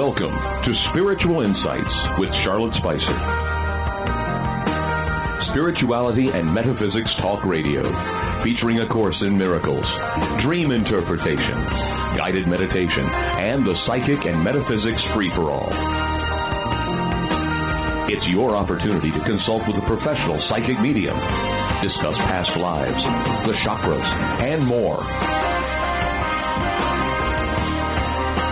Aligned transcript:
Welcome 0.00 0.32
to 0.32 0.74
Spiritual 0.88 1.42
Insights 1.42 1.94
with 2.16 2.32
Charlotte 2.40 2.72
Spicer. 2.78 3.20
Spirituality 5.52 6.28
and 6.32 6.54
Metaphysics 6.54 7.10
Talk 7.20 7.44
Radio, 7.44 7.82
featuring 8.42 8.80
a 8.80 8.88
course 8.88 9.20
in 9.20 9.36
miracles, 9.36 9.84
dream 10.40 10.70
interpretation, 10.70 11.52
guided 12.16 12.48
meditation, 12.48 13.04
and 13.44 13.66
the 13.66 13.76
psychic 13.84 14.24
and 14.24 14.42
metaphysics 14.42 15.02
free 15.12 15.28
for 15.36 15.52
all. 15.52 15.68
It's 18.08 18.26
your 18.32 18.56
opportunity 18.56 19.10
to 19.10 19.20
consult 19.24 19.66
with 19.66 19.76
a 19.76 19.86
professional 19.86 20.40
psychic 20.48 20.80
medium, 20.80 21.18
discuss 21.82 22.16
past 22.24 22.56
lives, 22.56 23.04
the 23.44 23.52
chakras, 23.68 24.40
and 24.40 24.66
more. 24.66 25.04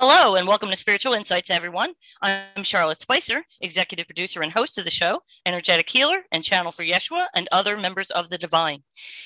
Hello, 0.00 0.36
and 0.36 0.46
welcome 0.46 0.70
to 0.70 0.76
Spiritual 0.76 1.12
Insights, 1.12 1.50
everyone. 1.50 1.92
I'm 2.22 2.62
Charlotte 2.62 3.00
Spicer, 3.00 3.42
executive 3.60 4.06
producer 4.06 4.42
and 4.42 4.52
host 4.52 4.78
of 4.78 4.84
the 4.84 4.92
show, 4.92 5.22
energetic 5.44 5.90
healer, 5.90 6.20
and 6.30 6.44
channel 6.44 6.70
for 6.70 6.84
Yeshua 6.84 7.26
and 7.34 7.48
other 7.50 7.76
members 7.76 8.12
of 8.12 8.28
the 8.28 8.38
divine. 8.38 8.84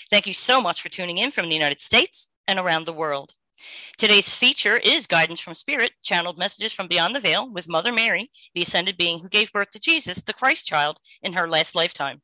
Thank 0.08 0.26
you 0.26 0.32
so 0.32 0.62
much 0.62 0.80
for 0.80 0.88
tuning 0.88 1.18
in 1.18 1.30
from 1.30 1.50
the 1.50 1.54
United 1.54 1.82
States 1.82 2.30
and 2.48 2.58
around 2.58 2.86
the 2.86 2.94
world. 2.94 3.34
Today's 3.98 4.34
feature 4.34 4.78
is 4.78 5.06
Guidance 5.06 5.40
from 5.40 5.52
Spirit, 5.52 5.92
channeled 6.02 6.38
messages 6.38 6.72
from 6.72 6.88
beyond 6.88 7.14
the 7.14 7.20
veil 7.20 7.52
with 7.52 7.68
Mother 7.68 7.92
Mary, 7.92 8.30
the 8.54 8.62
ascended 8.62 8.96
being 8.96 9.18
who 9.18 9.28
gave 9.28 9.52
birth 9.52 9.72
to 9.72 9.78
Jesus, 9.78 10.22
the 10.22 10.32
Christ 10.32 10.66
child, 10.66 10.96
in 11.22 11.34
her 11.34 11.50
last 11.50 11.74
lifetime. 11.74 12.22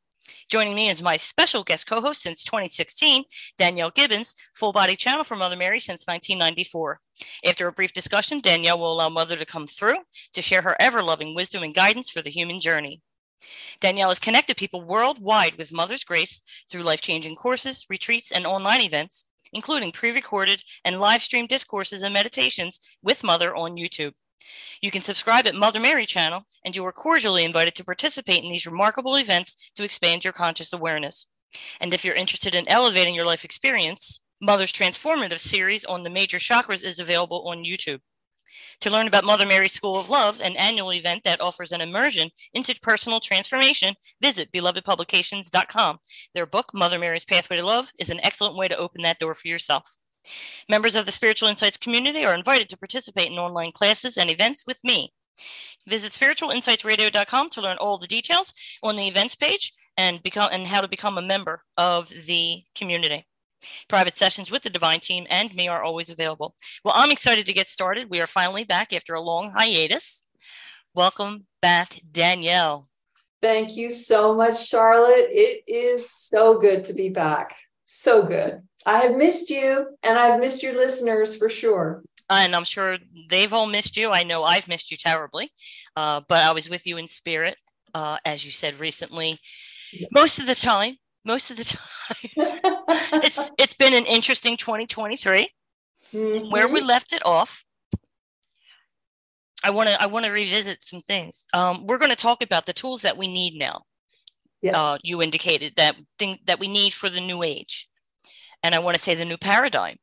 Joining 0.48 0.74
me 0.74 0.88
is 0.88 1.02
my 1.02 1.16
special 1.16 1.64
guest 1.64 1.86
co 1.86 2.00
host 2.00 2.22
since 2.22 2.44
2016, 2.44 3.24
Danielle 3.56 3.90
Gibbons, 3.90 4.34
full 4.54 4.72
body 4.72 4.96
channel 4.96 5.24
for 5.24 5.36
Mother 5.36 5.56
Mary 5.56 5.80
since 5.80 6.06
1994. 6.06 7.00
After 7.44 7.66
a 7.66 7.72
brief 7.72 7.92
discussion, 7.92 8.40
Danielle 8.40 8.78
will 8.78 8.92
allow 8.92 9.08
Mother 9.08 9.36
to 9.36 9.46
come 9.46 9.66
through 9.66 9.98
to 10.32 10.42
share 10.42 10.62
her 10.62 10.76
ever 10.80 11.02
loving 11.02 11.34
wisdom 11.34 11.62
and 11.62 11.74
guidance 11.74 12.10
for 12.10 12.22
the 12.22 12.30
human 12.30 12.60
journey. 12.60 13.00
Danielle 13.80 14.08
has 14.08 14.18
connected 14.18 14.56
people 14.56 14.82
worldwide 14.82 15.56
with 15.56 15.72
Mother's 15.72 16.04
Grace 16.04 16.42
through 16.70 16.82
life 16.82 17.00
changing 17.00 17.36
courses, 17.36 17.86
retreats, 17.88 18.32
and 18.32 18.46
online 18.46 18.80
events, 18.80 19.26
including 19.52 19.92
pre 19.92 20.10
recorded 20.12 20.62
and 20.84 21.00
live 21.00 21.22
streamed 21.22 21.48
discourses 21.48 22.02
and 22.02 22.12
meditations 22.12 22.80
with 23.02 23.24
Mother 23.24 23.54
on 23.54 23.76
YouTube. 23.76 24.12
You 24.80 24.90
can 24.90 25.02
subscribe 25.02 25.46
at 25.46 25.54
Mother 25.54 25.80
Mary 25.80 26.06
channel, 26.06 26.44
and 26.64 26.76
you 26.76 26.84
are 26.86 26.92
cordially 26.92 27.44
invited 27.44 27.74
to 27.76 27.84
participate 27.84 28.42
in 28.42 28.50
these 28.50 28.66
remarkable 28.66 29.16
events 29.16 29.56
to 29.76 29.84
expand 29.84 30.24
your 30.24 30.32
conscious 30.32 30.72
awareness. 30.72 31.26
And 31.80 31.92
if 31.92 32.04
you're 32.04 32.14
interested 32.14 32.54
in 32.54 32.68
elevating 32.68 33.14
your 33.14 33.26
life 33.26 33.44
experience, 33.44 34.20
Mother's 34.40 34.72
Transformative 34.72 35.40
series 35.40 35.84
on 35.84 36.02
the 36.02 36.10
major 36.10 36.38
chakras 36.38 36.84
is 36.84 37.00
available 37.00 37.48
on 37.48 37.64
YouTube. 37.64 38.00
To 38.80 38.90
learn 38.90 39.06
about 39.06 39.24
Mother 39.24 39.46
Mary's 39.46 39.72
School 39.72 39.96
of 39.96 40.10
Love, 40.10 40.40
an 40.40 40.56
annual 40.56 40.92
event 40.92 41.22
that 41.24 41.40
offers 41.40 41.72
an 41.72 41.80
immersion 41.80 42.30
into 42.54 42.78
personal 42.80 43.20
transformation, 43.20 43.94
visit 44.22 44.52
belovedpublications.com. 44.52 45.98
Their 46.34 46.46
book, 46.46 46.70
Mother 46.72 46.98
Mary's 46.98 47.24
Pathway 47.24 47.56
to 47.56 47.66
Love, 47.66 47.90
is 47.98 48.10
an 48.10 48.20
excellent 48.22 48.56
way 48.56 48.68
to 48.68 48.76
open 48.76 49.02
that 49.02 49.18
door 49.18 49.34
for 49.34 49.48
yourself. 49.48 49.96
Members 50.68 50.96
of 50.96 51.06
the 51.06 51.12
Spiritual 51.12 51.48
Insights 51.48 51.76
community 51.76 52.24
are 52.24 52.34
invited 52.34 52.68
to 52.70 52.76
participate 52.76 53.30
in 53.30 53.38
online 53.38 53.72
classes 53.72 54.16
and 54.16 54.30
events 54.30 54.64
with 54.66 54.82
me. 54.84 55.12
Visit 55.86 56.12
spiritualinsightsradio.com 56.12 57.50
to 57.50 57.60
learn 57.60 57.76
all 57.78 57.98
the 57.98 58.06
details 58.06 58.52
on 58.82 58.96
the 58.96 59.08
events 59.08 59.34
page 59.34 59.72
and 59.96 60.22
become 60.22 60.48
and 60.52 60.66
how 60.66 60.80
to 60.80 60.88
become 60.88 61.18
a 61.18 61.22
member 61.22 61.62
of 61.76 62.08
the 62.26 62.62
community. 62.74 63.26
Private 63.88 64.16
sessions 64.16 64.50
with 64.50 64.62
the 64.62 64.70
Divine 64.70 65.00
Team 65.00 65.26
and 65.28 65.54
me 65.54 65.68
are 65.68 65.82
always 65.82 66.10
available. 66.10 66.54
Well, 66.84 66.94
I'm 66.96 67.10
excited 67.10 67.46
to 67.46 67.52
get 67.52 67.68
started. 67.68 68.10
We 68.10 68.20
are 68.20 68.26
finally 68.26 68.64
back 68.64 68.92
after 68.92 69.14
a 69.14 69.20
long 69.20 69.50
hiatus. 69.50 70.24
Welcome 70.94 71.46
back, 71.60 72.00
Danielle. 72.10 72.88
Thank 73.40 73.76
you 73.76 73.90
so 73.90 74.34
much, 74.34 74.66
Charlotte. 74.66 75.28
It 75.30 75.62
is 75.66 76.10
so 76.10 76.58
good 76.58 76.84
to 76.84 76.92
be 76.92 77.08
back. 77.08 77.54
So 77.90 78.26
good. 78.26 78.60
I 78.84 78.98
have 78.98 79.16
missed 79.16 79.48
you 79.48 79.86
and 80.02 80.18
I've 80.18 80.38
missed 80.40 80.62
your 80.62 80.74
listeners 80.74 81.34
for 81.34 81.48
sure. 81.48 82.02
And 82.28 82.54
I'm 82.54 82.64
sure 82.64 82.98
they've 83.30 83.52
all 83.52 83.66
missed 83.66 83.96
you. 83.96 84.10
I 84.10 84.24
know 84.24 84.44
I've 84.44 84.68
missed 84.68 84.90
you 84.90 84.98
terribly, 84.98 85.50
uh, 85.96 86.20
but 86.28 86.44
I 86.44 86.52
was 86.52 86.68
with 86.68 86.86
you 86.86 86.98
in 86.98 87.08
spirit, 87.08 87.56
uh, 87.94 88.18
as 88.26 88.44
you 88.44 88.50
said 88.50 88.78
recently, 88.78 89.38
most 90.12 90.38
of 90.38 90.46
the 90.46 90.54
time. 90.54 90.96
Most 91.24 91.50
of 91.50 91.56
the 91.56 91.64
time, 91.64 92.30
it's 93.22 93.50
it's 93.58 93.74
been 93.74 93.92
an 93.92 94.06
interesting 94.06 94.56
2023. 94.56 95.50
Mm-hmm. 96.14 96.50
Where 96.50 96.68
we 96.68 96.80
left 96.80 97.12
it 97.12 97.20
off, 97.26 97.64
I 99.64 99.70
want 99.70 99.88
to 99.88 100.00
I 100.00 100.06
want 100.06 100.24
to 100.26 100.30
revisit 100.30 100.84
some 100.84 101.00
things. 101.00 101.44
Um, 101.52 101.86
we're 101.86 101.98
going 101.98 102.10
to 102.10 102.16
talk 102.16 102.42
about 102.42 102.66
the 102.66 102.72
tools 102.72 103.02
that 103.02 103.16
we 103.16 103.28
need 103.28 103.58
now. 103.58 103.82
Yes. 104.60 104.74
Uh, 104.74 104.98
you 105.02 105.22
indicated 105.22 105.74
that 105.76 105.96
thing 106.18 106.38
that 106.46 106.58
we 106.58 106.68
need 106.68 106.92
for 106.92 107.08
the 107.08 107.20
new 107.20 107.42
age 107.42 107.88
and 108.62 108.74
I 108.74 108.78
want 108.78 108.96
to 108.96 109.02
say 109.02 109.14
the 109.14 109.24
new 109.24 109.36
paradigm. 109.36 109.96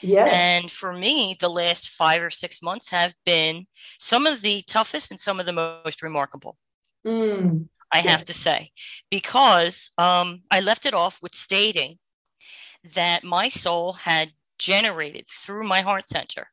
Yes. 0.00 0.30
And 0.32 0.70
for 0.70 0.92
me, 0.92 1.36
the 1.38 1.48
last 1.48 1.88
five 1.88 2.22
or 2.22 2.30
six 2.30 2.62
months 2.62 2.90
have 2.90 3.14
been 3.24 3.66
some 3.98 4.26
of 4.26 4.42
the 4.42 4.62
toughest 4.66 5.10
and 5.10 5.18
some 5.18 5.40
of 5.40 5.46
the 5.46 5.52
most 5.52 6.02
remarkable. 6.02 6.58
Mm. 7.06 7.68
I 7.90 7.98
have 7.98 8.24
to 8.24 8.32
say, 8.32 8.70
because 9.08 9.92
um, 9.98 10.42
I 10.50 10.60
left 10.60 10.84
it 10.84 10.94
off 10.94 11.20
with 11.22 11.34
stating 11.34 11.98
that 12.94 13.22
my 13.22 13.48
soul 13.48 13.92
had 13.92 14.32
generated 14.58 15.26
through 15.28 15.66
my 15.66 15.80
heart 15.80 16.06
center 16.06 16.48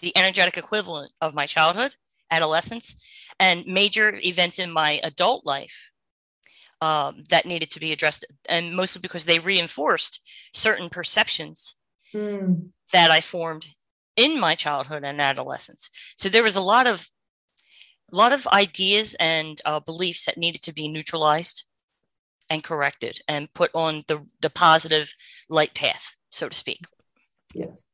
the 0.00 0.16
energetic 0.16 0.56
equivalent 0.56 1.12
of 1.20 1.34
my 1.34 1.46
childhood, 1.46 1.96
adolescence, 2.30 2.96
and 3.38 3.66
major 3.66 4.14
events 4.22 4.58
in 4.58 4.70
my 4.70 5.00
adult 5.02 5.46
life 5.46 5.90
um, 6.80 7.24
that 7.28 7.46
needed 7.46 7.70
to 7.72 7.80
be 7.80 7.92
addressed, 7.92 8.24
and 8.48 8.74
mostly 8.74 9.00
because 9.00 9.24
they 9.24 9.38
reinforced 9.38 10.22
certain 10.54 10.88
perceptions 10.88 11.76
mm. 12.14 12.68
that 12.92 13.10
I 13.10 13.20
formed 13.20 13.66
in 14.16 14.40
my 14.40 14.54
childhood 14.54 15.04
and 15.04 15.20
adolescence. 15.20 15.90
So 16.16 16.28
there 16.28 16.42
was 16.42 16.56
a 16.56 16.60
lot 16.60 16.86
of 16.86 17.08
a 18.12 18.16
lot 18.16 18.32
of 18.32 18.46
ideas 18.48 19.14
and 19.20 19.60
uh, 19.64 19.80
beliefs 19.80 20.24
that 20.24 20.36
needed 20.36 20.62
to 20.62 20.72
be 20.72 20.88
neutralized 20.88 21.64
and 22.48 22.64
corrected 22.64 23.20
and 23.28 23.52
put 23.54 23.70
on 23.74 24.04
the 24.08 24.26
the 24.40 24.50
positive 24.50 25.12
light 25.48 25.74
path, 25.74 26.16
so 26.30 26.48
to 26.48 26.56
speak. 26.56 26.80
Yes. 27.54 27.84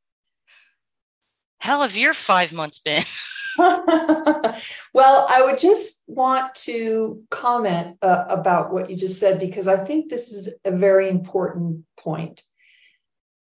How 1.59 1.81
have 1.81 1.95
your 1.95 2.13
five 2.13 2.53
months 2.53 2.79
been? 2.79 3.03
well, 3.57 5.25
I 5.29 5.41
would 5.43 5.57
just 5.57 6.03
want 6.05 6.53
to 6.55 7.23
comment 7.31 7.97
uh, 8.03 8.25
about 8.29 8.71
what 8.71 8.89
you 8.89 8.95
just 8.95 9.19
said 9.19 9.39
because 9.39 9.67
I 9.67 9.83
think 9.83 10.09
this 10.09 10.31
is 10.31 10.55
a 10.63 10.71
very 10.71 11.09
important 11.09 11.85
point. 11.97 12.43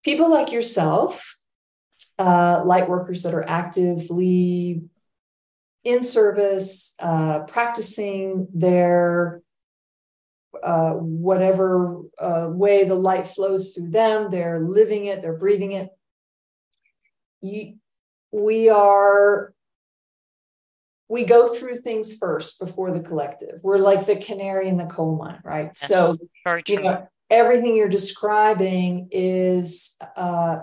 People 0.02 0.30
like 0.30 0.52
yourself, 0.52 1.36
uh, 2.18 2.62
light 2.64 2.88
workers 2.88 3.24
that 3.24 3.34
are 3.34 3.46
actively 3.46 4.82
in 5.84 6.02
service, 6.02 6.94
uh, 7.00 7.40
practicing 7.40 8.48
their 8.54 9.42
uh, 10.62 10.92
whatever 10.92 12.00
uh, 12.18 12.48
way 12.50 12.84
the 12.84 12.94
light 12.94 13.26
flows 13.26 13.74
through 13.74 13.90
them, 13.90 14.30
they're 14.30 14.60
living 14.60 15.06
it, 15.06 15.20
they're 15.20 15.36
breathing 15.36 15.72
it. 15.72 15.90
You, 17.42 17.74
we 18.32 18.68
are 18.68 19.52
we 21.08 21.24
go 21.24 21.52
through 21.52 21.76
things 21.76 22.16
first 22.16 22.60
before 22.60 22.92
the 22.92 23.00
collective. 23.00 23.58
We're 23.64 23.78
like 23.78 24.06
the 24.06 24.16
canary 24.16 24.68
in 24.68 24.76
the 24.76 24.86
coal 24.86 25.16
mine, 25.16 25.40
right? 25.42 25.72
Yes, 25.80 25.88
so, 25.88 26.16
you 26.68 26.80
know, 26.80 27.08
everything 27.28 27.76
you're 27.76 27.88
describing 27.88 29.08
is 29.10 29.96
uh, 30.16 30.58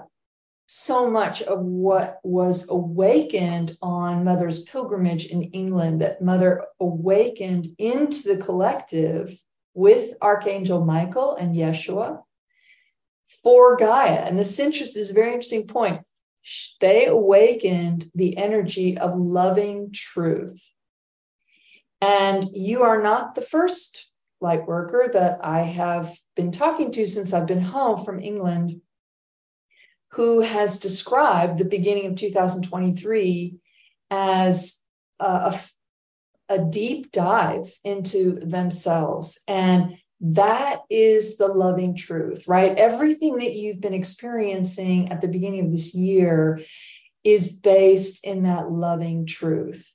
so 0.67 1.11
much 1.11 1.41
of 1.41 1.59
what 1.59 2.19
was 2.23 2.69
awakened 2.69 3.75
on 3.81 4.23
Mother's 4.23 4.63
pilgrimage 4.63 5.25
in 5.25 5.43
England, 5.43 5.99
that 6.01 6.21
Mother 6.21 6.65
awakened 6.79 7.67
into 7.77 8.33
the 8.33 8.37
collective 8.37 9.37
with 9.73 10.13
Archangel 10.21 10.85
Michael 10.85 11.35
and 11.35 11.57
Yeshua 11.57 12.21
for 13.43 13.75
Gaia. 13.75 14.23
And 14.25 14.39
this 14.39 14.57
interest 14.59 14.95
is 14.95 15.11
a 15.11 15.13
very 15.13 15.33
interesting 15.33 15.67
point 15.67 16.06
they 16.79 17.05
awakened 17.05 18.05
the 18.15 18.37
energy 18.37 18.97
of 18.97 19.17
loving 19.17 19.91
truth. 19.93 20.71
And 22.01 22.45
you 22.53 22.83
are 22.83 23.01
not 23.01 23.35
the 23.35 23.41
first 23.41 24.09
light 24.39 24.67
worker 24.67 25.09
that 25.13 25.39
I 25.43 25.61
have 25.61 26.15
been 26.35 26.51
talking 26.51 26.91
to 26.91 27.07
since 27.07 27.33
I've 27.33 27.47
been 27.47 27.61
home 27.61 28.03
from 28.05 28.19
England 28.19 28.81
who 30.11 30.41
has 30.41 30.79
described 30.79 31.57
the 31.57 31.65
beginning 31.65 32.05
of 32.05 32.15
2023 32.15 33.59
as 34.09 34.81
a, 35.19 35.59
a, 36.49 36.59
deep 36.59 37.11
dive 37.11 37.67
into 37.83 38.39
themselves. 38.39 39.41
And 39.47 39.97
that 40.19 40.81
is 40.89 41.37
the 41.37 41.47
loving 41.47 41.95
truth, 41.95 42.47
right? 42.47 42.75
Everything 42.77 43.37
that 43.37 43.55
you've 43.55 43.79
been 43.79 43.93
experiencing 43.93 45.09
at 45.11 45.21
the 45.21 45.27
beginning 45.27 45.65
of 45.65 45.71
this 45.71 45.93
year 45.93 46.59
is 47.23 47.53
based 47.53 48.25
in 48.25 48.43
that 48.43 48.71
loving 48.71 49.25
truth. 49.25 49.93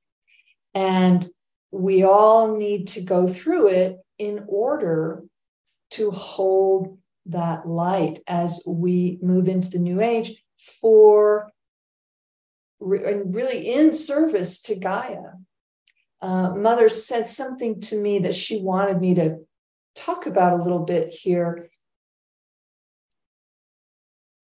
And 0.74 1.28
we 1.70 2.04
all 2.04 2.56
need 2.56 2.88
to 2.88 3.00
go 3.00 3.26
through 3.26 3.68
it 3.68 3.98
in 4.18 4.44
order 4.46 5.24
to 5.92 6.10
hold 6.10 6.98
that 7.26 7.66
light 7.66 8.18
as 8.26 8.62
we 8.66 9.18
move 9.22 9.48
into 9.48 9.70
the 9.70 9.78
new 9.78 10.00
age 10.00 10.42
for 10.80 11.50
and 12.80 13.34
really 13.34 13.72
in 13.72 13.92
service 13.92 14.60
to 14.62 14.76
Gaia. 14.76 15.32
Uh, 16.20 16.50
Mother 16.50 16.88
said 16.88 17.28
something 17.28 17.80
to 17.82 18.00
me 18.00 18.20
that 18.20 18.34
she 18.34 18.60
wanted 18.60 19.00
me 19.00 19.14
to 19.14 19.38
talk 19.94 20.26
about 20.26 20.52
a 20.52 20.62
little 20.62 20.80
bit 20.80 21.12
here 21.12 21.68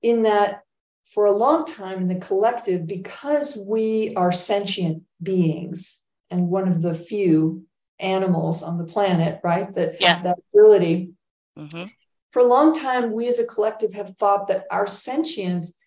in 0.02 0.22
that 0.22 0.62
for 1.06 1.24
a 1.24 1.32
long 1.32 1.64
time 1.64 1.98
in 2.02 2.08
the 2.08 2.14
collective, 2.16 2.86
because 2.86 3.56
we 3.56 4.12
are 4.14 4.30
sentient 4.30 5.02
beings 5.22 6.02
and 6.30 6.48
one 6.48 6.68
of 6.68 6.82
the 6.82 6.92
few 6.92 7.64
animals 7.98 8.62
on 8.62 8.78
the 8.78 8.84
planet, 8.84 9.40
right, 9.42 9.74
that 9.74 10.00
yeah. 10.00 10.14
have 10.14 10.22
that 10.24 10.38
ability. 10.52 11.12
Mm-hmm. 11.58 11.86
For 12.30 12.40
a 12.40 12.44
long 12.44 12.74
time, 12.74 13.12
we 13.12 13.26
as 13.26 13.38
a 13.38 13.46
collective 13.46 13.94
have 13.94 14.16
thought 14.16 14.48
that 14.48 14.66
our 14.70 14.86
sentience 14.86 15.78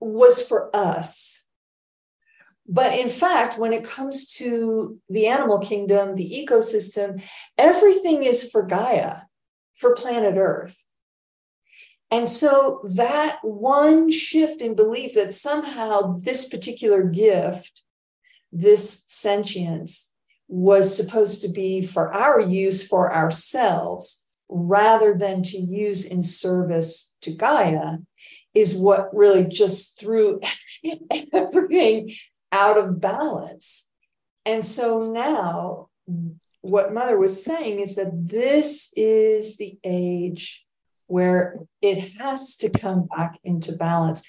was 0.00 0.46
for 0.46 0.74
us 0.76 1.43
but 2.66 2.98
in 2.98 3.08
fact, 3.08 3.58
when 3.58 3.72
it 3.72 3.84
comes 3.84 4.26
to 4.34 4.98
the 5.08 5.26
animal 5.26 5.58
kingdom, 5.58 6.14
the 6.14 6.46
ecosystem, 6.46 7.22
everything 7.58 8.24
is 8.24 8.50
for 8.50 8.62
Gaia, 8.62 9.16
for 9.74 9.94
planet 9.94 10.36
Earth. 10.36 10.76
And 12.10 12.28
so 12.28 12.80
that 12.84 13.38
one 13.42 14.10
shift 14.10 14.62
in 14.62 14.74
belief 14.74 15.14
that 15.14 15.34
somehow 15.34 16.16
this 16.18 16.48
particular 16.48 17.02
gift, 17.02 17.82
this 18.52 19.04
sentience, 19.08 20.12
was 20.48 20.96
supposed 20.96 21.40
to 21.42 21.48
be 21.48 21.82
for 21.82 22.12
our 22.12 22.40
use 22.40 22.86
for 22.86 23.12
ourselves 23.12 24.24
rather 24.48 25.14
than 25.14 25.42
to 25.42 25.58
use 25.58 26.06
in 26.06 26.22
service 26.22 27.16
to 27.22 27.32
Gaia 27.32 27.98
is 28.54 28.74
what 28.74 29.14
really 29.14 29.46
just 29.46 29.98
threw 29.98 30.40
everything 31.32 32.14
out 32.54 32.78
of 32.78 33.00
balance. 33.00 33.88
And 34.46 34.64
so 34.64 35.10
now, 35.10 35.88
what 36.60 36.94
Mother 36.94 37.18
was 37.18 37.44
saying 37.44 37.80
is 37.80 37.96
that 37.96 38.12
this 38.12 38.92
is 38.96 39.56
the 39.56 39.76
age 39.82 40.64
where 41.08 41.58
it 41.82 42.16
has 42.18 42.56
to 42.58 42.70
come 42.70 43.06
back 43.06 43.40
into 43.42 43.72
balance 43.72 44.22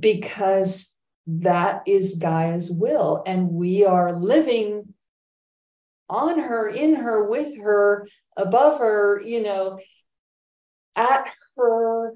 because 0.00 0.96
that 1.26 1.82
is 1.86 2.18
Gaia's 2.18 2.72
will. 2.72 3.22
And 3.26 3.50
we 3.50 3.84
are 3.84 4.18
living 4.18 4.94
on 6.08 6.38
her, 6.38 6.66
in 6.66 6.94
her, 6.94 7.28
with 7.28 7.60
her, 7.60 8.08
above 8.38 8.78
her, 8.78 9.20
you 9.20 9.42
know, 9.42 9.78
at 10.96 11.30
her 11.56 12.14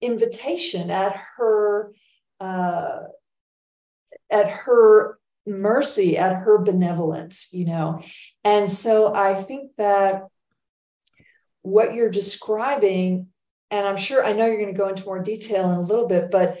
invitation, 0.00 0.90
at 0.90 1.16
her 1.36 1.92
uh, 2.42 3.02
at 4.28 4.50
her 4.50 5.18
mercy, 5.46 6.18
at 6.18 6.42
her 6.42 6.58
benevolence, 6.58 7.48
you 7.52 7.66
know. 7.66 8.02
And 8.42 8.68
so 8.68 9.14
I 9.14 9.34
think 9.34 9.70
that 9.78 10.24
what 11.62 11.94
you're 11.94 12.10
describing, 12.10 13.28
and 13.70 13.86
I'm 13.86 13.96
sure 13.96 14.24
I 14.24 14.32
know 14.32 14.46
you're 14.46 14.60
going 14.60 14.74
to 14.74 14.78
go 14.78 14.88
into 14.88 15.04
more 15.04 15.22
detail 15.22 15.70
in 15.70 15.76
a 15.76 15.82
little 15.82 16.08
bit, 16.08 16.32
but 16.32 16.58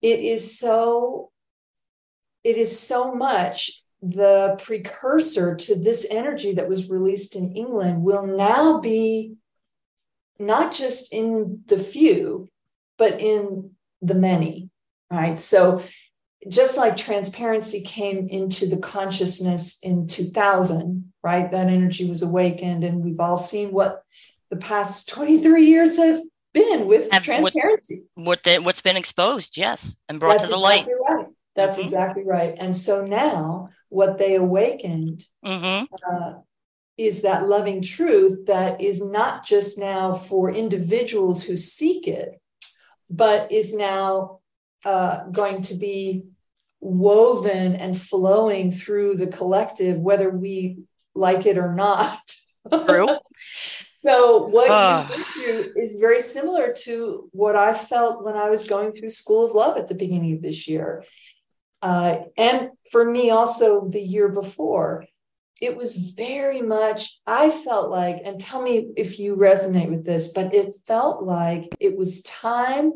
it 0.00 0.20
is 0.20 0.58
so 0.58 1.30
it 2.42 2.56
is 2.56 2.76
so 2.76 3.14
much 3.14 3.84
the 4.00 4.58
precursor 4.60 5.54
to 5.54 5.76
this 5.76 6.06
energy 6.10 6.54
that 6.54 6.68
was 6.68 6.90
released 6.90 7.36
in 7.36 7.52
England 7.52 8.02
will 8.02 8.26
now 8.26 8.80
be 8.80 9.34
not 10.38 10.74
just 10.74 11.12
in 11.12 11.62
the 11.66 11.78
few, 11.78 12.48
but 12.96 13.20
in 13.20 13.71
the 14.02 14.14
many, 14.14 14.68
right? 15.10 15.40
So 15.40 15.82
just 16.48 16.76
like 16.76 16.96
transparency 16.96 17.82
came 17.82 18.28
into 18.28 18.66
the 18.66 18.76
consciousness 18.76 19.78
in 19.82 20.08
2000, 20.08 21.12
right? 21.22 21.50
That 21.50 21.68
energy 21.68 22.08
was 22.08 22.22
awakened, 22.22 22.84
and 22.84 23.02
we've 23.02 23.20
all 23.20 23.36
seen 23.36 23.72
what 23.72 24.02
the 24.50 24.56
past 24.56 25.08
23 25.08 25.64
years 25.64 25.96
have 25.96 26.20
been 26.52 26.86
with 26.86 27.10
have 27.12 27.22
transparency. 27.22 28.02
What, 28.14 28.44
what 28.44 28.64
what's 28.64 28.82
been 28.82 28.96
exposed, 28.96 29.56
yes, 29.56 29.96
and 30.08 30.18
brought 30.18 30.40
That's 30.40 30.44
to 30.44 30.50
the 30.50 30.56
exactly 30.56 30.94
light. 30.94 31.16
Right. 31.16 31.26
That's 31.54 31.78
mm-hmm. 31.78 31.86
exactly 31.86 32.24
right. 32.24 32.54
And 32.58 32.76
so 32.76 33.06
now, 33.06 33.70
what 33.88 34.18
they 34.18 34.34
awakened 34.34 35.24
mm-hmm. 35.44 35.84
uh, 36.10 36.34
is 36.98 37.22
that 37.22 37.46
loving 37.46 37.82
truth 37.82 38.46
that 38.46 38.80
is 38.80 39.04
not 39.04 39.44
just 39.44 39.78
now 39.78 40.14
for 40.14 40.50
individuals 40.50 41.42
who 41.42 41.56
seek 41.56 42.08
it, 42.08 42.40
but 43.12 43.52
is 43.52 43.74
now 43.74 44.40
uh, 44.84 45.24
going 45.26 45.62
to 45.62 45.74
be 45.74 46.24
woven 46.80 47.76
and 47.76 48.00
flowing 48.00 48.72
through 48.72 49.16
the 49.16 49.26
collective, 49.26 49.98
whether 49.98 50.30
we 50.30 50.78
like 51.14 51.46
it 51.46 51.58
or 51.58 51.74
not. 51.74 52.18
True. 52.86 53.06
so 53.98 54.46
what 54.46 54.70
uh. 54.70 55.06
you 55.10 55.24
through 55.24 55.82
is 55.82 55.96
very 56.00 56.22
similar 56.22 56.72
to 56.84 57.28
what 57.32 57.54
I 57.54 57.74
felt 57.74 58.24
when 58.24 58.36
I 58.36 58.48
was 58.48 58.66
going 58.66 58.92
through 58.92 59.10
School 59.10 59.44
of 59.44 59.52
Love 59.52 59.76
at 59.76 59.88
the 59.88 59.94
beginning 59.94 60.34
of 60.34 60.42
this 60.42 60.66
year. 60.66 61.04
Uh, 61.82 62.22
and 62.36 62.70
for 62.90 63.04
me 63.04 63.30
also 63.30 63.88
the 63.88 64.00
year 64.00 64.28
before 64.28 65.04
it 65.62 65.76
was 65.76 65.94
very 65.94 66.60
much, 66.60 67.20
I 67.24 67.48
felt 67.48 67.88
like, 67.88 68.20
and 68.24 68.40
tell 68.40 68.60
me 68.60 68.88
if 68.96 69.20
you 69.20 69.36
resonate 69.36 69.90
with 69.90 70.04
this, 70.04 70.32
but 70.32 70.52
it 70.52 70.74
felt 70.88 71.22
like 71.22 71.72
it 71.78 71.96
was 71.96 72.20
time 72.22 72.92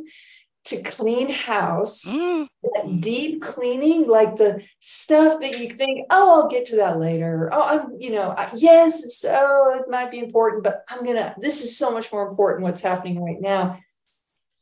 to 0.64 0.82
clean 0.82 1.30
house, 1.30 2.04
mm. 2.18 2.48
that 2.64 3.00
deep 3.00 3.40
cleaning, 3.40 4.08
like 4.08 4.34
the 4.34 4.64
stuff 4.80 5.40
that 5.42 5.60
you 5.60 5.70
think, 5.70 6.08
oh, 6.10 6.42
I'll 6.42 6.48
get 6.48 6.66
to 6.66 6.76
that 6.78 6.98
later. 6.98 7.48
Oh, 7.52 7.62
I'm, 7.62 8.00
you 8.00 8.10
know, 8.10 8.34
yes, 8.56 9.16
so 9.16 9.72
it 9.76 9.88
might 9.88 10.10
be 10.10 10.18
important, 10.18 10.64
but 10.64 10.84
I'm 10.88 11.04
gonna, 11.04 11.36
this 11.38 11.62
is 11.62 11.78
so 11.78 11.92
much 11.92 12.12
more 12.12 12.28
important 12.28 12.64
what's 12.64 12.82
happening 12.82 13.22
right 13.22 13.40
now. 13.40 13.78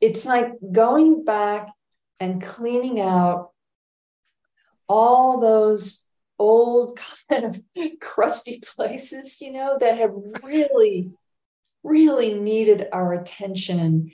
It's 0.02 0.26
like 0.26 0.52
going 0.70 1.24
back 1.24 1.68
and 2.20 2.42
cleaning 2.42 3.00
out 3.00 3.52
all 4.86 5.40
those 5.40 6.03
old 6.38 6.98
kind 7.30 7.44
of 7.44 7.62
crusty 8.00 8.60
places, 8.60 9.40
you 9.40 9.52
know, 9.52 9.78
that 9.80 9.98
have 9.98 10.12
really, 10.42 11.12
really 11.82 12.34
needed 12.34 12.86
our 12.92 13.12
attention. 13.12 14.12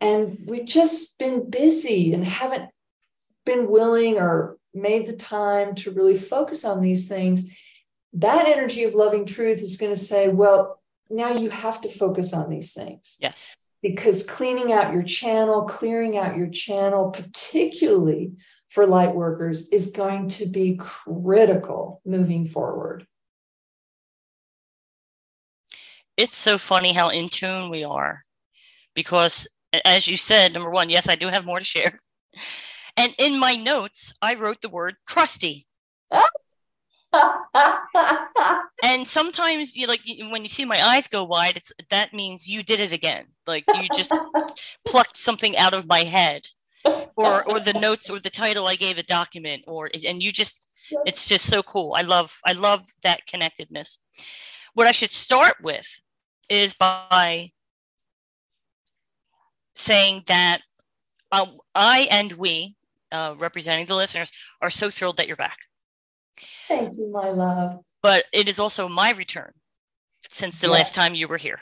And 0.00 0.44
we've 0.46 0.66
just 0.66 1.18
been 1.18 1.48
busy 1.48 2.12
and 2.12 2.24
haven't 2.24 2.70
been 3.44 3.70
willing 3.70 4.18
or 4.18 4.56
made 4.74 5.06
the 5.06 5.12
time 5.12 5.74
to 5.76 5.90
really 5.90 6.16
focus 6.16 6.64
on 6.64 6.80
these 6.80 7.08
things. 7.08 7.48
That 8.14 8.46
energy 8.46 8.84
of 8.84 8.94
loving 8.94 9.26
truth 9.26 9.60
is 9.60 9.76
going 9.76 9.92
to 9.92 9.98
say, 9.98 10.28
well, 10.28 10.80
now 11.08 11.32
you 11.32 11.50
have 11.50 11.80
to 11.82 11.88
focus 11.88 12.32
on 12.32 12.50
these 12.50 12.72
things. 12.72 13.16
Yes. 13.20 13.50
Because 13.82 14.24
cleaning 14.24 14.72
out 14.72 14.92
your 14.92 15.02
channel, 15.02 15.62
clearing 15.62 16.16
out 16.16 16.36
your 16.36 16.48
channel, 16.48 17.10
particularly 17.10 18.32
for 18.72 18.86
light 18.86 19.14
workers 19.14 19.68
is 19.68 19.90
going 19.90 20.28
to 20.28 20.46
be 20.46 20.76
critical 20.76 22.00
moving 22.06 22.46
forward. 22.46 23.06
It's 26.16 26.38
so 26.38 26.56
funny 26.56 26.94
how 26.94 27.10
in 27.10 27.28
tune 27.28 27.68
we 27.68 27.84
are 27.84 28.24
because, 28.94 29.46
as 29.84 30.08
you 30.08 30.16
said, 30.16 30.54
number 30.54 30.70
one, 30.70 30.88
yes, 30.88 31.06
I 31.06 31.16
do 31.16 31.28
have 31.28 31.44
more 31.44 31.58
to 31.58 31.64
share. 31.64 31.98
And 32.96 33.14
in 33.18 33.38
my 33.38 33.56
notes, 33.56 34.14
I 34.22 34.34
wrote 34.34 34.62
the 34.62 34.70
word 34.70 34.94
crusty. 35.06 35.66
and 38.82 39.06
sometimes 39.06 39.76
you 39.76 39.86
like 39.86 40.00
when 40.30 40.40
you 40.42 40.48
see 40.48 40.64
my 40.64 40.82
eyes 40.82 41.08
go 41.08 41.22
wide 41.24 41.58
it's 41.58 41.70
that 41.90 42.14
means 42.14 42.48
you 42.48 42.62
did 42.62 42.80
it 42.80 42.90
again 42.90 43.26
like 43.46 43.64
you 43.74 43.82
just 43.94 44.14
plucked 44.86 45.14
something 45.14 45.54
out 45.58 45.74
of 45.74 45.86
my 45.86 46.04
head 46.04 46.40
or 47.16 47.48
or 47.48 47.60
the 47.68 47.72
notes 47.74 48.10
or 48.10 48.18
the 48.20 48.30
title 48.30 48.66
i 48.66 48.74
gave 48.74 48.98
a 48.98 49.02
document 49.02 49.62
or 49.66 49.90
and 50.06 50.22
you 50.22 50.32
just 50.32 50.68
it's 51.06 51.28
just 51.28 51.46
so 51.46 51.62
cool. 51.62 51.94
I 51.96 52.02
love 52.02 52.40
i 52.46 52.52
love 52.52 52.86
that 53.02 53.26
connectedness. 53.26 53.98
What 54.74 54.86
i 54.86 54.92
should 54.92 55.10
start 55.10 55.56
with 55.62 55.86
is 56.48 56.74
by 56.74 57.50
saying 59.74 60.24
that 60.26 60.60
uh, 61.30 61.46
i 61.74 62.08
and 62.10 62.32
we 62.32 62.76
uh, 63.12 63.34
representing 63.38 63.86
the 63.86 63.94
listeners 63.94 64.32
are 64.60 64.70
so 64.70 64.90
thrilled 64.90 65.18
that 65.18 65.26
you're 65.26 65.36
back. 65.36 65.58
Thank 66.68 66.96
you, 66.96 67.08
my 67.08 67.28
love. 67.28 67.80
But 68.02 68.24
it 68.32 68.48
is 68.48 68.58
also 68.58 68.88
my 68.88 69.12
return 69.12 69.52
since 70.22 70.58
the 70.58 70.68
last 70.68 70.94
time 70.94 71.14
you 71.14 71.28
were 71.28 71.36
here. 71.36 71.60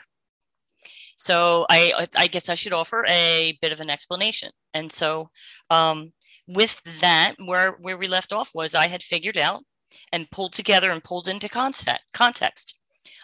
So 1.21 1.67
I, 1.69 2.07
I 2.17 2.27
guess 2.27 2.49
I 2.49 2.55
should 2.55 2.73
offer 2.73 3.05
a 3.07 3.57
bit 3.61 3.71
of 3.71 3.79
an 3.79 3.91
explanation. 3.91 4.51
And 4.73 4.91
so, 4.91 5.29
um, 5.69 6.13
with 6.47 6.81
that, 6.99 7.35
where 7.37 7.73
where 7.73 7.97
we 7.97 8.07
left 8.07 8.33
off 8.33 8.51
was 8.53 8.73
I 8.73 8.87
had 8.87 9.03
figured 9.03 9.37
out 9.37 9.63
and 10.11 10.31
pulled 10.31 10.53
together 10.53 10.89
and 10.89 11.03
pulled 11.03 11.27
into 11.27 11.47
context 11.47 12.03
context 12.13 12.79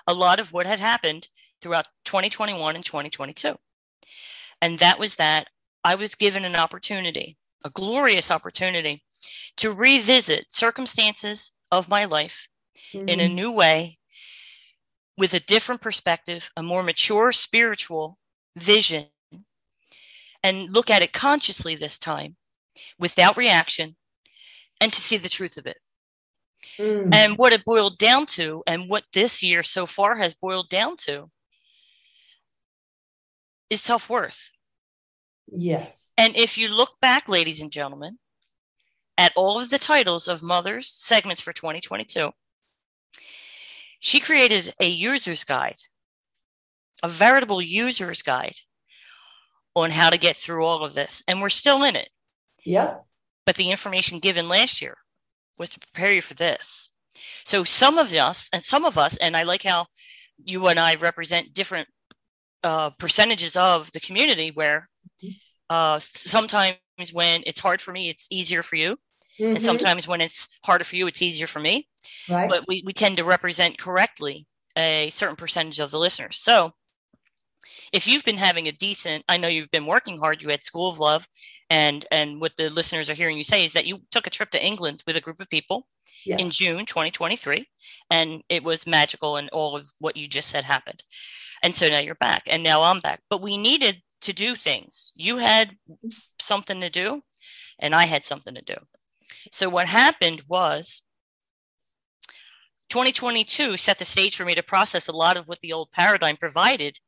a 0.05 0.13
lot 0.13 0.39
of 0.39 0.53
what 0.53 0.67
had 0.67 0.79
happened 0.79 1.27
throughout 1.61 1.87
2021 2.05 2.75
and 2.75 2.85
2022. 2.85 3.55
And 4.61 4.77
that 4.77 4.99
was 4.99 5.15
that 5.15 5.47
I 5.83 5.95
was 5.95 6.13
given 6.15 6.45
an 6.45 6.55
opportunity, 6.55 7.35
a 7.65 7.71
glorious 7.71 8.29
opportunity, 8.29 9.03
to 9.57 9.71
revisit 9.71 10.45
circumstances 10.53 11.51
of 11.71 11.89
my 11.89 12.05
life 12.05 12.47
mm-hmm. 12.93 13.09
in 13.09 13.19
a 13.19 13.23
mm-hmm. 13.23 13.35
new 13.35 13.51
way 13.51 13.97
with 15.17 15.33
a 15.33 15.39
different 15.39 15.81
perspective, 15.81 16.49
a 16.55 16.63
more 16.63 16.83
mature 16.83 17.31
spiritual 17.31 18.17
vision, 18.55 19.07
and 20.43 20.71
look 20.71 20.89
at 20.89 21.01
it 21.01 21.13
consciously 21.13 21.75
this 21.75 21.97
time 21.97 22.35
without 22.99 23.37
reaction 23.37 23.95
and 24.79 24.93
to 24.93 25.01
see 25.01 25.17
the 25.17 25.29
truth 25.29 25.57
of 25.57 25.65
it. 25.65 25.77
Mm. 26.79 27.13
And 27.13 27.37
what 27.37 27.53
it 27.53 27.65
boiled 27.65 27.97
down 27.97 28.25
to, 28.27 28.63
and 28.67 28.89
what 28.89 29.03
this 29.13 29.41
year 29.41 29.63
so 29.63 29.85
far 29.85 30.15
has 30.15 30.35
boiled 30.35 30.69
down 30.69 30.95
to, 30.97 31.29
is 33.69 33.81
self 33.81 34.09
worth. 34.09 34.51
Yes. 35.47 36.13
And 36.17 36.35
if 36.35 36.57
you 36.57 36.69
look 36.69 36.99
back, 37.01 37.27
ladies 37.29 37.61
and 37.61 37.71
gentlemen, 37.71 38.19
at 39.17 39.33
all 39.35 39.59
of 39.59 39.69
the 39.69 39.79
titles 39.79 40.27
of 40.27 40.43
Mother's 40.43 40.87
segments 40.87 41.41
for 41.41 41.53
2022, 41.53 42.31
she 43.99 44.19
created 44.19 44.73
a 44.79 44.87
user's 44.87 45.43
guide, 45.43 45.77
a 47.03 47.07
veritable 47.07 47.61
user's 47.61 48.21
guide 48.21 48.55
on 49.75 49.91
how 49.91 50.09
to 50.09 50.17
get 50.17 50.35
through 50.35 50.65
all 50.65 50.83
of 50.83 50.93
this. 50.93 51.23
And 51.27 51.41
we're 51.41 51.49
still 51.49 51.83
in 51.83 51.95
it. 51.95 52.09
Yeah. 52.65 52.95
But 53.45 53.55
the 53.55 53.71
information 53.71 54.19
given 54.19 54.49
last 54.49 54.81
year 54.81 54.97
was 55.57 55.69
to 55.71 55.79
prepare 55.79 56.11
you 56.11 56.21
for 56.21 56.33
this. 56.33 56.89
So 57.45 57.63
some 57.63 57.97
of 57.97 58.13
us, 58.13 58.49
and 58.51 58.63
some 58.63 58.85
of 58.85 58.97
us, 58.97 59.17
and 59.17 59.35
I 59.35 59.43
like 59.43 59.63
how 59.63 59.87
you 60.43 60.67
and 60.67 60.79
I 60.79 60.95
represent 60.95 61.53
different 61.53 61.87
uh, 62.63 62.91
percentages 62.91 63.55
of 63.55 63.91
the 63.91 63.99
community 63.99 64.51
where 64.51 64.89
mm-hmm. 65.23 65.33
uh, 65.69 65.99
sometimes 65.99 66.77
when 67.11 67.43
it's 67.45 67.59
hard 67.59 67.81
for 67.81 67.91
me, 67.91 68.09
it's 68.09 68.27
easier 68.29 68.63
for 68.63 68.75
you. 68.75 68.97
Mm-hmm. 69.39 69.55
And 69.55 69.61
sometimes 69.61 70.07
when 70.07 70.21
it's 70.21 70.47
harder 70.65 70.83
for 70.83 70.95
you, 70.95 71.07
it's 71.07 71.21
easier 71.21 71.47
for 71.47 71.59
me. 71.59 71.87
Right. 72.29 72.49
But 72.49 72.65
we, 72.67 72.83
we 72.85 72.93
tend 72.93 73.17
to 73.17 73.23
represent 73.23 73.77
correctly 73.77 74.47
a 74.77 75.09
certain 75.09 75.35
percentage 75.35 75.79
of 75.79 75.91
the 75.91 75.99
listeners. 75.99 76.37
So 76.37 76.73
if 77.93 78.07
you've 78.07 78.25
been 78.25 78.37
having 78.37 78.67
a 78.67 78.71
decent, 78.71 79.23
I 79.27 79.37
know 79.37 79.47
you've 79.47 79.71
been 79.71 79.85
working 79.85 80.19
hard, 80.19 80.41
you 80.41 80.49
had 80.49 80.63
School 80.63 80.89
of 80.89 80.99
Love, 80.99 81.27
and 81.69 82.05
and 82.11 82.39
what 82.39 82.53
the 82.57 82.69
listeners 82.69 83.09
are 83.09 83.13
hearing 83.13 83.37
you 83.37 83.43
say 83.43 83.65
is 83.65 83.73
that 83.73 83.85
you 83.85 83.99
took 84.11 84.27
a 84.27 84.31
trip 84.31 84.51
to 84.51 84.65
England 84.65 85.03
with 85.05 85.17
a 85.17 85.21
group 85.21 85.39
of 85.39 85.49
people 85.49 85.87
yes. 86.25 86.39
in 86.39 86.49
June 86.49 86.85
2023, 86.85 87.67
and 88.09 88.41
it 88.49 88.63
was 88.63 88.87
magical, 88.87 89.37
and 89.37 89.49
all 89.49 89.75
of 89.75 89.87
what 89.99 90.17
you 90.17 90.27
just 90.27 90.49
said 90.49 90.63
happened. 90.63 91.03
And 91.63 91.73
so 91.73 91.87
now 91.87 91.99
you're 91.99 92.15
back, 92.15 92.43
and 92.47 92.63
now 92.63 92.83
I'm 92.83 92.99
back. 92.99 93.21
But 93.29 93.41
we 93.41 93.57
needed 93.57 94.01
to 94.21 94.33
do 94.33 94.55
things. 94.55 95.13
You 95.15 95.37
had 95.37 95.75
something 96.39 96.81
to 96.81 96.89
do, 96.89 97.21
and 97.79 97.95
I 97.95 98.05
had 98.05 98.25
something 98.25 98.55
to 98.55 98.61
do. 98.61 98.75
So 99.51 99.69
what 99.69 99.87
happened 99.87 100.43
was 100.47 101.01
2022 102.89 103.77
set 103.77 103.99
the 103.99 104.05
stage 104.05 104.35
for 104.35 104.45
me 104.45 104.55
to 104.55 104.63
process 104.63 105.07
a 105.07 105.13
lot 105.13 105.37
of 105.37 105.47
what 105.47 105.59
the 105.61 105.73
old 105.73 105.91
paradigm 105.91 106.37
provided 106.37 106.99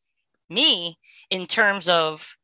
me 0.49 0.97
in 1.29 1.45
terms 1.45 1.87
of 1.87 2.35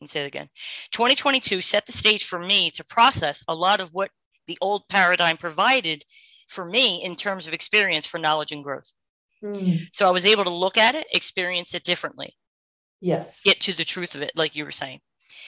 let 0.00 0.04
me 0.04 0.08
say 0.08 0.22
it 0.22 0.28
again. 0.28 0.48
2022 0.92 1.60
set 1.60 1.84
the 1.84 1.92
stage 1.92 2.24
for 2.24 2.38
me 2.38 2.70
to 2.70 2.82
process 2.84 3.44
a 3.46 3.54
lot 3.54 3.80
of 3.80 3.90
what 3.92 4.10
the 4.46 4.56
old 4.62 4.88
paradigm 4.88 5.36
provided 5.36 6.04
for 6.48 6.64
me 6.64 7.02
in 7.04 7.14
terms 7.14 7.46
of 7.46 7.52
experience 7.52 8.06
for 8.06 8.18
knowledge 8.18 8.52
and 8.52 8.64
growth. 8.64 8.92
Mm. 9.42 9.88
so 9.94 10.06
i 10.06 10.10
was 10.10 10.26
able 10.26 10.44
to 10.44 10.50
look 10.50 10.76
at 10.76 10.94
it 10.94 11.06
experience 11.12 11.74
it 11.74 11.82
differently. 11.82 12.36
Yes. 13.00 13.42
Get 13.42 13.60
to 13.60 13.72
the 13.72 13.84
truth 13.84 14.14
of 14.14 14.20
it 14.20 14.32
like 14.34 14.54
you 14.54 14.64
were 14.64 14.70
saying 14.70 15.00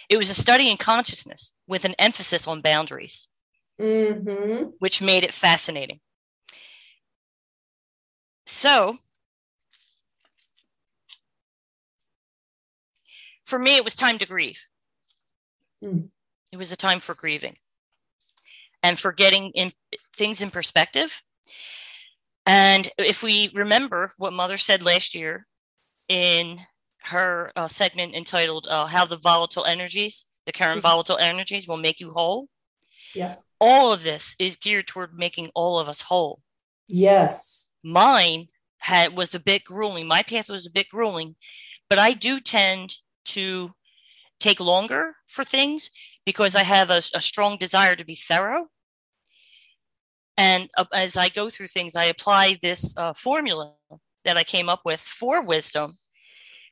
it 0.08 0.16
was 0.16 0.30
a 0.30 0.34
study 0.34 0.70
in 0.70 0.76
consciousness 0.76 1.54
with 1.66 1.84
an 1.84 1.94
emphasis 1.98 2.46
on 2.46 2.60
boundaries 2.60 3.28
mm-hmm. 3.80 4.70
which 4.78 5.02
made 5.02 5.24
it 5.24 5.34
fascinating. 5.34 6.00
So, 8.46 8.98
for 13.44 13.58
me, 13.58 13.76
it 13.76 13.84
was 13.84 13.94
time 13.94 14.18
to 14.18 14.26
grieve. 14.26 14.68
Mm. 15.82 16.08
It 16.52 16.56
was 16.56 16.72
a 16.72 16.76
time 16.76 17.00
for 17.00 17.14
grieving 17.14 17.56
and 18.82 18.98
for 18.98 19.12
getting 19.12 19.50
in, 19.54 19.72
things 20.14 20.40
in 20.40 20.50
perspective. 20.50 21.22
And 22.44 22.88
if 22.98 23.22
we 23.22 23.50
remember 23.54 24.12
what 24.16 24.32
Mother 24.32 24.56
said 24.56 24.82
last 24.82 25.14
year 25.14 25.46
in 26.08 26.60
her 27.04 27.52
uh, 27.56 27.68
segment 27.68 28.14
entitled 28.14 28.66
uh, 28.68 28.86
How 28.86 29.04
the 29.04 29.18
Volatile 29.18 29.64
Energies, 29.64 30.26
the 30.46 30.52
current 30.52 30.78
mm-hmm. 30.78 30.88
volatile 30.88 31.18
energies 31.18 31.68
will 31.68 31.76
make 31.76 32.00
you 32.00 32.10
whole. 32.10 32.48
Yeah 33.14 33.36
all 33.62 33.92
of 33.92 34.02
this 34.02 34.34
is 34.40 34.56
geared 34.56 34.88
toward 34.88 35.16
making 35.16 35.48
all 35.54 35.78
of 35.78 35.88
us 35.88 36.02
whole. 36.02 36.40
Yes. 36.88 37.72
Mine 37.84 38.48
had 38.78 39.16
was 39.16 39.36
a 39.36 39.40
bit 39.40 39.62
grueling. 39.62 40.08
My 40.08 40.24
path 40.24 40.50
was 40.50 40.66
a 40.66 40.70
bit 40.70 40.88
grueling, 40.88 41.36
but 41.88 41.96
I 41.96 42.12
do 42.12 42.40
tend 42.40 42.96
to 43.26 43.70
take 44.40 44.58
longer 44.58 45.14
for 45.28 45.44
things 45.44 45.92
because 46.26 46.56
I 46.56 46.64
have 46.64 46.90
a, 46.90 47.02
a 47.14 47.20
strong 47.20 47.56
desire 47.56 47.94
to 47.94 48.04
be 48.04 48.16
thorough. 48.16 48.66
And 50.36 50.68
uh, 50.76 50.86
as 50.92 51.16
I 51.16 51.28
go 51.28 51.48
through 51.48 51.68
things, 51.68 51.94
I 51.94 52.06
apply 52.06 52.58
this 52.62 52.96
uh, 52.96 53.12
formula 53.12 53.74
that 54.24 54.36
I 54.36 54.42
came 54.42 54.68
up 54.68 54.80
with 54.84 54.98
for 54.98 55.40
wisdom, 55.40 55.92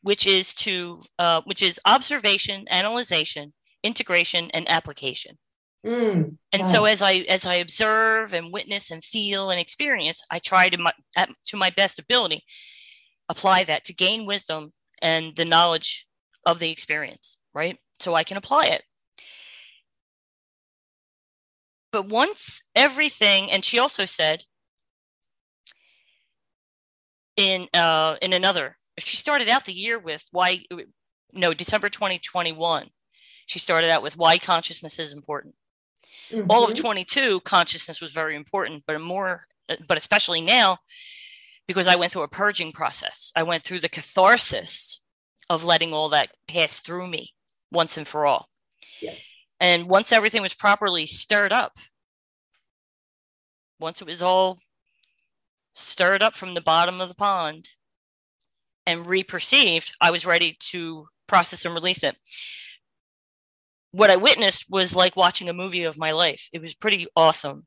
which 0.03 0.27
is 0.27 0.55
to 0.55 1.03
uh, 1.19 1.43
which 1.45 1.63
is 1.63 1.81
observation, 1.85 2.67
analyzation, 2.71 3.53
integration, 3.83 4.51
and 4.53 4.69
application. 4.71 5.39
Mm, 5.87 6.37
and 6.53 6.69
so 6.69 6.85
as 6.85 7.01
I 7.03 7.25
as 7.29 7.47
I 7.47 7.55
observe 7.55 8.35
and 8.35 8.53
witness 8.53 8.91
and 8.91 9.03
feel 9.03 9.51
and 9.51 9.61
experience, 9.61 10.23
I 10.31 10.39
try 10.39 10.69
to 10.69 10.79
my 10.79 10.93
at, 11.17 11.31
to 11.47 11.57
my 11.57 11.71
best 11.71 11.99
ability 11.99 12.45
apply 13.31 13.65
that 13.65 13.85
to 13.85 13.95
gain 13.95 14.27
wisdom 14.27 14.73
and 15.01 15.37
the 15.37 15.45
knowledge 15.45 16.07
of 16.45 16.59
the 16.59 16.71
experience, 16.71 17.39
right? 17.55 17.79
So 18.01 18.15
I 18.15 18.25
can 18.25 18.37
apply 18.37 18.65
it. 18.65 18.83
But 21.93 22.09
once 22.09 22.63
everything, 22.75 23.51
and 23.51 23.65
she 23.65 23.79
also 23.79 24.05
said 24.05 24.45
in 27.37 27.69
uh, 27.73 28.17
in 28.21 28.33
another, 28.33 28.77
she 29.03 29.17
started 29.17 29.49
out 29.49 29.65
the 29.65 29.73
year 29.73 29.99
with 29.99 30.25
why 30.33 30.65
no 31.33 31.55
December 31.55 31.89
2021. 31.89 32.91
She 33.47 33.59
started 33.59 33.91
out 33.91 34.03
with 34.03 34.17
why 34.17 34.39
consciousness 34.39 34.99
is 34.99 35.13
important. 35.13 35.55
Mm-hmm. 36.31 36.51
All 36.51 36.65
of 36.65 36.71
mm-hmm. 36.71 36.83
22, 36.83 37.41
consciousness 37.41 38.01
was 38.01 38.13
very 38.13 38.37
important, 38.37 38.85
but 38.87 39.01
more, 39.01 39.43
but 39.87 39.97
especially 39.97 40.41
now, 40.41 40.79
because 41.67 41.87
I 41.87 41.97
went 41.97 42.13
through 42.13 42.23
a 42.23 42.29
purging 42.29 42.73
process. 42.73 43.33
I 43.35 43.43
went 43.43 43.65
through 43.65 43.81
the 43.81 43.89
catharsis 43.89 45.01
of 45.49 45.65
letting 45.65 45.93
all 45.93 46.09
that 46.11 46.31
pass 46.47 46.81
through 46.81 47.09
me 47.09 47.31
once 47.73 47.97
and 47.97 48.07
for 48.07 48.27
all. 48.27 48.49
Yeah. 49.01 49.15
And 49.59 49.89
once 49.89 50.13
everything 50.13 50.43
was 50.43 50.55
properly 50.55 51.07
stirred 51.07 51.53
up, 51.53 51.77
once 53.79 54.01
it 54.01 54.07
was 54.07 54.23
all 54.23 54.59
stirred 55.75 56.23
up 56.23 56.37
from 56.37 56.55
the 56.55 56.61
bottom 56.61 57.01
of 57.01 57.09
the 57.09 57.15
pond 57.15 57.71
and 58.87 59.07
reperceived, 59.07 59.93
I 60.01 60.11
was 60.11 60.27
ready 60.27 60.57
to 60.71 61.07
process 61.27 61.65
and 61.65 61.75
release 61.75 62.03
it. 62.03 62.17
What 63.93 64.11
I 64.11 64.17
witnessed 64.17 64.67
was 64.69 64.95
like 64.95 65.17
watching 65.17 65.49
a 65.49 65.55
movie 65.55 65.85
of 65.85 65.99
my 65.99 66.13
life. 66.13 66.49
It 66.53 66.61
was 66.61 66.75
pretty 66.75 67.07
awesome. 67.17 67.67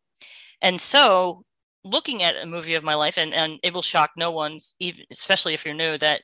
And 0.61 0.79
so, 0.79 1.43
looking 1.83 2.23
at 2.23 2.41
a 2.41 2.45
movie 2.45 2.75
of 2.75 2.83
my 2.83 2.95
life, 2.95 3.17
and, 3.17 3.33
and 3.33 3.59
it 3.63 3.73
will 3.73 3.81
shock 3.81 4.11
no 4.15 4.31
one, 4.31 4.57
even, 4.79 5.03
especially 5.11 5.53
if 5.53 5.65
you're 5.65 5.73
new, 5.73 5.97
that 5.97 6.21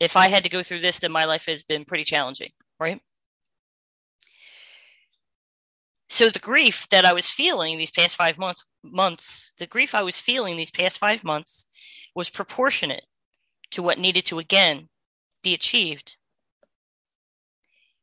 if 0.00 0.16
I 0.16 0.28
had 0.28 0.42
to 0.44 0.50
go 0.50 0.62
through 0.62 0.80
this, 0.80 0.98
then 0.98 1.12
my 1.12 1.24
life 1.24 1.46
has 1.46 1.62
been 1.62 1.84
pretty 1.84 2.04
challenging, 2.04 2.50
right? 2.80 3.00
So 6.10 6.30
the 6.30 6.38
grief 6.38 6.88
that 6.90 7.04
I 7.04 7.12
was 7.12 7.30
feeling 7.30 7.76
these 7.76 7.90
past 7.90 8.16
five 8.16 8.38
months, 8.38 8.64
months, 8.82 9.52
the 9.58 9.66
grief 9.66 9.94
I 9.94 10.02
was 10.02 10.20
feeling 10.20 10.56
these 10.56 10.70
past 10.70 10.98
five 10.98 11.22
months 11.22 11.66
was 12.14 12.30
proportionate 12.30 13.04
to 13.70 13.82
what 13.82 13.98
needed 13.98 14.24
to 14.26 14.38
again 14.38 14.88
be 15.42 15.54
achieved. 15.54 16.16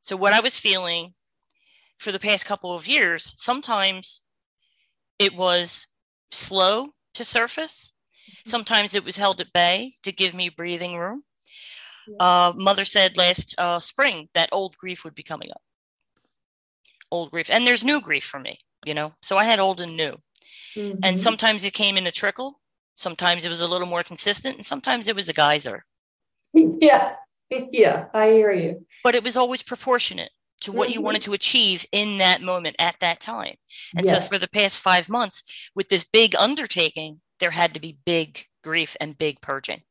So 0.01 0.15
what 0.15 0.33
I 0.33 0.39
was 0.39 0.59
feeling 0.59 1.13
for 1.97 2.11
the 2.11 2.19
past 2.19 2.45
couple 2.45 2.75
of 2.75 2.87
years, 2.87 3.33
sometimes 3.37 4.21
it 5.17 5.35
was 5.35 5.87
slow 6.31 6.89
to 7.13 7.23
surface. 7.23 7.93
Mm-hmm. 8.29 8.49
Sometimes 8.49 8.93
it 8.93 9.03
was 9.03 9.17
held 9.17 9.41
at 9.41 9.53
bay 9.53 9.95
to 10.03 10.11
give 10.11 10.33
me 10.33 10.49
breathing 10.49 10.97
room. 10.97 11.23
Uh, 12.19 12.53
mother 12.55 12.85
said 12.85 13.17
last 13.17 13.55
uh, 13.57 13.79
spring 13.79 14.29
that 14.35 14.49
old 14.51 14.77
grief 14.77 15.03
would 15.03 15.15
be 15.15 15.23
coming 15.23 15.49
up. 15.49 15.61
Old 17.11 17.31
grief. 17.31 17.49
And 17.49 17.65
there's 17.65 17.83
new 17.83 17.99
grief 17.99 18.23
for 18.23 18.39
me, 18.39 18.59
you 18.85 18.93
know? 18.93 19.13
So 19.21 19.37
I 19.37 19.45
had 19.45 19.59
old 19.59 19.81
and 19.81 19.97
new. 19.97 20.17
Mm-hmm. 20.75 20.99
And 21.03 21.19
sometimes 21.19 21.63
it 21.63 21.73
came 21.73 21.97
in 21.97 22.05
a 22.05 22.11
trickle. 22.11 22.59
Sometimes 22.95 23.45
it 23.45 23.49
was 23.49 23.61
a 23.61 23.67
little 23.67 23.87
more 23.87 24.03
consistent. 24.03 24.55
And 24.55 24.65
sometimes 24.65 25.07
it 25.07 25.15
was 25.15 25.29
a 25.29 25.33
geyser. 25.33 25.85
Yeah. 26.53 27.15
Yeah. 27.71 28.05
I 28.13 28.29
hear 28.29 28.51
you. 28.51 28.85
But 29.03 29.13
it 29.13 29.23
was 29.23 29.37
always 29.37 29.61
proportionate 29.61 30.31
to 30.61 30.71
what 30.71 30.87
mm-hmm. 30.87 30.93
you 30.95 31.01
wanted 31.01 31.21
to 31.23 31.33
achieve 31.33 31.85
in 31.91 32.17
that 32.17 32.41
moment 32.41 32.75
at 32.79 32.95
that 33.01 33.19
time. 33.19 33.55
And 33.95 34.05
yes. 34.05 34.23
so 34.23 34.29
for 34.29 34.39
the 34.39 34.47
past 34.47 34.79
five 34.79 35.09
months, 35.09 35.43
with 35.75 35.89
this 35.89 36.03
big 36.03 36.35
undertaking, 36.35 37.21
there 37.39 37.51
had 37.51 37.73
to 37.73 37.79
be 37.79 37.99
big 38.05 38.45
grief 38.63 38.95
and 38.99 39.17
big 39.17 39.41
purging. 39.41 39.81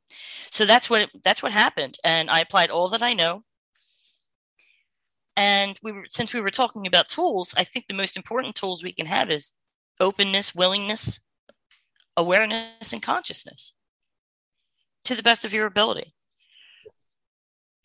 So 0.51 0.67
that's 0.67 0.91
what 0.91 1.11
that's 1.23 1.43
what 1.43 1.53
happened, 1.53 1.97
and 2.05 2.31
I 2.31 2.41
applied 2.41 2.71
all 2.71 2.89
that 2.91 3.03
I 3.03 3.15
know. 3.15 3.43
And 5.37 5.79
we 5.83 5.93
were 5.93 6.05
since 6.09 6.33
we 6.33 6.41
were 6.41 6.51
talking 6.51 6.87
about 6.87 7.09
tools, 7.09 7.55
I 7.57 7.65
think 7.65 7.87
the 7.87 7.95
most 7.95 8.17
important 8.17 8.55
tools 8.55 8.83
we 8.83 8.93
can 8.93 9.07
have 9.07 9.31
is 9.31 9.53
openness, 10.01 10.55
willingness, 10.55 11.21
awareness, 12.17 12.93
and 12.93 13.03
consciousness 13.03 13.73
to 15.05 15.15
the 15.15 15.23
best 15.23 15.45
of 15.45 15.53
your 15.53 15.67
ability. 15.67 16.15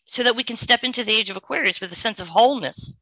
So 0.06 0.22
that 0.22 0.36
we 0.36 0.42
can 0.42 0.56
step 0.56 0.82
into 0.82 1.04
the 1.04 1.12
age 1.12 1.30
of 1.30 1.36
Aquarius 1.36 1.80
with 1.80 1.92
a 1.92 1.96
sense 1.96 2.18
of 2.18 2.28
wholeness 2.28 2.96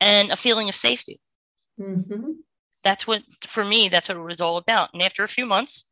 and 0.00 0.32
a 0.32 0.36
feeling 0.36 0.68
of 0.68 0.74
safety. 0.74 1.20
Mm-hmm. 1.80 2.32
That's 2.82 3.06
what, 3.06 3.22
for 3.46 3.64
me, 3.64 3.88
that's 3.88 4.08
what 4.08 4.18
it 4.18 4.22
was 4.22 4.40
all 4.40 4.56
about. 4.56 4.90
And 4.92 5.02
after 5.02 5.22
a 5.22 5.28
few 5.28 5.46
months, 5.46 5.84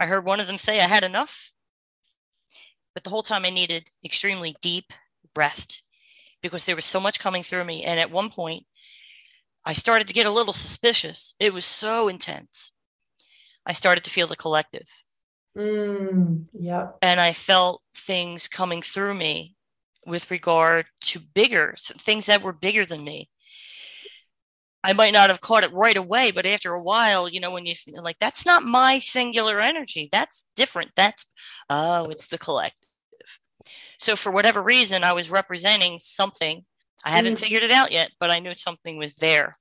I 0.00 0.06
heard 0.06 0.24
one 0.24 0.40
of 0.40 0.48
them 0.48 0.58
say 0.58 0.80
I 0.80 0.88
had 0.88 1.04
enough. 1.04 1.52
But 2.92 3.04
the 3.04 3.10
whole 3.10 3.22
time 3.22 3.44
I 3.44 3.50
needed 3.50 3.88
extremely 4.04 4.56
deep 4.60 4.92
rest 5.36 5.82
because 6.42 6.64
there 6.64 6.76
was 6.76 6.84
so 6.84 6.98
much 6.98 7.20
coming 7.20 7.42
through 7.42 7.64
me. 7.64 7.84
And 7.84 8.00
at 8.00 8.10
one 8.10 8.30
point, 8.30 8.64
I 9.64 9.74
started 9.74 10.08
to 10.08 10.14
get 10.14 10.26
a 10.26 10.30
little 10.30 10.52
suspicious. 10.52 11.34
It 11.38 11.52
was 11.52 11.64
so 11.64 12.08
intense. 12.08 12.72
I 13.66 13.72
started 13.72 14.04
to 14.04 14.10
feel 14.10 14.26
the 14.26 14.36
collective. 14.36 14.86
Mm, 15.56 16.46
yeah. 16.52 16.88
And 17.02 17.20
I 17.20 17.32
felt 17.32 17.82
things 17.94 18.46
coming 18.48 18.82
through 18.82 19.14
me 19.14 19.56
with 20.06 20.30
regard 20.30 20.86
to 21.00 21.18
bigger 21.18 21.74
things 21.98 22.26
that 22.26 22.42
were 22.42 22.52
bigger 22.52 22.86
than 22.86 23.02
me. 23.02 23.28
I 24.84 24.92
might 24.92 25.12
not 25.12 25.30
have 25.30 25.40
caught 25.40 25.64
it 25.64 25.72
right 25.72 25.96
away, 25.96 26.30
but 26.30 26.46
after 26.46 26.72
a 26.72 26.82
while, 26.82 27.28
you 27.28 27.40
know, 27.40 27.50
when 27.50 27.66
you 27.66 27.74
like, 27.88 28.18
that's 28.20 28.46
not 28.46 28.62
my 28.62 29.00
singular 29.00 29.58
energy. 29.58 30.08
That's 30.12 30.44
different. 30.54 30.92
That's, 30.94 31.26
oh, 31.68 32.04
it's 32.04 32.28
the 32.28 32.38
collective. 32.38 32.88
So 33.98 34.14
for 34.14 34.30
whatever 34.30 34.62
reason, 34.62 35.02
I 35.02 35.12
was 35.12 35.28
representing 35.28 35.98
something. 36.00 36.64
I 37.04 37.10
haven't 37.10 37.34
mm. 37.34 37.38
figured 37.38 37.64
it 37.64 37.72
out 37.72 37.90
yet, 37.90 38.10
but 38.20 38.30
I 38.30 38.38
knew 38.38 38.52
something 38.56 38.96
was 38.96 39.16
there. 39.16 39.56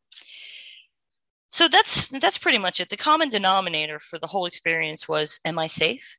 So 1.50 1.68
that's 1.68 2.08
that's 2.08 2.38
pretty 2.38 2.58
much 2.58 2.80
it. 2.80 2.90
The 2.90 2.98
common 2.98 3.30
denominator 3.30 4.00
for 4.00 4.20
the 4.20 4.28
whole 4.28 4.46
experience 4.46 5.08
was, 5.08 5.40
am 5.46 5.58
I 5.58 5.68
safe? 5.68 6.18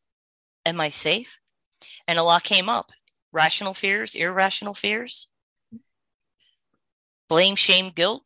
Am 0.64 0.80
I 0.80 0.88
safe? 0.88 1.38
And 2.08 2.18
a 2.18 2.22
lot 2.22 2.42
came 2.44 2.68
up. 2.68 2.90
Rational 3.32 3.74
fears, 3.74 4.14
irrational 4.14 4.72
fears, 4.72 5.28
blame, 7.28 7.54
shame, 7.56 7.90
guilt, 7.90 8.22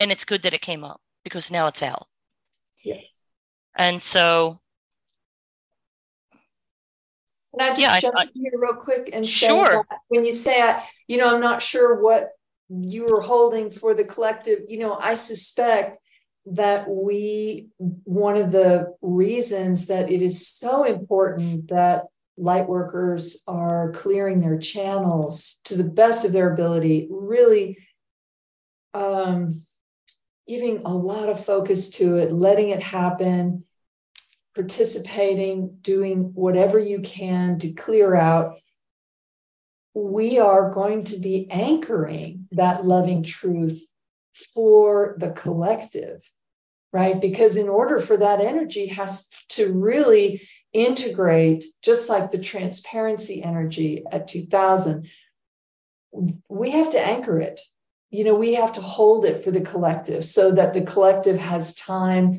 and 0.00 0.10
it's 0.10 0.24
good 0.24 0.42
that 0.42 0.54
it 0.54 0.60
came 0.60 0.82
up 0.82 1.00
because 1.22 1.50
now 1.50 1.66
it's 1.68 1.82
out. 1.82 2.08
Yes. 2.82 3.24
And 3.76 4.02
so. 4.02 4.60
Can 7.58 7.68
I 7.68 7.74
just 7.74 7.80
yeah, 7.80 8.00
jump 8.00 8.14
I, 8.16 8.26
here 8.32 8.52
real 8.56 8.74
quick 8.74 9.10
and 9.12 9.26
sure. 9.26 9.84
when 10.08 10.24
you 10.24 10.32
say, 10.32 10.76
you 11.08 11.18
know, 11.18 11.34
I'm 11.34 11.40
not 11.40 11.62
sure 11.62 12.00
what 12.00 12.30
you 12.68 13.06
were 13.06 13.20
holding 13.20 13.70
for 13.70 13.94
the 13.94 14.04
collective, 14.04 14.60
you 14.68 14.78
know, 14.78 14.94
I 14.94 15.14
suspect 15.14 15.98
that 16.46 16.88
we, 16.88 17.68
one 17.78 18.36
of 18.36 18.52
the 18.52 18.94
reasons 19.02 19.86
that 19.86 20.10
it 20.10 20.22
is 20.22 20.46
so 20.46 20.84
important 20.84 21.68
that 21.68 22.04
light 22.36 22.68
workers 22.68 23.42
are 23.46 23.92
clearing 23.92 24.40
their 24.40 24.58
channels 24.58 25.60
to 25.64 25.76
the 25.76 25.84
best 25.84 26.24
of 26.24 26.32
their 26.32 26.52
ability, 26.52 27.08
really 27.10 27.76
um, 28.94 29.54
giving 30.48 30.82
a 30.84 30.94
lot 30.94 31.28
of 31.28 31.44
focus 31.44 31.90
to 31.90 32.16
it, 32.16 32.32
letting 32.32 32.70
it 32.70 32.82
happen, 32.82 33.64
participating, 34.54 35.78
doing 35.80 36.32
whatever 36.34 36.78
you 36.78 37.00
can 37.00 37.58
to 37.60 37.72
clear 37.72 38.14
out. 38.14 38.56
We 39.94 40.38
are 40.38 40.70
going 40.70 41.04
to 41.04 41.18
be 41.18 41.50
anchoring 41.50 42.48
that 42.52 42.84
loving 42.84 43.22
truth 43.22 43.84
for 44.54 45.16
the 45.18 45.30
collective, 45.30 46.30
right? 46.92 47.20
Because 47.20 47.56
in 47.56 47.68
order 47.68 47.98
for 47.98 48.16
that 48.16 48.40
energy 48.40 48.86
has 48.86 49.28
to 49.50 49.72
really 49.72 50.48
integrate, 50.72 51.64
just 51.82 52.08
like 52.08 52.30
the 52.30 52.38
transparency 52.38 53.42
energy 53.42 54.04
at 54.10 54.28
2000, 54.28 55.08
we 56.48 56.70
have 56.70 56.90
to 56.90 57.04
anchor 57.04 57.40
it 57.40 57.60
you 58.10 58.24
know, 58.24 58.34
we 58.34 58.54
have 58.54 58.72
to 58.72 58.80
hold 58.80 59.24
it 59.24 59.44
for 59.44 59.50
the 59.50 59.60
collective 59.60 60.24
so 60.24 60.50
that 60.50 60.74
the 60.74 60.82
collective 60.82 61.38
has 61.38 61.74
time 61.76 62.38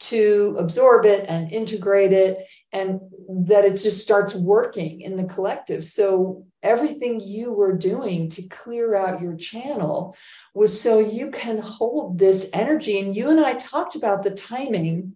to 0.00 0.56
absorb 0.58 1.04
it 1.04 1.26
and 1.28 1.52
integrate 1.52 2.12
it 2.12 2.46
and 2.72 3.00
that 3.28 3.64
it 3.64 3.72
just 3.72 4.02
starts 4.02 4.34
working 4.34 5.02
in 5.02 5.16
the 5.16 5.24
collective. 5.24 5.84
So 5.84 6.46
everything 6.62 7.20
you 7.20 7.52
were 7.52 7.76
doing 7.76 8.28
to 8.30 8.42
clear 8.48 8.94
out 8.94 9.20
your 9.20 9.36
channel 9.36 10.16
was 10.54 10.80
so 10.80 10.98
you 10.98 11.30
can 11.30 11.58
hold 11.58 12.18
this 12.18 12.50
energy. 12.52 12.98
And 12.98 13.14
you 13.14 13.28
and 13.28 13.40
I 13.40 13.54
talked 13.54 13.94
about 13.94 14.22
the 14.22 14.30
timing 14.30 15.14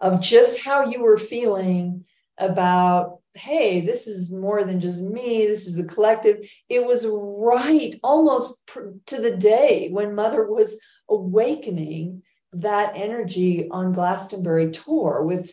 of 0.00 0.20
just 0.20 0.62
how 0.64 0.86
you 0.86 1.02
were 1.02 1.18
feeling 1.18 2.04
about 2.38 3.18
hey, 3.34 3.80
this 3.86 4.08
is 4.08 4.32
more 4.32 4.64
than 4.64 4.80
just 4.80 5.00
me, 5.00 5.46
this 5.46 5.68
is 5.68 5.76
the 5.76 5.84
collective. 5.84 6.50
It 6.68 6.84
was 6.84 7.06
right 7.08 7.94
almost 8.02 8.68
to 9.06 9.20
the 9.20 9.36
day 9.36 9.90
when 9.92 10.16
Mother 10.16 10.50
was 10.50 10.80
awakening 11.08 12.22
that 12.52 12.92
energy 12.96 13.68
on 13.70 13.92
Glastonbury 13.92 14.70
tour 14.70 15.22
with 15.22 15.52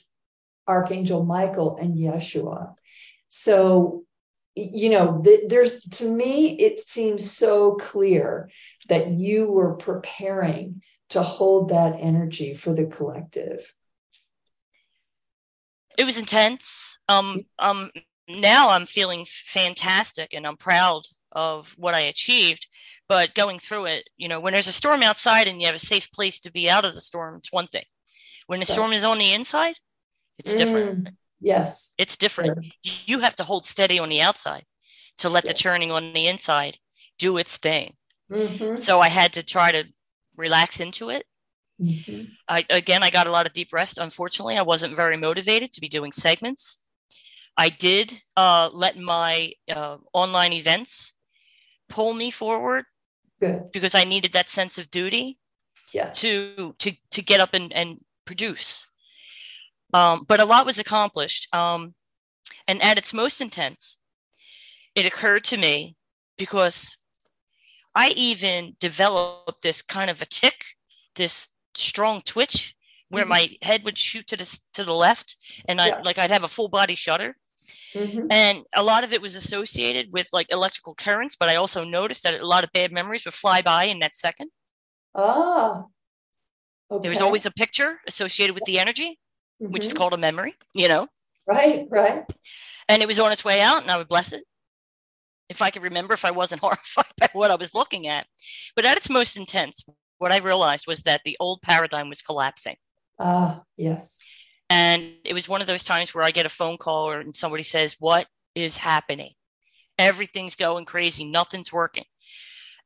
Archangel 0.67 1.23
Michael 1.23 1.77
and 1.77 1.95
Yeshua. 1.95 2.75
So, 3.29 4.03
you 4.55 4.89
know, 4.89 5.23
there's 5.47 5.81
to 5.81 6.09
me, 6.09 6.57
it 6.59 6.79
seems 6.79 7.29
so 7.29 7.75
clear 7.75 8.49
that 8.87 9.11
you 9.11 9.47
were 9.47 9.75
preparing 9.75 10.81
to 11.09 11.21
hold 11.21 11.69
that 11.69 11.97
energy 11.99 12.53
for 12.53 12.73
the 12.73 12.85
collective 12.85 13.73
it 15.97 16.03
was 16.03 16.17
intense. 16.17 16.99
Um, 17.07 17.45
um, 17.59 17.91
now 18.27 18.69
I'm 18.69 18.85
feeling 18.85 19.25
fantastic 19.27 20.33
and 20.33 20.45
I'm 20.45 20.57
proud 20.57 21.03
of 21.31 21.73
what 21.77 21.93
I 21.93 22.01
achieved. 22.01 22.67
But 23.07 23.35
going 23.35 23.59
through 23.59 23.85
it, 23.85 24.09
you 24.17 24.27
know, 24.27 24.39
when 24.39 24.53
there's 24.53 24.67
a 24.67 24.71
storm 24.71 25.03
outside 25.03 25.47
and 25.47 25.61
you 25.61 25.67
have 25.67 25.75
a 25.75 25.79
safe 25.79 26.11
place 26.11 26.39
to 26.41 26.51
be 26.51 26.69
out 26.69 26.85
of 26.85 26.95
the 26.95 27.01
storm, 27.01 27.35
it's 27.37 27.51
one 27.51 27.67
thing. 27.67 27.85
When 28.47 28.59
the 28.59 28.65
storm 28.65 28.93
is 28.93 29.03
on 29.03 29.17
the 29.19 29.33
inside, 29.33 29.75
it's 30.39 30.55
different. 30.55 31.03
Mm, 31.05 31.15
yes. 31.39 31.93
It's 31.97 32.17
different. 32.17 32.65
Sure. 32.83 32.93
You 33.05 33.19
have 33.19 33.35
to 33.35 33.43
hold 33.43 33.65
steady 33.65 33.99
on 33.99 34.09
the 34.09 34.21
outside 34.21 34.65
to 35.19 35.29
let 35.29 35.45
Yeah. 35.45 35.51
the 35.51 35.57
churning 35.57 35.91
on 35.91 36.13
the 36.13 36.27
inside 36.27 36.79
do 37.17 37.37
its 37.37 37.57
thing. 37.57 37.95
Mhm. 38.31 38.77
So 38.77 38.99
I 38.99 39.09
had 39.09 39.33
to 39.33 39.43
try 39.43 39.71
to 39.71 39.85
relax 40.35 40.79
into 40.79 41.09
it. 41.09 41.25
Mhm. 41.79 42.35
I 42.47 42.65
again 42.69 43.03
I 43.03 43.09
got 43.09 43.27
a 43.27 43.31
lot 43.31 43.45
of 43.45 43.53
deep 43.53 43.71
rest. 43.71 43.97
Unfortunately, 43.97 44.57
I 44.57 44.61
wasn't 44.63 44.95
very 44.95 45.17
motivated 45.17 45.73
to 45.73 45.81
be 45.81 45.87
doing 45.89 46.11
segments. 46.11 46.83
I 47.57 47.69
did 47.69 48.23
uh, 48.35 48.69
let 48.73 48.97
my 48.97 49.53
uh, 49.69 49.97
online 50.13 50.53
events 50.53 51.13
pull 51.87 52.13
me 52.13 52.31
forward 52.31 52.85
Good. 53.45 53.71
because 53.71 53.95
I 53.95 54.03
needed 54.03 54.33
that 54.33 54.49
sense 54.49 54.77
of 54.77 54.89
duty 54.91 55.37
Yes. 55.93 56.19
to 56.21 56.75
to 56.79 56.91
to 57.11 57.21
get 57.21 57.39
up 57.39 57.53
and, 57.53 57.71
and 57.73 57.99
produce. 58.25 58.87
Um, 59.93 60.25
but 60.27 60.39
a 60.39 60.45
lot 60.45 60.65
was 60.65 60.79
accomplished. 60.79 61.53
Um, 61.55 61.93
and 62.67 62.81
at 62.83 62.97
its 62.97 63.13
most 63.13 63.39
intense, 63.41 63.99
it 64.95 65.05
occurred 65.05 65.43
to 65.45 65.57
me 65.57 65.95
because 66.37 66.97
I 67.93 68.09
even 68.09 68.75
developed 68.79 69.61
this 69.61 69.81
kind 69.81 70.09
of 70.09 70.21
a 70.21 70.25
tic, 70.25 70.55
this 71.15 71.47
strong 71.75 72.21
twitch 72.21 72.75
where 73.09 73.23
Mhm. 73.25 73.29
my 73.29 73.57
head 73.61 73.83
would 73.85 73.97
shoot 73.97 74.27
to 74.27 74.35
the 74.35 74.59
to 74.73 74.83
the 74.83 74.93
left, 74.93 75.37
and 75.67 75.79
I 75.79 75.87
Yeah. 75.87 76.01
like 76.03 76.17
I'd 76.17 76.31
have 76.31 76.43
a 76.43 76.47
full 76.49 76.67
body 76.67 76.95
shudder, 76.95 77.37
Mhm. 77.93 78.27
and 78.31 78.63
a 78.75 78.83
lot 78.83 79.03
of 79.03 79.13
it 79.13 79.21
was 79.21 79.35
associated 79.35 80.11
with 80.11 80.27
like 80.33 80.47
electrical 80.51 80.95
currents. 80.95 81.35
But 81.39 81.49
I 81.49 81.55
also 81.55 81.83
noticed 81.83 82.23
that 82.23 82.39
a 82.39 82.45
lot 82.47 82.63
of 82.63 82.71
bad 82.73 82.91
memories 82.91 83.25
would 83.25 83.33
fly 83.33 83.61
by 83.61 83.85
in 83.85 83.99
that 83.99 84.15
second. 84.15 84.49
Ah. 85.15 85.85
Okay. 86.91 87.01
There 87.01 87.09
was 87.09 87.21
always 87.21 87.45
a 87.45 87.51
picture 87.51 87.99
associated 88.07 88.53
with 88.53 88.63
the 88.65 88.79
energy, 88.79 89.19
which 89.57 89.85
is 89.85 89.93
Mhm. 89.93 89.97
called 89.97 90.13
a 90.13 90.17
memory, 90.17 90.55
you 90.75 90.87
know, 90.87 91.07
right, 91.47 91.87
right. 91.89 92.23
and 92.87 93.01
it 93.01 93.07
was 93.07 93.17
on 93.19 93.31
its 93.31 93.43
way 93.43 93.59
out, 93.61 93.81
and 93.81 93.89
I 93.91 93.97
would 93.97 94.07
bless 94.07 94.31
it 94.31 94.43
if 95.49 95.61
I 95.61 95.71
could 95.71 95.81
remember 95.83 96.13
if 96.13 96.25
I 96.25 96.31
wasn't 96.31 96.61
horrified 96.65 97.11
by 97.17 97.29
what 97.33 97.49
I 97.51 97.55
was 97.55 97.73
looking 97.73 98.07
at. 98.07 98.27
But 98.75 98.85
at 98.85 98.97
its 98.97 99.09
most 99.09 99.35
intense, 99.37 99.83
what 100.19 100.31
I 100.31 100.37
realized 100.37 100.85
was 100.87 101.01
that 101.03 101.21
the 101.25 101.37
old 101.39 101.61
paradigm 101.61 102.07
was 102.09 102.21
collapsing. 102.21 102.77
Ah, 103.19 103.63
yes. 103.77 104.19
And 104.69 105.13
it 105.23 105.33
was 105.33 105.47
one 105.47 105.61
of 105.61 105.67
those 105.67 105.83
times 105.83 106.13
where 106.13 106.23
I 106.23 106.31
get 106.31 106.45
a 106.45 106.49
phone 106.49 106.77
call 106.77 107.09
or 107.09 107.19
and 107.19 107.35
somebody 107.35 107.63
says, 107.63 107.97
What 107.99 108.27
is 108.55 108.77
happening? 108.77 109.33
Everything's 109.97 110.55
going 110.55 110.85
crazy, 110.85 111.23
nothing's 111.23 111.71
working. 111.71 112.05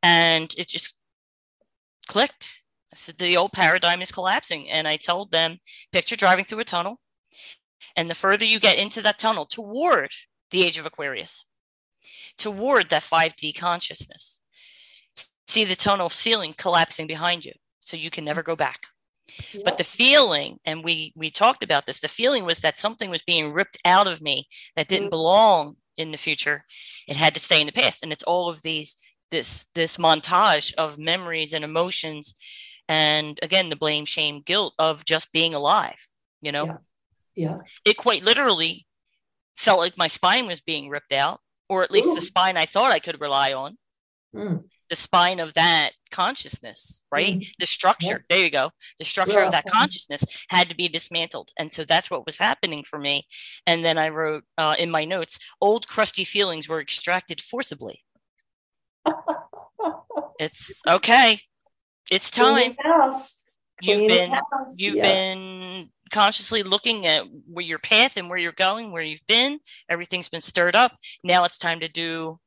And 0.04 0.54
it 0.58 0.68
just 0.68 1.02
clicked. 2.08 2.64
I 2.92 2.96
said, 2.96 3.18
The 3.18 3.38
old 3.38 3.54
paradigm 3.54 4.02
is 4.02 4.12
collapsing. 4.12 4.70
And 4.70 4.88
I 4.88 4.98
told 4.98 5.32
them, 5.32 5.60
Picture 5.92 6.16
driving 6.16 6.46
through 6.46 6.60
a 6.60 6.66
tunnel. 6.66 7.00
And 7.96 8.10
the 8.10 8.16
further 8.16 8.46
you 8.46 8.60
get 8.60 8.78
into 8.78 9.02
that 9.02 9.20
tunnel 9.20 9.46
toward 9.46 10.12
the 10.52 10.66
age 10.66 10.78
of 10.78 10.86
Aquarius, 10.86 11.46
toward 12.38 12.90
that 12.90 13.04
5D 13.04 13.58
consciousness, 13.58 14.42
see 15.48 15.64
the 15.64 15.76
tunnel 15.76 16.10
ceiling 16.10 16.54
collapsing 16.58 17.08
behind 17.08 17.46
you. 17.46 17.54
So 17.80 17.96
you 17.96 18.10
can 18.10 18.26
never 18.26 18.44
go 18.44 18.56
back 18.56 18.82
but 19.66 19.78
the 19.78 19.84
feeling 19.84 20.58
and 20.66 20.84
we 20.84 21.14
we 21.16 21.30
talked 21.30 21.64
about 21.64 21.86
this 21.86 22.00
the 22.00 22.08
feeling 22.08 22.46
was 22.46 22.60
that 22.60 22.78
something 22.80 23.10
was 23.10 23.22
being 23.24 23.54
ripped 23.54 23.78
out 23.86 24.08
of 24.08 24.22
me 24.22 24.48
that 24.76 24.88
didn't 24.88 25.08
Mm. 25.08 25.12
belong 25.12 25.76
in 25.98 26.12
the 26.12 26.18
future 26.18 26.64
it 27.08 27.16
had 27.16 27.34
to 27.34 27.40
stay 27.40 27.60
in 27.60 27.66
the 27.68 27.74
past 27.74 28.04
and 28.04 28.12
it's 28.14 28.24
all 28.24 28.50
of 28.50 28.62
these 28.62 28.96
this 29.32 29.66
this 29.76 29.98
montage 29.98 30.74
of 30.76 30.98
memories 30.98 31.54
and 31.54 31.64
emotions 31.66 32.36
and 32.88 33.38
again 33.44 33.70
the 33.70 33.76
blame 33.76 34.06
shame 34.06 34.42
guilt 34.46 34.74
of 34.80 35.04
just 35.06 35.32
being 35.34 35.54
alive 35.54 36.08
you 36.42 36.52
know 36.52 36.66
Yeah. 36.66 36.78
yeah. 37.36 37.58
it 37.86 37.98
quite 37.98 38.24
literally 38.24 38.88
felt 39.58 39.80
like 39.80 39.98
my 39.98 40.08
spine 40.08 40.48
was 40.48 40.62
being 40.62 40.90
ripped 40.90 41.12
out 41.12 41.40
or 41.68 41.84
at 41.84 41.92
least 41.92 42.08
Ooh. 42.08 42.16
the 42.16 42.22
spine 42.22 42.56
i 42.58 42.66
thought 42.66 42.92
i 42.94 43.00
could 43.00 43.20
rely 43.22 43.54
on 43.54 43.78
Mm. 44.36 44.64
The 44.90 44.96
spine 44.96 45.40
of 45.40 45.54
that 45.54 45.92
consciousness, 46.12 47.04
right? 47.12 47.36
Mm. 47.40 47.48
The 47.60 47.66
structure. 47.66 48.26
There 48.30 48.44
you 48.44 48.50
go. 48.50 48.72
The 48.98 49.06
structure 49.06 49.42
of 49.42 49.52
that 49.52 49.66
consciousness 49.68 50.24
had 50.50 50.70
to 50.70 50.76
be 50.76 50.88
dismantled. 50.88 51.52
And 51.58 51.72
so 51.72 51.84
that's 51.84 52.10
what 52.10 52.26
was 52.26 52.38
happening 52.38 52.84
for 52.84 52.98
me. 53.00 53.28
And 53.68 53.86
then 53.86 53.98
I 53.98 54.10
wrote 54.10 54.44
uh, 54.58 54.76
in 54.80 54.90
my 54.90 55.06
notes 55.06 55.40
old 55.62 55.88
crusty 55.88 56.24
feelings 56.24 56.68
were 56.68 56.82
extracted 56.82 57.42
forcibly. 57.42 58.04
It's 60.40 60.82
okay. 60.88 61.38
It's 62.10 62.32
time. 62.32 62.54
Clean 62.56 62.76
the 62.82 62.90
house. 62.90 63.44
You've 63.82 64.08
been 64.08 64.34
you've 64.78 64.96
Yeah. 64.96 65.04
been 65.04 65.90
consciously 66.12 66.64
looking 66.64 67.06
at 67.06 67.24
where 67.46 67.66
your 67.66 67.80
path 67.80 68.18
and 68.18 68.30
where 68.30 68.38
you're 68.40 68.52
going, 68.54 68.92
where 68.92 69.02
you've 69.02 69.26
been. 69.28 69.60
Everything's 69.90 70.30
been 70.30 70.42
stirred 70.42 70.76
up. 70.76 70.98
Now 71.24 71.44
it's 71.44 71.58
time 71.58 71.82
to 71.82 71.90
do 71.90 72.40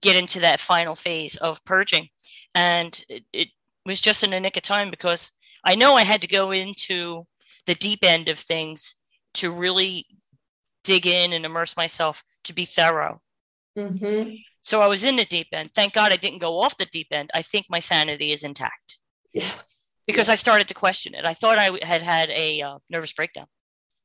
get 0.00 0.16
into 0.16 0.40
that 0.40 0.60
final 0.60 0.94
phase 0.94 1.36
of 1.36 1.64
purging. 1.64 2.08
And 2.54 3.02
it, 3.08 3.24
it 3.32 3.48
was 3.86 4.00
just 4.00 4.22
in 4.22 4.30
the 4.30 4.40
nick 4.40 4.56
of 4.56 4.62
time 4.62 4.90
because 4.90 5.32
I 5.64 5.74
know 5.74 5.94
I 5.96 6.02
had 6.04 6.22
to 6.22 6.28
go 6.28 6.50
into 6.52 7.26
the 7.66 7.74
deep 7.74 8.00
end 8.02 8.28
of 8.28 8.38
things 8.38 8.94
to 9.34 9.50
really 9.52 10.06
dig 10.84 11.06
in 11.06 11.32
and 11.32 11.44
immerse 11.44 11.76
myself 11.76 12.22
to 12.44 12.54
be 12.54 12.64
thorough. 12.64 13.20
Mhm. 13.76 14.42
So 14.60 14.80
I 14.80 14.86
was 14.88 15.04
in 15.04 15.16
the 15.16 15.24
deep 15.24 15.48
end. 15.52 15.70
Thank 15.74 15.92
God 15.92 16.12
I 16.12 16.16
didn't 16.16 16.38
go 16.40 16.60
off 16.60 16.76
the 16.76 16.86
deep 16.86 17.08
end. 17.10 17.30
I 17.34 17.42
think 17.42 17.66
my 17.70 17.78
sanity 17.78 18.32
is 18.32 18.42
intact 18.44 18.98
Yes. 19.32 19.96
because 20.06 20.28
I 20.28 20.34
started 20.34 20.68
to 20.68 20.74
question 20.74 21.14
it. 21.14 21.24
I 21.24 21.34
thought 21.34 21.58
I 21.58 21.78
had 21.84 22.02
had 22.02 22.30
a 22.30 22.60
uh, 22.62 22.78
nervous 22.88 23.12
breakdown. 23.12 23.46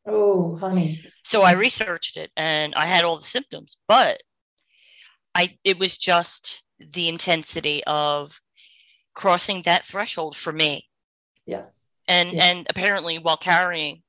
Oh, 0.07 0.55
honey. 0.57 1.01
So 1.23 1.41
I 1.41 1.53
researched 1.53 2.15
it 2.17 2.31
and 2.37 2.75
I 2.75 2.85
had 2.85 3.03
all 3.03 3.17
the 3.17 3.23
symptoms, 3.23 3.77
but 3.87 4.21
I 5.35 5.57
it 5.63 5.77
was 5.77 5.97
just 5.97 6.63
the 6.79 7.09
intensity 7.09 7.83
of 7.85 8.41
crossing 9.13 9.61
that 9.63 9.85
threshold 9.85 10.35
for 10.35 10.53
me. 10.53 10.89
Yes. 11.45 11.87
And 12.07 12.33
Yeah. 12.33 12.45
and 12.45 12.67
apparently 12.69 13.19
while 13.19 13.37
carrying 13.37 14.03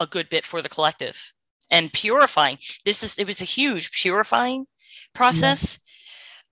a 0.00 0.06
good 0.06 0.28
bit 0.28 0.44
for 0.44 0.62
the 0.62 0.68
collective 0.68 1.32
and 1.70 1.92
purifying. 1.92 2.58
This 2.84 3.02
is 3.02 3.18
it 3.18 3.26
was 3.26 3.40
a 3.40 3.44
huge 3.44 3.90
purifying 3.92 4.66
process. 5.14 5.78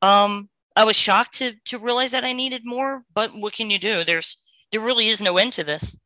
Um 0.03 0.51
I 0.77 0.85
was 0.85 0.97
shocked 0.97 1.35
to 1.39 1.55
to 1.67 1.79
realize 1.79 2.13
that 2.13 2.25
I 2.25 2.33
needed 2.35 2.63
more, 2.65 3.05
but 3.15 3.35
what 3.35 3.55
can 3.55 3.71
you 3.71 3.79
do? 3.79 4.05
There's 4.05 4.39
there 4.73 4.81
really 4.81 5.09
is 5.09 5.21
no 5.21 5.39
end 5.39 5.53
to 5.55 5.65
this. 5.65 5.97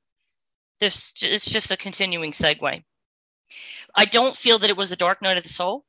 This 0.78 1.12
it's 1.22 1.50
just 1.50 1.70
a 1.70 1.76
continuing 1.76 2.32
segue. 2.32 2.84
I 3.96 4.04
don't 4.04 4.36
feel 4.36 4.58
that 4.60 4.70
it 4.70 4.76
was 4.76 4.92
a 4.92 4.96
dark 4.96 5.20
night 5.22 5.36
of 5.36 5.42
the 5.42 5.48
soul. 5.50 5.84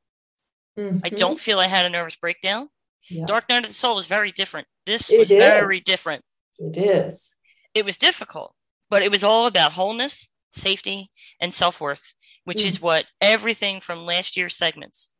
I 0.76 0.80
Mhm. 0.80 1.18
don't 1.18 1.40
feel 1.40 1.60
I 1.60 1.66
had 1.66 1.84
a 1.84 1.90
nervous 1.90 2.16
breakdown. 2.16 2.70
Yeah, 3.10 3.26
Dark 3.26 3.48
night 3.48 3.64
of 3.64 3.70
the 3.70 3.74
soul 3.74 3.94
was 3.94 4.06
very 4.06 4.32
different. 4.32 4.68
This 4.86 5.10
It 5.10 5.18
was 5.18 5.30
is. 5.30 5.38
very 5.38 5.80
different. 5.80 6.24
it 6.58 6.76
is. 6.76 7.36
It 7.74 7.84
was 7.84 7.96
difficult, 7.96 8.54
but 8.88 9.02
it 9.02 9.10
was 9.10 9.24
all 9.24 9.46
about 9.46 9.72
wholeness, 9.72 10.28
safety, 10.52 11.10
and 11.40 11.52
self 11.54 11.80
worth, 11.80 12.14
which 12.44 12.64
is 12.64 12.80
what 12.80 13.06
everything 13.20 13.80
from 13.80 14.06
last 14.06 14.36
year's 14.36 14.54
segments 14.56 15.10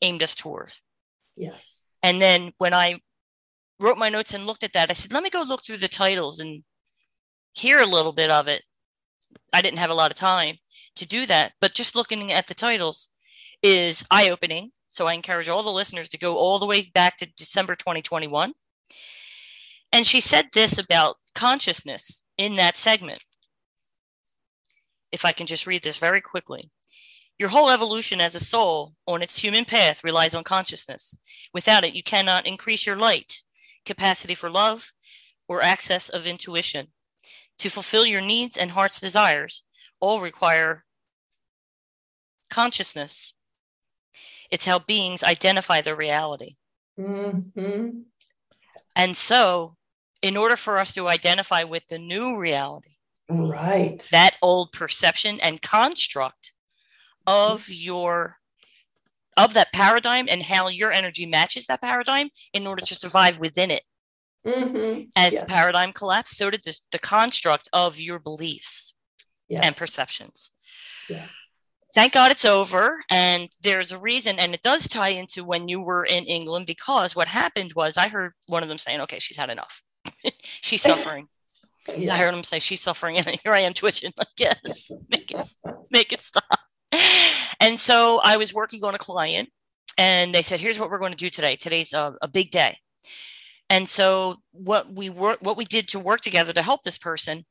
aimed 0.00 0.22
us 0.22 0.34
toward. 0.34 0.72
Yes. 1.36 1.86
And 2.02 2.20
then 2.20 2.52
when 2.58 2.74
I 2.74 3.00
wrote 3.78 3.98
my 3.98 4.08
notes 4.08 4.34
and 4.34 4.46
looked 4.46 4.64
at 4.64 4.72
that, 4.72 4.90
I 4.90 4.94
said, 4.94 5.12
let 5.12 5.22
me 5.22 5.30
go 5.30 5.42
look 5.42 5.64
through 5.64 5.78
the 5.78 5.88
titles 5.88 6.40
and 6.40 6.64
hear 7.52 7.78
a 7.78 7.86
little 7.86 8.12
bit 8.12 8.30
of 8.30 8.48
it. 8.48 8.64
I 9.52 9.62
didn't 9.62 9.78
have 9.78 9.90
a 9.90 9.94
lot 9.94 10.10
of 10.10 10.16
time 10.16 10.58
to 10.96 11.06
do 11.06 11.24
that, 11.26 11.52
but 11.60 11.72
just 11.72 11.94
looking 11.94 12.32
at 12.32 12.48
the 12.48 12.54
titles 12.54 13.10
is 13.62 14.04
eye 14.10 14.28
opening. 14.30 14.72
So 14.88 15.06
I 15.06 15.14
encourage 15.14 15.48
all 15.48 15.62
the 15.62 15.70
listeners 15.70 16.08
to 16.10 16.18
go 16.18 16.36
all 16.36 16.58
the 16.58 16.66
way 16.66 16.90
back 16.94 17.16
to 17.18 17.26
December 17.26 17.74
2021. 17.76 18.52
And 19.92 20.06
she 20.06 20.20
said 20.20 20.48
this 20.52 20.78
about 20.78 21.16
consciousness 21.34 22.22
in 22.36 22.56
that 22.56 22.76
segment. 22.76 23.24
If 25.10 25.24
I 25.24 25.32
can 25.32 25.46
just 25.46 25.66
read 25.66 25.82
this 25.82 25.98
very 25.98 26.20
quickly. 26.20 26.70
Your 27.38 27.48
whole 27.48 27.70
evolution 27.70 28.20
as 28.20 28.34
a 28.34 28.40
soul 28.40 28.94
on 29.06 29.22
its 29.22 29.38
human 29.38 29.64
path 29.64 30.04
relies 30.04 30.34
on 30.34 30.44
consciousness. 30.44 31.16
Without 31.52 31.84
it, 31.84 31.94
you 31.94 32.02
cannot 32.02 32.46
increase 32.46 32.86
your 32.86 32.96
light, 32.96 33.38
capacity 33.84 34.34
for 34.34 34.50
love, 34.50 34.92
or 35.48 35.62
access 35.62 36.08
of 36.08 36.26
intuition. 36.26 36.88
To 37.58 37.68
fulfill 37.68 38.06
your 38.06 38.20
needs 38.20 38.56
and 38.56 38.70
heart's 38.70 39.00
desires, 39.00 39.64
all 40.00 40.20
require 40.20 40.84
consciousness. 42.50 43.34
It's 44.52 44.66
how 44.66 44.78
beings 44.80 45.24
identify 45.24 45.80
their 45.80 45.96
reality. 45.96 46.56
hmm 46.96 47.88
And 48.94 49.16
so, 49.16 49.76
in 50.20 50.36
order 50.36 50.56
for 50.56 50.76
us 50.76 50.92
to 50.92 51.08
identify 51.08 51.64
with 51.64 51.88
the 51.88 51.98
new 51.98 52.36
reality, 52.36 52.96
Right. 53.28 54.06
that 54.12 54.36
old 54.42 54.72
perception 54.72 55.40
and 55.40 55.60
construct 55.62 56.52
of 57.26 57.68
your 57.70 58.36
of 59.38 59.54
that 59.54 59.72
paradigm 59.72 60.26
and 60.28 60.42
how 60.42 60.68
your 60.68 60.92
energy 60.92 61.24
matches 61.24 61.64
that 61.66 61.80
paradigm 61.80 62.28
in 62.52 62.66
order 62.66 62.84
to 62.84 62.94
survive 62.94 63.38
within 63.38 63.70
it 63.70 63.84
Mhm. 64.44 65.10
as 65.16 65.32
Yeah. 65.32 65.40
the 65.40 65.46
paradigm 65.46 65.94
collapsed 65.94 66.36
so 66.36 66.50
did 66.50 66.62
this, 66.64 66.82
the 66.90 66.98
construct 66.98 67.66
of 67.72 67.98
your 67.98 68.18
beliefs 68.18 68.92
Yes. 69.48 69.64
and 69.64 69.74
perceptions 69.74 70.50
Yes. 71.08 71.30
Thank 71.94 72.12
God 72.12 72.30
it's 72.30 72.44
over. 72.44 73.02
And 73.10 73.48
there's 73.62 73.92
a 73.92 73.98
reason, 73.98 74.38
and 74.38 74.54
it 74.54 74.62
does 74.62 74.88
tie 74.88 75.10
into 75.10 75.44
when 75.44 75.68
you 75.68 75.80
were 75.80 76.04
in 76.04 76.24
England 76.24 76.66
because 76.66 77.14
what 77.14 77.28
happened 77.28 77.72
was 77.74 77.96
I 77.96 78.08
heard 78.08 78.32
one 78.46 78.62
of 78.62 78.68
them 78.68 78.78
saying, 78.78 79.00
okay, 79.02 79.18
she's 79.18 79.36
had 79.36 79.50
enough. 79.50 79.82
she's 80.42 80.82
suffering. 80.92 81.28
yeah. 81.96 82.14
I 82.14 82.18
heard 82.18 82.34
him 82.34 82.42
say, 82.42 82.58
she's 82.58 82.80
suffering. 82.80 83.16
And 83.26 83.38
here 83.42 83.52
I 83.52 83.60
am 83.60 83.74
twitching, 83.74 84.12
like, 84.16 84.28
yes, 84.36 84.90
make 85.08 85.30
it, 85.30 85.54
make 85.90 86.12
it 86.12 86.20
stop. 86.20 86.44
And 87.60 87.78
so 87.78 88.20
I 88.22 88.36
was 88.36 88.52
working 88.52 88.84
on 88.84 88.94
a 88.94 88.98
client, 88.98 89.48
and 89.96 90.34
they 90.34 90.42
said, 90.42 90.60
here's 90.60 90.78
what 90.78 90.90
we're 90.90 90.98
going 90.98 91.12
to 91.12 91.16
do 91.16 91.30
today. 91.30 91.56
Today's 91.56 91.92
a, 91.92 92.14
a 92.20 92.28
big 92.28 92.50
day. 92.50 92.78
And 93.70 93.88
so 93.88 94.36
what 94.50 94.92
we 94.92 95.08
work, 95.08 95.38
what 95.40 95.56
we 95.56 95.64
did 95.64 95.88
to 95.88 95.98
work 95.98 96.20
together 96.20 96.52
to 96.52 96.62
help 96.62 96.82
this 96.82 96.98
person 96.98 97.46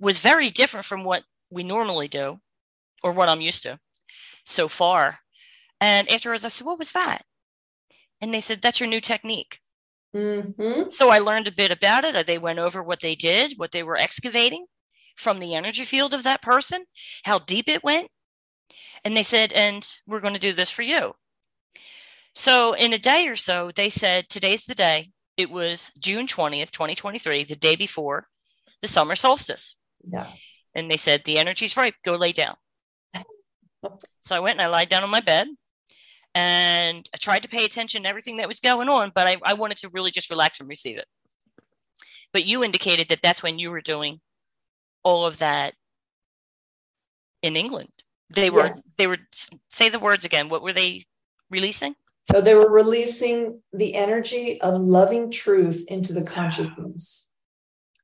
was 0.00 0.18
very 0.18 0.50
different 0.50 0.86
from 0.86 1.04
what 1.04 1.22
we 1.50 1.62
normally 1.62 2.08
do 2.08 2.40
or 3.02 3.12
what 3.12 3.28
I'm 3.28 3.40
used 3.40 3.62
to 3.64 3.78
so 4.44 4.68
far. 4.68 5.20
And 5.80 6.10
afterwards, 6.10 6.44
I 6.44 6.48
said, 6.48 6.66
What 6.66 6.78
was 6.78 6.92
that? 6.92 7.22
And 8.20 8.32
they 8.34 8.40
said, 8.40 8.60
That's 8.60 8.80
your 8.80 8.88
new 8.88 9.00
technique. 9.00 9.58
Mm-hmm. 10.14 10.88
So 10.88 11.10
I 11.10 11.18
learned 11.18 11.48
a 11.48 11.52
bit 11.52 11.70
about 11.70 12.04
it. 12.04 12.26
They 12.26 12.38
went 12.38 12.58
over 12.58 12.82
what 12.82 13.00
they 13.00 13.14
did, 13.14 13.54
what 13.56 13.72
they 13.72 13.82
were 13.82 13.96
excavating 13.96 14.66
from 15.16 15.38
the 15.38 15.54
energy 15.54 15.84
field 15.84 16.14
of 16.14 16.24
that 16.24 16.42
person, 16.42 16.84
how 17.24 17.38
deep 17.38 17.68
it 17.68 17.84
went. 17.84 18.08
And 19.04 19.16
they 19.16 19.22
said, 19.22 19.52
And 19.52 19.86
we're 20.06 20.20
going 20.20 20.34
to 20.34 20.40
do 20.40 20.52
this 20.52 20.70
for 20.70 20.82
you. 20.82 21.14
So 22.34 22.74
in 22.74 22.92
a 22.92 22.98
day 22.98 23.26
or 23.28 23.36
so, 23.36 23.70
they 23.74 23.88
said, 23.88 24.28
Today's 24.28 24.66
the 24.66 24.74
day. 24.74 25.10
It 25.36 25.50
was 25.50 25.90
June 25.98 26.26
20th, 26.26 26.70
2023, 26.70 27.44
the 27.44 27.56
day 27.56 27.76
before 27.76 28.26
the 28.82 28.88
summer 28.88 29.14
solstice. 29.14 29.76
Yeah. 30.06 30.26
And 30.74 30.90
they 30.90 30.96
said, 30.96 31.22
The 31.24 31.38
energy's 31.38 31.76
ripe. 31.76 31.94
Go 32.04 32.16
lay 32.16 32.32
down. 32.32 32.56
So 34.20 34.36
I 34.36 34.40
went 34.40 34.58
and 34.58 34.62
I 34.62 34.66
lied 34.66 34.88
down 34.88 35.02
on 35.02 35.10
my 35.10 35.20
bed 35.20 35.48
and 36.34 37.08
I 37.14 37.16
tried 37.18 37.42
to 37.42 37.48
pay 37.48 37.64
attention 37.64 38.02
to 38.02 38.08
everything 38.08 38.36
that 38.36 38.48
was 38.48 38.60
going 38.60 38.88
on, 38.88 39.12
but 39.14 39.26
I, 39.26 39.36
I 39.44 39.54
wanted 39.54 39.78
to 39.78 39.88
really 39.90 40.10
just 40.10 40.30
relax 40.30 40.60
and 40.60 40.68
receive 40.68 40.98
it. 40.98 41.06
But 42.32 42.44
you 42.44 42.62
indicated 42.62 43.08
that 43.08 43.22
that's 43.22 43.42
when 43.42 43.58
you 43.58 43.70
were 43.70 43.80
doing 43.80 44.20
all 45.02 45.26
of 45.26 45.38
that 45.38 45.74
in 47.42 47.56
England. 47.56 47.90
They 48.28 48.50
were, 48.50 48.72
yes. 48.76 48.94
they 48.96 49.06
were, 49.08 49.18
say 49.70 49.88
the 49.88 49.98
words 49.98 50.24
again. 50.24 50.48
What 50.48 50.62
were 50.62 50.72
they 50.72 51.06
releasing? 51.50 51.96
So 52.30 52.40
they 52.40 52.54
were 52.54 52.70
releasing 52.70 53.60
the 53.72 53.96
energy 53.96 54.60
of 54.60 54.80
loving 54.80 55.32
truth 55.32 55.84
into 55.88 56.12
the 56.12 56.22
consciousness 56.22 57.30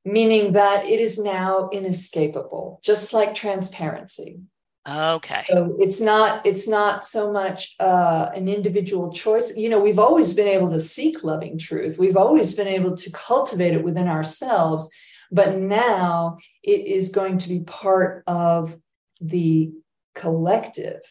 meaning 0.07 0.53
that 0.53 0.85
it 0.85 1.01
is 1.01 1.19
now 1.19 1.69
inescapable, 1.71 2.79
just 2.81 3.13
like 3.13 3.35
transparency. 3.35 4.39
Okay. 4.87 5.43
So 5.49 5.75
it's 5.79 5.99
not 5.99 6.45
it's 6.45 6.67
not 6.67 7.05
so 7.05 7.31
much 7.31 7.75
uh, 7.79 8.29
an 8.33 8.47
individual 8.47 9.11
choice. 9.11 9.55
You 9.57 9.69
know, 9.69 9.79
we've 9.79 9.99
always 9.99 10.33
been 10.33 10.47
able 10.47 10.69
to 10.71 10.79
seek 10.79 11.23
loving 11.23 11.57
truth. 11.57 11.97
We've 11.97 12.15
always 12.15 12.53
been 12.53 12.67
able 12.67 12.95
to 12.95 13.11
cultivate 13.11 13.73
it 13.73 13.83
within 13.83 14.07
ourselves, 14.07 14.89
but 15.29 15.57
now 15.57 16.37
it 16.63 16.85
is 16.85 17.09
going 17.09 17.39
to 17.39 17.49
be 17.49 17.61
part 17.61 18.23
of 18.27 18.77
the 19.19 19.71
collective, 20.15 21.01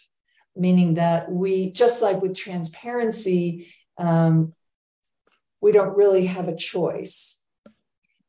meaning 0.55 0.95
that 0.95 1.31
we 1.31 1.71
just 1.71 2.01
like 2.01 2.23
with 2.23 2.35
transparency, 2.35 3.69
um, 3.99 4.55
we 5.61 5.73
don't 5.73 5.97
really 5.97 6.27
have 6.27 6.49
a 6.49 6.57
choice 6.57 7.43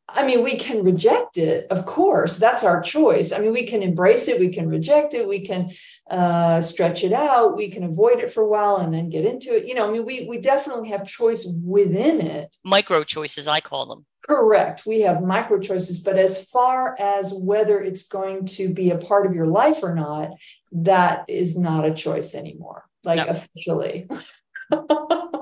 I 0.10 0.26
mean, 0.26 0.42
we 0.42 0.58
can 0.58 0.84
reject 0.84 1.38
it, 1.38 1.68
of 1.70 1.86
course. 1.86 2.38
That's 2.38 2.64
our 2.64 2.82
choice. 2.82 3.34
I 3.34 3.40
mean, 3.40 3.52
we 3.52 3.66
can 3.66 3.84
embrace 3.84 4.30
it, 4.30 4.40
we 4.40 4.50
can 4.50 4.70
reject 4.70 5.14
it, 5.14 5.28
we 5.28 5.46
can 5.46 5.72
uh, 6.10 6.62
stretch 6.62 7.04
it 7.04 7.12
out, 7.12 7.58
we 7.58 7.70
can 7.70 7.84
avoid 7.84 8.20
it 8.20 8.32
for 8.32 8.42
a 8.42 8.48
while 8.48 8.78
and 8.78 8.94
then 8.94 9.10
get 9.10 9.26
into 9.26 9.56
it. 9.56 9.68
You 9.68 9.76
know, 9.76 9.88
I 9.88 9.92
mean, 9.92 10.06
we 10.06 10.26
we 10.28 10.38
definitely 10.38 10.90
have 10.90 11.06
choice 11.06 11.46
within 11.64 12.22
it. 12.22 12.56
Micro 12.64 13.04
choices, 13.04 13.48
I 13.50 13.60
call 13.60 13.86
them. 13.86 14.06
Correct. 14.24 14.86
We 14.86 15.02
have 15.02 15.22
micro 15.22 15.60
choices, 15.60 16.00
but 16.00 16.18
as 16.18 16.46
far 16.46 16.96
as 17.00 17.34
whether 17.34 17.82
it's 17.82 18.08
going 18.08 18.46
to 18.58 18.74
be 18.74 18.92
a 18.92 18.98
part 18.98 19.26
of 19.26 19.34
your 19.34 19.48
life 19.48 19.84
or 19.84 19.94
not, 19.94 20.32
that 20.72 21.26
is 21.28 21.58
not 21.58 21.86
a 21.86 21.94
choice 21.94 22.34
anymore, 22.34 22.86
like 23.04 23.26
no. 23.26 23.34
officially. 23.34 24.10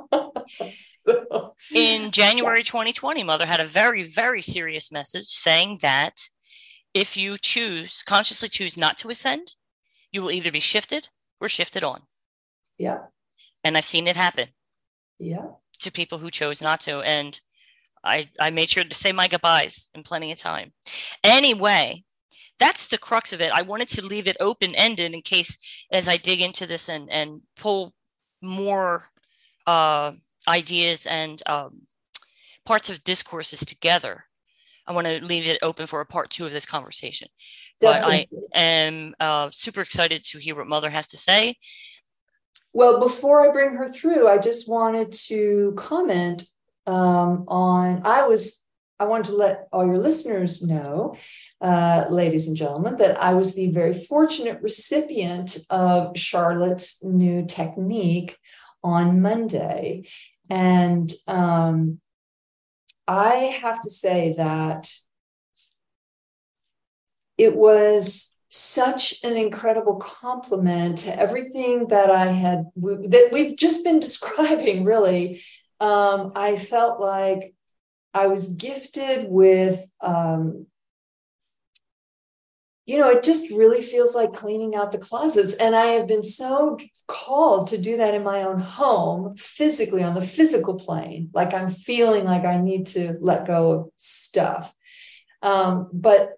so, 0.99 1.55
in 1.73 2.11
January 2.11 2.63
2020, 2.63 3.23
Mother 3.23 3.45
had 3.45 3.59
a 3.59 3.65
very, 3.65 4.03
very 4.03 4.41
serious 4.41 4.91
message 4.91 5.25
saying 5.25 5.79
that 5.81 6.29
if 6.93 7.17
you 7.17 7.37
choose, 7.37 8.03
consciously 8.03 8.49
choose 8.49 8.77
not 8.77 8.97
to 8.99 9.09
ascend, 9.09 9.55
you 10.11 10.21
will 10.21 10.31
either 10.31 10.51
be 10.51 10.61
shifted 10.61 11.09
or 11.41 11.49
shifted 11.49 11.83
on. 11.83 12.03
Yeah. 12.77 12.99
And 13.63 13.77
I've 13.77 13.83
seen 13.83 14.07
it 14.07 14.15
happen. 14.15 14.47
Yeah. 15.19 15.45
To 15.79 15.91
people 15.91 16.19
who 16.19 16.31
chose 16.31 16.61
not 16.61 16.79
to. 16.81 17.01
And 17.01 17.39
I, 18.03 18.29
I 18.39 18.49
made 18.49 18.69
sure 18.69 18.83
to 18.83 18.95
say 18.95 19.11
my 19.11 19.27
goodbyes 19.27 19.89
in 19.93 20.03
plenty 20.03 20.31
of 20.31 20.37
time. 20.37 20.71
Anyway, 21.23 22.03
that's 22.59 22.87
the 22.87 22.97
crux 22.97 23.33
of 23.33 23.41
it. 23.41 23.51
I 23.51 23.63
wanted 23.63 23.89
to 23.89 24.05
leave 24.05 24.27
it 24.27 24.37
open 24.39 24.73
ended 24.75 25.13
in 25.13 25.21
case, 25.21 25.57
as 25.91 26.07
I 26.07 26.17
dig 26.17 26.41
into 26.41 26.65
this 26.65 26.87
and, 26.87 27.11
and 27.11 27.41
pull 27.57 27.93
more 28.41 29.09
uh, 29.67 30.13
ideas 30.47 31.05
and 31.05 31.41
um, 31.47 31.81
parts 32.65 32.89
of 32.89 33.03
discourses 33.03 33.59
together. 33.61 34.25
I 34.87 34.93
want 34.93 35.07
to 35.07 35.23
leave 35.23 35.47
it 35.47 35.59
open 35.61 35.87
for 35.87 36.01
a 36.01 36.05
part 36.05 36.29
two 36.29 36.45
of 36.45 36.51
this 36.51 36.65
conversation. 36.65 37.27
Definitely. 37.81 38.27
But 38.31 38.39
I 38.55 38.61
am 38.61 39.15
uh, 39.19 39.49
super 39.51 39.81
excited 39.81 40.23
to 40.25 40.37
hear 40.37 40.55
what 40.55 40.67
Mother 40.67 40.89
has 40.89 41.07
to 41.07 41.17
say. 41.17 41.55
Well, 42.73 42.99
before 42.99 43.41
I 43.41 43.51
bring 43.51 43.75
her 43.75 43.87
through, 43.87 44.27
I 44.27 44.37
just 44.37 44.69
wanted 44.69 45.13
to 45.27 45.73
comment 45.77 46.45
um, 46.85 47.45
on. 47.47 48.01
I 48.05 48.27
was. 48.27 48.61
I 48.97 49.05
wanted 49.05 49.25
to 49.25 49.35
let 49.35 49.67
all 49.73 49.85
your 49.85 49.97
listeners 49.97 50.61
know, 50.61 51.17
uh, 51.59 52.05
ladies 52.09 52.47
and 52.47 52.55
gentlemen, 52.55 52.95
that 52.97 53.21
I 53.21 53.33
was 53.33 53.53
the 53.53 53.67
very 53.67 53.93
fortunate 53.93 54.61
recipient 54.61 55.57
of 55.69 56.17
Charlotte's 56.17 57.03
new 57.03 57.45
technique 57.45 58.37
on 58.85 59.21
Monday. 59.21 60.07
And 60.49 61.11
um, 61.27 61.99
I 63.07 63.35
have 63.61 63.81
to 63.81 63.89
say 63.89 64.33
that 64.37 64.91
it 67.37 67.55
was 67.55 68.37
such 68.49 69.15
an 69.23 69.35
incredible 69.35 69.95
complement 69.95 70.99
to 70.99 71.19
everything 71.19 71.87
that 71.87 72.09
I 72.09 72.27
had 72.27 72.65
that 72.75 73.29
we've 73.31 73.57
just 73.57 73.83
been 73.83 73.99
describing. 74.07 74.85
Really, 74.85 75.43
um, 75.79 76.31
I 76.35 76.55
felt 76.55 76.99
like 76.99 77.53
I 78.13 78.27
was 78.27 78.47
gifted 78.47 79.27
with 79.29 79.85
um, 79.99 80.67
you 82.85 82.99
know, 82.99 83.09
it 83.09 83.23
just 83.23 83.49
really 83.49 83.81
feels 83.81 84.13
like 84.13 84.33
cleaning 84.33 84.75
out 84.75 84.91
the 84.91 84.99
closets. 84.99 85.53
And 85.55 85.75
I 85.75 85.85
have 85.93 86.07
been 86.07 86.23
so 86.23 86.77
called 87.07 87.69
to 87.69 87.77
do 87.79 87.97
that 87.97 88.13
in 88.13 88.23
my 88.23 88.43
own 88.43 88.59
home, 88.59 89.35
physically, 89.37 90.03
on 90.03 90.13
the 90.13 90.21
physical 90.21 90.75
plane. 90.75 91.29
Like 91.33 91.53
I'm 91.53 91.69
feeling 91.69 92.25
like 92.25 92.45
I 92.45 92.57
need 92.57 92.87
to 92.87 93.17
let 93.19 93.47
go 93.47 93.71
of 93.71 93.89
stuff. 93.97 94.73
Um, 95.41 95.89
but 95.93 96.33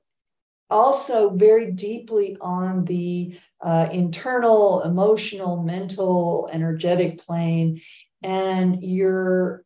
also 0.69 1.29
very 1.29 1.71
deeply 1.71 2.37
on 2.39 2.85
the 2.85 3.37
uh, 3.61 3.89
internal, 3.91 4.83
emotional, 4.83 5.63
mental, 5.63 6.49
energetic 6.51 7.19
plane. 7.19 7.81
And 8.23 8.83
your 8.83 9.63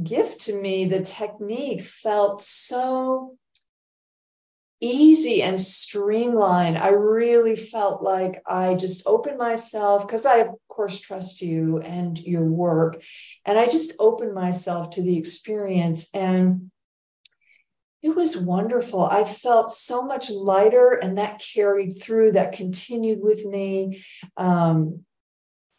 gift 0.00 0.42
to 0.42 0.60
me, 0.60 0.86
the 0.86 1.02
technique 1.02 1.82
felt 1.84 2.42
so 2.42 3.36
easy 4.84 5.42
and 5.42 5.60
streamlined. 5.60 6.76
I 6.76 6.88
really 6.88 7.56
felt 7.56 8.02
like 8.02 8.42
I 8.46 8.74
just 8.74 9.06
opened 9.06 9.38
myself 9.38 10.06
because 10.06 10.26
I, 10.26 10.38
of 10.38 10.50
course, 10.68 11.00
trust 11.00 11.40
you 11.40 11.80
and 11.80 12.18
your 12.18 12.44
work. 12.44 13.02
And 13.46 13.58
I 13.58 13.66
just 13.66 13.94
opened 13.98 14.34
myself 14.34 14.90
to 14.90 15.02
the 15.02 15.16
experience. 15.16 16.10
And 16.12 16.70
it 18.02 18.14
was 18.14 18.36
wonderful. 18.36 19.02
I 19.02 19.24
felt 19.24 19.70
so 19.70 20.04
much 20.04 20.30
lighter, 20.30 21.00
and 21.02 21.16
that 21.16 21.42
carried 21.54 22.02
through, 22.02 22.32
that 22.32 22.52
continued 22.52 23.20
with 23.22 23.46
me. 23.46 24.04
Um, 24.36 25.06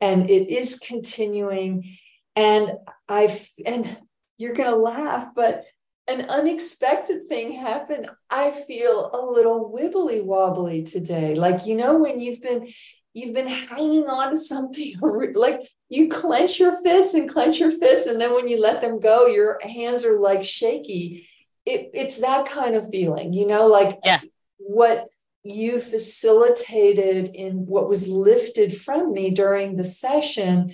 and 0.02 0.30
it 0.30 0.50
is 0.50 0.80
continuing. 0.80 1.98
And 2.36 2.72
I've, 3.08 3.48
and 3.64 3.98
you're 4.40 4.56
going 4.56 4.72
to 4.72 4.76
laugh, 4.76 5.30
but 5.36 5.66
an 6.08 6.30
unexpected 6.30 7.28
thing 7.28 7.52
happened. 7.52 8.10
I 8.30 8.52
feel 8.52 9.10
a 9.14 9.22
little 9.32 9.72
wibbly 9.76 10.24
wobbly 10.24 10.84
today. 10.84 11.36
Like, 11.36 11.66
you 11.66 11.76
know, 11.76 11.98
when 11.98 12.20
you've 12.20 12.42
been 12.42 12.68
you've 13.14 13.34
been 13.34 13.48
hanging 13.48 14.06
on 14.08 14.32
to 14.32 14.36
something 14.36 14.94
like 15.36 15.62
you 15.90 16.10
clench 16.10 16.60
your 16.60 16.80
fists 16.84 17.14
and 17.14 17.30
clench 17.30 17.60
your 17.60 17.72
fists 17.72 18.08
and 18.08 18.20
then 18.20 18.36
when 18.36 18.48
you 18.48 18.60
let 18.60 18.82
them 18.82 19.00
go 19.00 19.26
your 19.26 19.58
hands 19.62 20.04
are 20.04 20.20
like 20.20 20.44
shaky 20.44 21.28
it, 21.66 21.90
it's 21.94 22.20
that 22.20 22.46
kind 22.46 22.76
of 22.76 22.90
feeling 22.90 23.32
you 23.32 23.48
know 23.48 23.68
like 23.68 24.00
yeah 24.04 24.20
what 24.58 25.08
you 25.44 25.80
facilitated 25.80 27.30
in 27.30 27.66
what 27.66 27.88
was 27.88 28.08
lifted 28.08 28.76
from 28.76 29.14
me 29.14 29.30
during 29.30 29.78
the 29.78 29.84
session 29.84 30.74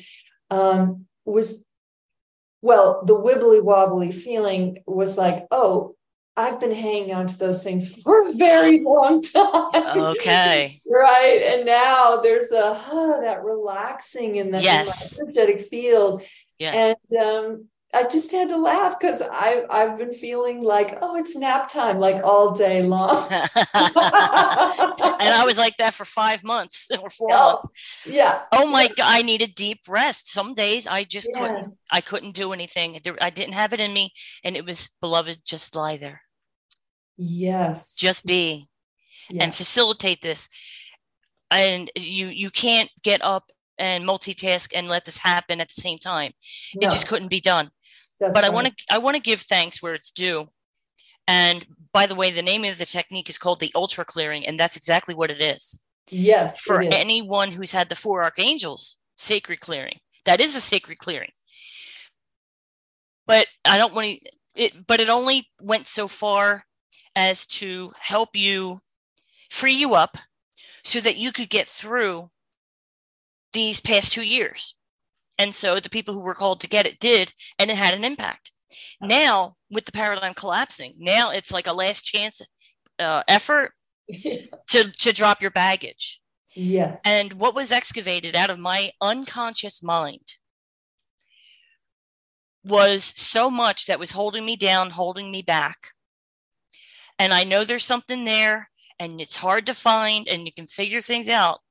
um, 0.49 1.05
was 1.25 1.65
well, 2.61 3.03
the 3.05 3.15
wibbly 3.15 3.63
wobbly 3.63 4.11
feeling 4.11 4.79
was 4.85 5.17
like, 5.17 5.47
oh, 5.51 5.95
I've 6.37 6.59
been 6.59 6.73
hanging 6.73 7.13
on 7.13 7.27
to 7.27 7.37
those 7.37 7.63
things 7.63 7.93
for 8.03 8.27
a 8.27 8.33
very 8.33 8.79
long 8.79 9.21
time. 9.21 9.99
Okay. 10.15 10.79
right. 10.91 11.41
And 11.45 11.65
now 11.65 12.21
there's 12.21 12.51
a 12.51 12.73
huh, 12.73 13.19
that 13.21 13.43
relaxing 13.43 14.37
in 14.37 14.51
the, 14.51 14.61
yes. 14.61 15.19
energetic 15.19 15.67
field. 15.69 16.23
Yeah. 16.59 16.95
And 16.95 17.19
um, 17.19 17.67
I 17.93 18.07
just 18.07 18.31
had 18.31 18.47
to 18.49 18.57
laugh 18.57 18.97
because 18.99 19.21
I 19.21 19.65
I've 19.69 19.97
been 19.97 20.13
feeling 20.13 20.61
like, 20.61 20.97
oh, 21.01 21.17
it's 21.17 21.35
nap 21.35 21.67
time 21.67 21.99
like 21.99 22.23
all 22.23 22.53
day 22.53 22.83
long. 22.83 23.27
and 23.31 23.43
I 23.73 25.43
was 25.45 25.57
like 25.57 25.75
that 25.77 25.93
for 25.93 26.05
five 26.05 26.41
months 26.43 26.89
or 27.01 27.09
four 27.09 27.29
oh, 27.31 27.51
months. 27.53 27.67
Yeah. 28.05 28.43
Oh 28.53 28.71
my 28.71 28.87
god, 28.87 28.99
I 28.99 29.21
needed 29.23 29.53
deep 29.55 29.79
rest. 29.89 30.31
Some 30.31 30.53
days 30.53 30.87
I 30.87 31.03
just 31.03 31.29
Yes. 31.31 31.39
couldn't 31.39 31.67
I 31.91 32.01
couldn't 32.01 32.31
do 32.31 32.53
anything. 32.53 32.99
I 33.19 33.29
didn't 33.29 33.55
have 33.55 33.73
it 33.73 33.81
in 33.81 33.93
me. 33.93 34.13
And 34.43 34.55
it 34.55 34.65
was 34.65 34.89
beloved, 35.01 35.39
just 35.45 35.75
lie 35.75 35.97
there. 35.97 36.21
Yes. 37.17 37.95
Just 37.95 38.25
be 38.25 38.69
yeah. 39.29 39.43
and 39.43 39.53
facilitate 39.53 40.21
this. 40.21 40.47
And 41.49 41.91
you 41.97 42.27
you 42.27 42.51
can't 42.51 42.89
get 43.03 43.21
up 43.21 43.51
and 43.77 44.05
multitask 44.05 44.69
and 44.73 44.87
let 44.87 45.03
this 45.03 45.17
happen 45.17 45.59
at 45.59 45.67
the 45.67 45.81
same 45.81 45.97
time. 45.97 46.31
No, 46.75 46.87
It 46.87 46.91
just 46.91 47.07
couldn't 47.07 47.29
be 47.29 47.41
done. 47.41 47.71
That's 48.21 48.33
but 48.33 48.43
I 48.45 48.49
want 48.49 48.67
to 48.67 48.73
I 48.89 48.99
want 48.99 49.15
to 49.15 49.21
give 49.21 49.41
thanks 49.41 49.81
where 49.81 49.93
it's 49.95 50.11
due. 50.11 50.47
And 51.27 51.65
by 51.91 52.05
the 52.05 52.15
way, 52.15 52.31
the 52.31 52.41
name 52.41 52.63
of 52.63 52.77
the 52.77 52.85
technique 52.85 53.29
is 53.29 53.37
called 53.37 53.59
the 53.59 53.71
ultra 53.75 54.05
clearing, 54.05 54.45
and 54.45 54.57
that's 54.59 54.77
exactly 54.77 55.13
what 55.13 55.31
it 55.31 55.41
is. 55.41 55.79
yes 56.09 56.61
For 56.61 56.81
is. 56.81 56.89
anyone 56.91 57.51
who's 57.51 57.71
had 57.71 57.89
the 57.89 57.95
four 57.95 58.23
archangels 58.23 58.97
sacred 59.17 59.59
clearing, 59.59 59.99
that 60.25 60.39
is 60.39 60.55
a 60.55 60.61
sacred 60.61 60.99
clearing. 60.99 61.31
But 63.27 63.47
I 63.65 63.77
don't 63.77 63.93
want 63.93 64.07
to. 64.07 64.31
It, 64.53 64.85
but 64.85 64.99
it 64.99 65.09
only 65.09 65.49
went 65.61 65.87
so 65.87 66.07
far 66.07 66.65
as 67.15 67.45
to 67.45 67.91
help 67.99 68.35
you 68.35 68.79
free 69.49 69.73
you 69.73 69.95
up 69.95 70.17
so 70.83 70.99
that 71.01 71.17
you 71.17 71.31
could 71.31 71.49
get 71.49 71.67
through 71.67 72.29
these 73.53 73.79
past 73.79 74.11
two 74.11 74.23
years. 74.23 74.75
And 75.41 75.55
so 75.55 75.79
the 75.79 75.89
people 75.89 76.13
who 76.13 76.19
were 76.19 76.35
called 76.35 76.61
to 76.61 76.69
get 76.69 76.85
it 76.85 76.99
did, 76.99 77.33
and 77.57 77.71
it 77.71 77.77
had 77.77 77.95
an 77.95 78.03
impact. 78.03 78.51
Now, 79.01 79.55
with 79.71 79.85
the 79.85 79.91
paradigm 79.91 80.35
collapsing, 80.35 80.93
now 80.99 81.31
it's 81.31 81.51
like 81.51 81.65
a 81.65 81.73
last 81.73 82.03
chance 82.03 82.43
uh, 82.99 83.23
effort 83.27 83.71
to, 84.11 84.91
to 84.91 85.11
drop 85.11 85.41
your 85.41 85.49
baggage. 85.49 86.21
yes. 86.53 87.01
And 87.03 87.33
what 87.33 87.55
was 87.55 87.71
excavated 87.71 88.35
out 88.35 88.51
of 88.51 88.59
my 88.59 88.91
unconscious 89.01 89.81
mind 89.81 90.35
was 92.63 93.03
so 93.17 93.49
much 93.49 93.87
that 93.87 93.99
was 93.99 94.11
holding 94.11 94.45
me 94.45 94.55
down, 94.55 94.91
holding 94.91 95.31
me 95.31 95.41
back. 95.41 95.87
And 97.17 97.33
I 97.33 97.45
know 97.45 97.63
there's 97.63 97.83
something 97.83 98.25
there, 98.25 98.69
and 98.99 99.19
it's 99.19 99.37
hard 99.37 99.65
to 99.65 99.73
find, 99.73 100.27
and 100.27 100.45
you 100.45 100.53
can 100.53 100.67
figure 100.67 101.01
things 101.01 101.27
out. 101.27 101.61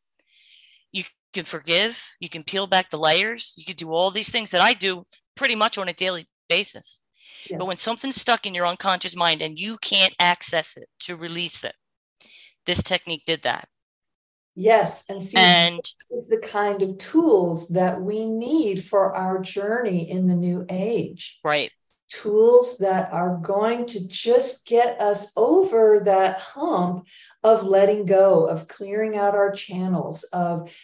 You 1.32 1.42
can 1.42 1.46
forgive, 1.46 2.10
you 2.18 2.28
can 2.28 2.42
peel 2.42 2.66
back 2.66 2.90
the 2.90 2.96
layers, 2.98 3.54
you 3.56 3.64
can 3.64 3.76
do 3.76 3.92
all 3.92 4.10
these 4.10 4.30
things 4.30 4.50
that 4.50 4.60
I 4.60 4.72
do 4.74 5.06
pretty 5.36 5.54
much 5.54 5.78
on 5.78 5.88
a 5.88 5.92
daily 5.92 6.28
basis. 6.48 7.02
Yeah. 7.48 7.58
But 7.58 7.66
when 7.66 7.76
something's 7.76 8.20
stuck 8.20 8.46
in 8.46 8.54
your 8.54 8.66
unconscious 8.66 9.14
mind 9.14 9.40
and 9.40 9.58
you 9.58 9.78
can't 9.78 10.14
access 10.18 10.76
it 10.76 10.88
to 11.00 11.14
release 11.16 11.62
it, 11.62 11.74
this 12.66 12.82
technique 12.82 13.22
did 13.26 13.42
that. 13.44 13.68
yes. 14.56 15.04
And 15.08 15.22
see, 15.22 15.38
And 15.38 15.80
is 16.10 16.28
the 16.28 16.40
kind 16.40 16.82
of 16.82 16.98
tools 16.98 17.68
that 17.68 18.00
we 18.00 18.26
need 18.26 18.84
for 18.84 19.14
our 19.14 19.38
journey 19.40 20.10
in 20.10 20.26
the 20.26 20.34
new 20.34 20.66
age. 20.68 21.38
right, 21.44 21.70
Tools 22.10 22.78
that 22.78 23.12
are 23.12 23.36
going 23.36 23.86
to 23.86 24.08
just 24.08 24.66
get 24.66 25.00
us 25.00 25.30
over 25.36 26.00
that 26.04 26.40
hump 26.40 27.06
of 27.44 27.62
letting 27.64 28.04
go, 28.04 28.46
of 28.46 28.66
clearing 28.66 29.16
out 29.16 29.36
our 29.36 29.52
channels, 29.52 30.24
of 30.32 30.74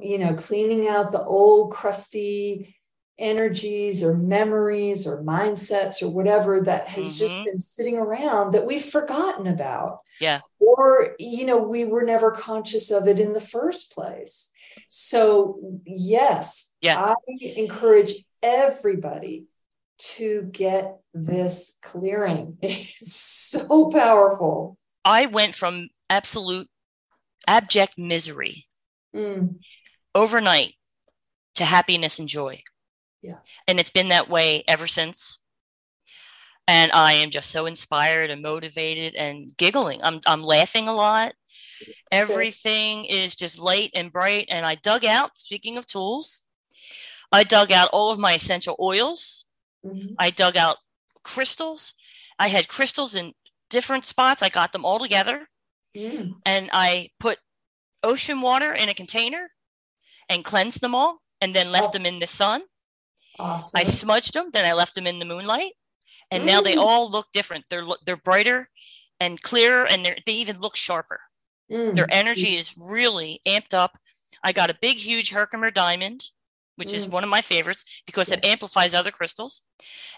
you 0.00 0.18
know, 0.18 0.34
cleaning 0.34 0.88
out 0.88 1.12
the 1.12 1.22
old 1.22 1.72
crusty 1.72 2.76
energies 3.18 4.02
or 4.02 4.16
memories 4.16 5.06
or 5.06 5.22
mindsets 5.22 6.02
or 6.02 6.08
whatever 6.08 6.60
that 6.62 6.88
has 6.88 7.16
just 7.16 7.38
Mhm. 7.40 7.44
been 7.44 7.60
sitting 7.60 7.96
around 7.98 8.52
that 8.52 8.66
we've 8.66 8.84
forgotten 8.84 9.46
about 9.46 10.00
yeah. 10.18 10.40
or 10.58 11.14
you 11.18 11.44
know 11.44 11.58
we 11.58 11.84
were 11.84 12.02
never 12.02 12.30
conscious 12.32 12.90
of 12.90 13.06
it 13.06 13.20
in 13.20 13.34
the 13.34 13.40
first 13.40 13.92
place 13.92 14.50
so 14.88 15.60
yes 15.84 16.72
Yeah. 16.80 16.98
i 16.98 17.14
encourage 17.40 18.24
everybody 18.42 19.44
to 19.98 20.48
get 20.50 20.98
this 21.12 21.78
clearing 21.82 22.56
it's 22.62 23.14
so 23.14 23.90
powerful 23.90 24.78
I 25.04 25.26
went 25.26 25.54
from 25.54 25.90
absolute 26.08 26.68
abject 27.46 27.98
misery 27.98 28.64
Mm, 29.14 29.58
overnight 30.14 30.74
to 31.56 31.64
happiness 31.64 32.18
and 32.18 32.28
joy. 32.28 32.62
Yeah. 33.22 33.38
And 33.68 33.78
it's 33.80 33.90
been 33.90 34.08
that 34.08 34.28
way 34.28 34.64
ever 34.68 34.86
since. 34.86 35.40
And 36.68 36.92
I 36.92 37.14
am 37.14 37.30
just 37.30 37.50
so 37.50 37.66
inspired 37.66 38.30
and 38.30 38.40
motivated 38.42 39.14
and 39.14 39.56
giggling. 39.56 40.02
I'm 40.02 40.20
I'm 40.26 40.42
laughing 40.42 40.88
a 40.88 40.94
lot. 40.94 41.34
Everything 42.12 43.04
is 43.06 43.34
just 43.36 43.58
light 43.58 43.90
and 43.94 44.12
bright. 44.12 44.46
And 44.50 44.66
I 44.66 44.76
dug 44.76 45.04
out, 45.04 45.38
speaking 45.38 45.76
of 45.78 45.86
tools, 45.86 46.44
I 47.32 47.44
dug 47.44 47.72
out 47.72 47.88
all 47.92 48.10
of 48.12 48.18
my 48.18 48.34
essential 48.34 48.76
oils. 48.80 49.46
mhm. 49.84 50.14
I 50.18 50.30
dug 50.30 50.56
out 50.56 50.78
crystals. 51.24 51.94
I 52.38 52.48
had 52.48 52.68
crystals 52.68 53.14
in 53.14 53.34
different 53.70 54.04
spots. 54.06 54.42
I 54.42 54.48
got 54.48 54.72
them 54.72 54.84
all 54.84 54.98
together. 54.98 55.48
Mm, 55.96 56.34
and 56.46 56.70
I 56.72 57.10
put 57.20 57.38
ocean 58.02 58.40
water 58.40 58.72
in 58.74 58.88
a 58.88 58.94
container 58.94 59.50
and 60.28 60.44
cleansed 60.44 60.80
them 60.80 60.94
all 60.94 61.22
and 61.40 61.54
then 61.54 61.70
left 61.72 61.88
Oh. 61.88 61.92
them 61.92 62.06
in 62.06 62.18
the 62.18 62.26
sun. 62.26 62.62
awesome 63.38 63.78
I 63.80 63.84
smudged 63.84 64.34
them, 64.34 64.50
then 64.52 64.64
I 64.64 64.72
left 64.74 64.94
them 64.94 65.06
in 65.06 65.18
the 65.18 65.24
moonlight. 65.24 65.72
And 66.30 66.44
now 66.46 66.60
they 66.60 66.74
Mm. 66.74 66.82
all 66.82 67.10
look 67.10 67.28
different. 67.32 67.64
They're 67.70 67.86
they're 68.04 68.16
brighter 68.16 68.70
and 69.20 69.40
clearer 69.42 69.86
and 69.86 70.04
they're, 70.04 70.18
they 70.26 70.32
even 70.32 70.60
look 70.60 70.76
sharper. 70.76 71.20
Mm, 71.70 71.94
Their 71.94 72.08
energy 72.12 72.56
is 72.56 72.76
really 72.76 73.40
amped 73.46 73.72
up. 73.74 73.98
I 74.42 74.52
got 74.52 74.70
a 74.70 74.78
big 74.80 74.98
huge 74.98 75.30
Herkimer 75.30 75.70
diamond, 75.70 76.30
which 76.76 76.92
is 76.92 77.06
Mm. 77.06 77.10
one 77.10 77.24
of 77.24 77.30
my 77.30 77.40
favorites 77.42 77.84
because 78.06 78.30
it 78.32 78.44
amplifies 78.44 78.94
other 78.94 79.10
crystals. 79.10 79.62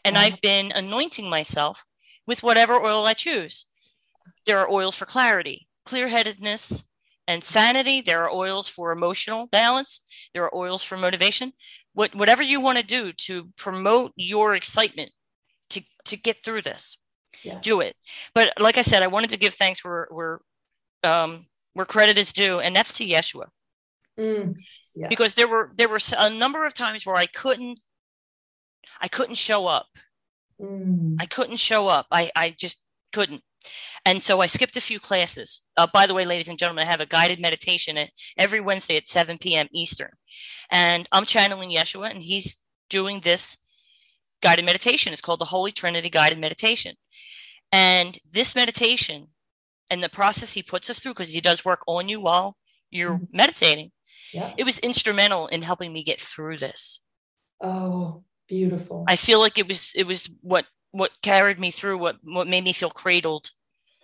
And. 0.05 0.16
I've 0.18 0.40
been 0.40 0.73
anointing 0.73 1.29
myself 1.29 1.85
with 2.27 2.42
whatever 2.42 2.75
oil 2.85 3.07
I 3.07 3.14
choose. 3.14 3.66
There 4.47 4.59
are 4.59 4.70
oils 4.70 4.97
for 4.97 5.07
clarity, 5.07 5.68
clear 5.85 6.09
headedness, 6.09 6.85
and 7.26 7.42
sanity. 7.44 8.00
There 8.00 8.22
are 8.24 8.30
oils 8.32 8.68
for 8.68 8.92
emotional 8.92 9.46
balance. 9.46 10.00
There 10.34 10.44
are 10.44 10.54
oils 10.54 10.82
for 10.84 10.96
motivation. 10.96 11.52
What, 11.92 12.14
whatever 12.14 12.42
you 12.42 12.60
want 12.60 12.78
to 12.78 12.84
do 12.84 13.12
to 13.12 13.50
promote 13.56 14.12
your 14.16 14.54
excitement 14.54 15.10
to, 15.70 15.82
to 16.06 16.16
get 16.16 16.44
through 16.44 16.62
this, 16.62 16.98
Yeah. 17.42 17.60
do 17.62 17.80
it. 17.80 17.96
But 18.34 18.52
like 18.60 18.78
I 18.78 18.82
said, 18.82 19.02
I 19.02 19.06
wanted 19.08 19.30
to 19.30 19.37
give 19.37 19.54
thanks 19.54 19.84
where, 19.84 20.08
where, 20.10 20.40
um, 21.02 21.46
where 21.74 21.87
credit 21.87 22.18
is 22.18 22.32
due, 22.32 22.60
and 22.60 22.74
that's 22.74 22.92
to 22.94 23.06
Yeshua 23.06 23.46
Mm, 24.18 24.54
yeah. 24.94 25.08
because 25.08 25.34
there 25.34 25.48
were 25.48 25.72
there 25.76 25.88
were 25.88 25.98
a 26.16 26.30
number 26.30 26.64
of 26.64 26.72
times 26.72 27.04
where 27.04 27.16
I 27.16 27.26
couldn't 27.26 27.80
I 29.00 29.08
couldn't 29.08 29.34
show 29.34 29.66
up. 29.66 29.87
Mm, 30.60 31.16
I 31.18 31.26
couldn't 31.26 31.56
show 31.56 31.88
up. 31.88 32.06
I 32.12 32.30
I 32.37 32.50
just 32.50 32.80
couldn't. 33.12 33.42
And 34.07 34.22
so 34.22 34.40
I 34.40 34.46
skipped 34.46 34.77
a 34.77 34.81
few 34.81 35.00
classes. 35.00 35.61
Uh, 35.77 35.87
by 35.92 36.07
the 36.07 36.14
way, 36.14 36.24
ladies 36.24 36.48
and 36.48 36.59
gentlemen, 36.59 36.85
I 36.85 36.90
have 36.90 37.00
a 37.00 37.07
guided 37.07 37.40
meditation 37.40 37.97
at, 37.99 38.11
every 38.36 38.61
Wednesday 38.61 38.97
at 38.97 39.09
7 39.09 39.38
p.m. 39.38 39.68
Eastern. 39.72 40.11
And 40.70 41.09
I'm 41.12 41.24
channeling 41.24 41.70
Yeshua, 41.70 42.11
and 42.11 42.22
he's 42.22 42.61
doing 42.91 43.20
this 43.20 43.57
guided 44.43 44.64
meditation. 44.66 45.12
It's 45.12 45.22
called 45.22 45.41
the 45.41 45.47
Holy 45.47 45.72
Trinity 45.72 46.11
Guided 46.11 46.38
Meditation. 46.38 46.97
And 47.72 48.18
this 48.30 48.55
meditation 48.55 49.28
and 49.91 50.03
the 50.03 50.09
process 50.09 50.53
he 50.53 50.62
puts 50.62 50.91
us 50.91 50.99
through, 50.99 51.14
because 51.14 51.32
he 51.32 51.41
does 51.41 51.64
work 51.64 51.80
on 51.86 52.09
you 52.09 52.20
while 52.20 52.57
you're 52.91 53.18
Mhm. 53.18 53.28
meditating, 53.32 53.93
yeah. 54.32 54.53
it 54.57 54.64
was 54.64 54.78
instrumental 54.80 55.47
in 55.49 55.62
helping 55.62 55.93
me 55.93 56.03
get 56.03 56.20
through 56.20 56.59
this. 56.59 57.01
Oh, 57.61 58.22
beautiful. 58.49 59.05
I 59.09 59.16
feel 59.16 59.41
like 59.41 59.59
it 59.59 59.66
was 59.66 59.93
it 59.95 60.07
was 60.07 60.28
what 60.43 60.66
what 60.91 61.11
carried 61.22 61.59
me 61.59 61.70
through, 61.70 61.99
what 61.99 62.16
what 62.22 62.47
made 62.47 62.64
me 62.64 62.72
feel 62.72 62.91
cradled 62.91 63.51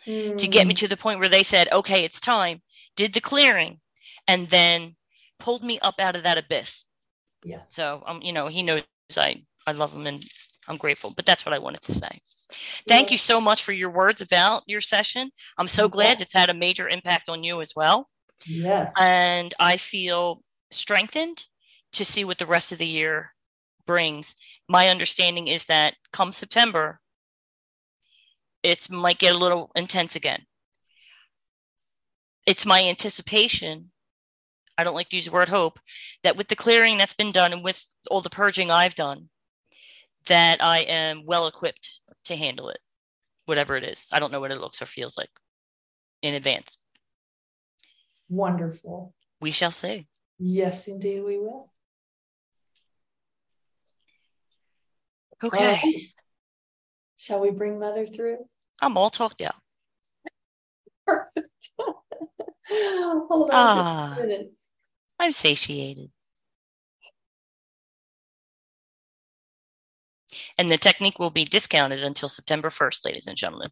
to 0.04 0.48
get 0.48 0.66
me 0.66 0.74
Mm, 0.74 0.78
to 0.78 0.88
the 0.88 0.96
point 0.96 1.20
where 1.20 1.28
they 1.28 1.42
said, 1.42 1.68
"Okay, 1.72 2.04
it's 2.04 2.20
time." 2.20 2.62
Did 2.96 3.12
the 3.12 3.20
clearing, 3.20 3.80
and 4.26 4.48
then 4.48 4.96
pulled 5.38 5.64
me 5.64 5.78
up 5.80 5.96
out 5.98 6.16
of 6.16 6.22
that 6.22 6.38
abyss. 6.38 6.84
Yeah. 7.44 7.62
So 7.62 8.02
um, 8.06 8.20
you 8.22 8.32
know, 8.32 8.48
he 8.48 8.62
knows 8.62 8.84
I 9.16 9.42
I 9.66 9.72
love 9.72 9.92
him, 9.92 10.06
and 10.06 10.24
I'm 10.68 10.76
grateful. 10.76 11.12
But 11.14 11.26
that's 11.26 11.44
what 11.44 11.54
I 11.54 11.58
wanted 11.58 11.82
to 11.82 11.92
say. 11.92 12.20
Thank 12.88 13.08
yeah. 13.08 13.12
you 13.12 13.18
so 13.18 13.40
much 13.40 13.62
for 13.62 13.72
your 13.72 13.90
words 13.90 14.20
about 14.20 14.62
your 14.66 14.80
session. 14.80 15.30
I'm 15.56 15.68
so 15.68 15.88
glad 15.88 16.20
it's 16.20 16.34
had 16.34 16.50
a 16.50 16.54
major 16.54 16.88
impact 16.88 17.28
on 17.28 17.44
you 17.44 17.60
as 17.60 17.72
well. 17.76 18.08
Yes. 18.46 18.92
And 18.98 19.54
I 19.60 19.76
feel 19.76 20.42
strengthened 20.72 21.46
to 21.92 22.04
see 22.04 22.24
what 22.24 22.38
the 22.38 22.46
rest 22.46 22.72
of 22.72 22.78
the 22.78 22.86
year 22.86 23.32
brings. 23.86 24.34
My 24.68 24.88
understanding 24.88 25.48
is 25.48 25.66
that 25.66 25.94
come 26.12 26.32
September, 26.32 27.00
it 28.62 28.90
might 28.90 29.18
get 29.18 29.34
a 29.34 29.38
little 29.38 29.70
intense 29.74 30.16
again. 30.16 30.46
It's 32.46 32.66
my 32.66 32.82
anticipation. 32.82 33.90
I 34.76 34.84
don't 34.84 34.94
like 34.94 35.10
to 35.10 35.16
use 35.16 35.26
the 35.26 35.30
word 35.30 35.48
hope 35.48 35.78
that 36.22 36.36
with 36.36 36.48
the 36.48 36.56
clearing 36.56 36.98
that's 36.98 37.12
been 37.12 37.32
done 37.32 37.52
and 37.52 37.62
with 37.62 37.84
all 38.10 38.20
the 38.20 38.30
purging 38.30 38.70
I've 38.70 38.94
done, 38.94 39.28
that 40.26 40.62
I 40.62 40.78
am 40.80 41.26
well 41.26 41.46
equipped 41.46 42.00
to 42.24 42.36
handle 42.36 42.70
it, 42.70 42.78
whatever 43.46 43.76
it 43.76 43.84
is. 43.84 44.08
I 44.12 44.18
don't 44.18 44.32
know 44.32 44.40
what 44.40 44.52
it 44.52 44.60
looks 44.60 44.80
or 44.80 44.86
feels 44.86 45.16
like 45.18 45.30
in 46.22 46.34
advance. 46.34 46.78
Wonderful. 48.28 49.14
We 49.40 49.50
shall 49.50 49.70
see. 49.70 50.06
Yes, 50.38 50.88
indeed, 50.88 51.20
we 51.20 51.38
will. 51.38 51.70
Okay. 55.42 56.10
Shall 57.20 57.40
we 57.40 57.50
bring 57.50 57.78
Mother 57.78 58.06
through? 58.06 58.38
I'm 58.80 58.96
all 58.96 59.10
talked 59.10 59.42
out. 59.42 59.56
Perfect. 61.06 61.48
Hold 61.78 63.50
on 63.50 63.52
ah, 63.52 64.16
I'm 65.18 65.32
satiated. 65.32 66.10
And 70.56 70.70
the 70.70 70.78
technique 70.78 71.18
will 71.18 71.30
be 71.30 71.44
discounted 71.44 72.02
until 72.02 72.28
September 72.28 72.70
1st, 72.70 73.04
ladies 73.04 73.26
and 73.26 73.36
gentlemen. 73.36 73.68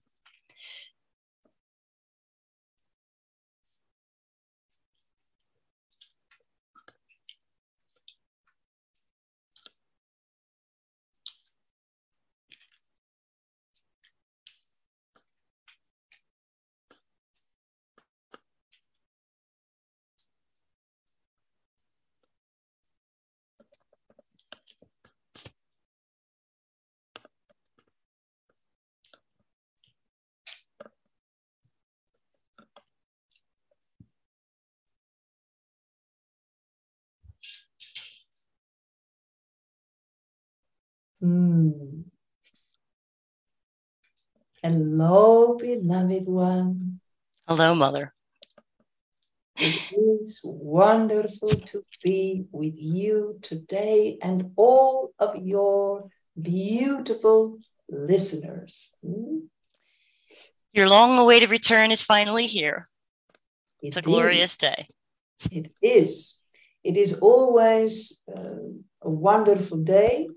Mm. 41.23 42.05
Hello, 44.62 45.57
beloved 45.57 46.27
one. 46.27 47.01
Hello, 47.47 47.75
Mother. 47.75 48.14
It 49.57 49.81
is 49.91 50.41
wonderful 50.45 51.49
to 51.49 51.83
be 52.05 52.45
with 52.53 52.75
you 52.77 53.41
today 53.43 54.19
and 54.23 54.53
all 54.55 55.12
of 55.19 55.35
your 55.37 56.09
beautiful 56.41 57.59
listeners. 57.89 58.95
Mm. 59.05 59.49
Your 60.73 60.89
long 60.89 61.19
awaited 61.19 61.51
return 61.51 61.91
is 61.91 62.05
finally 62.05 62.47
here. 62.47 62.89
It 63.83 63.89
it's 63.89 63.97
a 63.97 64.03
glorious 64.03 64.57
day. 64.57 64.89
It 65.51 65.73
is. 65.83 66.39
It 66.85 66.97
is 66.97 67.19
always 67.21 68.23
uh, 68.29 68.71
a 69.03 69.11
wonderful 69.11 69.79
day 69.79 70.29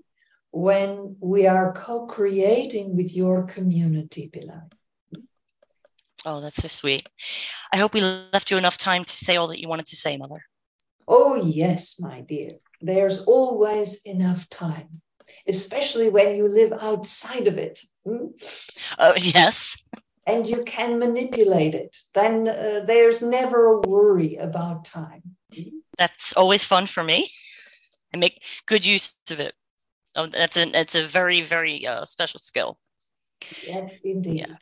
when 0.52 1.16
we 1.20 1.46
are 1.46 1.72
co 1.72 2.06
creating 2.06 2.94
with 2.96 3.16
your 3.16 3.44
community, 3.44 4.28
beloved. 4.32 4.74
Oh, 6.24 6.40
that's 6.40 6.56
so 6.56 6.68
sweet. 6.68 7.08
I 7.72 7.78
hope 7.78 7.94
we 7.94 8.00
left 8.00 8.50
you 8.50 8.58
enough 8.58 8.78
time 8.78 9.04
to 9.04 9.16
say 9.16 9.36
all 9.36 9.48
that 9.48 9.60
you 9.60 9.68
wanted 9.68 9.86
to 9.86 9.96
say, 9.96 10.16
Mother. 10.16 10.44
Oh, 11.08 11.34
yes, 11.34 11.98
my 11.98 12.20
dear. 12.20 12.48
There's 12.80 13.24
always 13.24 14.02
enough 14.02 14.48
time, 14.48 15.00
especially 15.48 16.08
when 16.10 16.36
you 16.36 16.46
live 16.46 16.72
outside 16.80 17.48
of 17.48 17.58
it. 17.58 17.80
Hmm? 18.06 18.26
Oh, 18.98 19.14
yes. 19.16 19.82
And 20.26 20.46
you 20.46 20.62
can 20.62 21.00
manipulate 21.00 21.74
it. 21.74 21.96
Then 22.14 22.46
uh, 22.46 22.84
there's 22.86 23.22
never 23.22 23.66
a 23.66 23.80
worry 23.80 24.36
about 24.36 24.84
time. 24.84 25.22
That's 25.98 26.32
always 26.34 26.64
fun 26.64 26.86
for 26.86 27.02
me. 27.02 27.30
I 28.14 28.18
make 28.18 28.44
good 28.66 28.86
use 28.86 29.16
of 29.30 29.40
it. 29.40 29.54
Oh, 30.14 30.26
that's 30.26 30.56
a 30.56 30.78
it's 30.78 30.94
a 30.94 31.06
very 31.06 31.40
very 31.40 31.86
uh, 31.86 32.04
special 32.04 32.40
skill. 32.40 32.78
Yes, 33.66 34.00
indeed. 34.02 34.46
Yeah. 34.48 34.56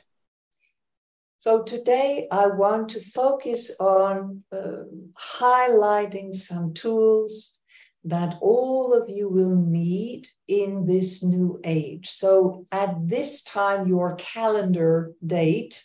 So 1.41 1.63
today 1.63 2.29
I 2.31 2.49
want 2.49 2.91
to 2.91 3.01
focus 3.01 3.71
on 3.81 4.45
uh, 4.53 4.85
highlighting 5.39 6.35
some 6.35 6.75
tools 6.75 7.59
that 8.05 8.37
all 8.41 8.93
of 8.95 9.09
you 9.09 9.29
will 9.29 9.57
need 9.57 10.29
in 10.49 10.87
this 10.87 11.23
new 11.23 11.61
age. 11.65 12.09
So 12.09 12.67
at 12.71 13.09
this 13.09 13.43
time, 13.43 13.89
your 13.89 14.17
calendar 14.17 15.13
date 15.27 15.83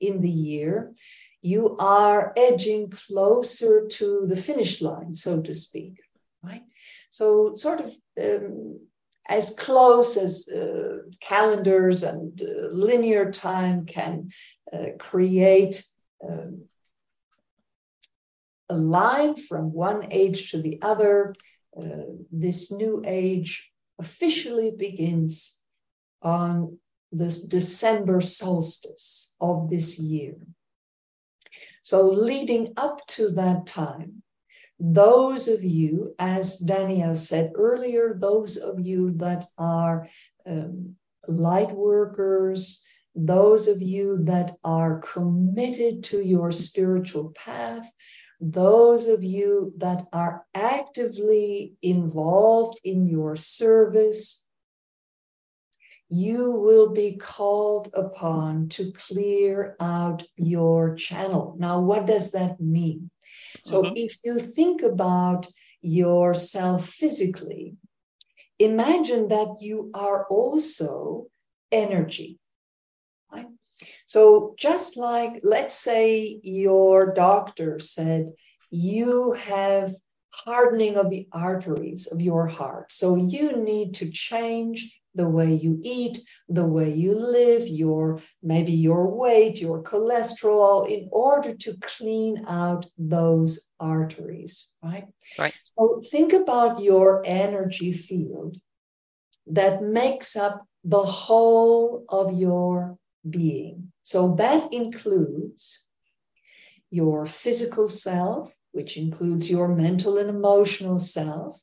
in 0.00 0.20
the 0.20 0.30
year, 0.30 0.94
you 1.42 1.76
are 1.78 2.32
edging 2.36 2.90
closer 2.90 3.86
to 3.86 4.26
the 4.26 4.36
finish 4.36 4.80
line, 4.80 5.14
so 5.14 5.40
to 5.42 5.54
speak, 5.54 6.00
right? 6.42 6.62
So 7.10 7.54
sort 7.54 7.80
of 7.80 7.94
um, 8.20 8.80
as 9.28 9.50
close 9.50 10.16
as 10.16 10.48
uh, 10.48 10.98
calendars 11.20 12.02
and 12.02 12.40
uh, 12.40 12.68
linear 12.72 13.30
time 13.30 13.84
can 13.84 14.30
uh, 14.72 14.86
create 14.98 15.84
um, 16.26 16.62
a 18.70 18.76
line 18.76 19.36
from 19.36 19.72
one 19.72 20.08
age 20.10 20.50
to 20.50 20.62
the 20.62 20.80
other. 20.82 21.34
Uh, 21.78 22.04
this 22.32 22.72
new 22.72 23.02
age 23.06 23.70
officially 23.98 24.70
begins 24.70 25.58
on 26.22 26.78
this 27.12 27.42
December 27.42 28.20
solstice 28.20 29.34
of 29.40 29.70
this 29.70 29.98
year. 29.98 30.34
So, 31.82 32.02
leading 32.02 32.68
up 32.76 33.06
to 33.08 33.30
that 33.30 33.66
time, 33.66 34.22
those 34.80 35.48
of 35.48 35.64
you, 35.64 36.14
as 36.18 36.58
Danielle 36.58 37.16
said 37.16 37.52
earlier, 37.56 38.16
those 38.18 38.56
of 38.56 38.78
you 38.78 39.12
that 39.16 39.46
are 39.58 40.08
um, 40.46 40.94
light 41.26 41.72
workers, 41.72 42.84
those 43.14 43.66
of 43.66 43.82
you 43.82 44.18
that 44.22 44.52
are 44.62 45.00
committed 45.00 46.04
to 46.04 46.20
your 46.20 46.52
spiritual 46.52 47.30
path, 47.30 47.90
those 48.40 49.08
of 49.08 49.24
you 49.24 49.72
that 49.78 50.06
are 50.12 50.46
actively 50.54 51.74
involved 51.82 52.78
in 52.84 53.06
your 53.06 53.34
service, 53.34 54.46
you 56.08 56.52
will 56.52 56.90
be 56.90 57.16
called 57.16 57.90
upon 57.94 58.68
to 58.68 58.92
clear 58.92 59.76
out 59.80 60.22
your 60.36 60.94
channel. 60.94 61.56
Now, 61.58 61.80
what 61.80 62.06
does 62.06 62.30
that 62.30 62.60
mean? 62.60 63.10
So 63.64 63.82
mm-hmm. 63.82 63.96
if 63.96 64.16
you 64.24 64.38
think 64.38 64.82
about 64.82 65.46
yourself 65.80 66.88
physically, 66.88 67.76
imagine 68.58 69.28
that 69.28 69.56
you 69.60 69.90
are 69.94 70.26
also 70.26 71.26
energy. 71.70 72.38
Right? 73.32 73.46
So 74.06 74.54
just 74.58 74.96
like, 74.96 75.40
let's 75.42 75.76
say 75.76 76.40
your 76.42 77.12
doctor 77.14 77.78
said, 77.78 78.32
you 78.70 79.32
have 79.32 79.92
hardening 80.30 80.96
of 80.96 81.10
the 81.10 81.26
arteries 81.32 82.06
of 82.06 82.20
your 82.20 82.46
heart. 82.46 82.92
So 82.92 83.16
you 83.16 83.56
need 83.62 83.94
to 83.96 84.10
change 84.10 84.94
the 85.14 85.28
way 85.28 85.52
you 85.52 85.80
eat, 85.82 86.20
the 86.48 86.64
way 86.64 86.92
you 86.92 87.12
live, 87.18 87.66
your 87.66 88.20
maybe 88.42 88.72
your 88.72 89.08
weight, 89.08 89.60
your 89.60 89.82
cholesterol, 89.82 90.88
in 90.88 91.08
order 91.12 91.54
to 91.54 91.76
clean 91.80 92.44
out 92.46 92.86
those 92.96 93.70
arteries, 93.80 94.68
right? 94.82 95.06
Right. 95.38 95.54
So 95.78 96.02
think 96.10 96.32
about 96.32 96.82
your 96.82 97.22
energy 97.24 97.92
field 97.92 98.58
that 99.46 99.82
makes 99.82 100.36
up 100.36 100.64
the 100.84 101.02
whole 101.02 102.04
of 102.08 102.38
your 102.38 102.98
being. 103.28 103.92
So 104.02 104.34
that 104.36 104.72
includes 104.72 105.84
your 106.90 107.26
physical 107.26 107.88
self, 107.88 108.54
which 108.72 108.96
includes 108.96 109.50
your 109.50 109.68
mental 109.68 110.18
and 110.18 110.30
emotional 110.30 110.98
self. 110.98 111.60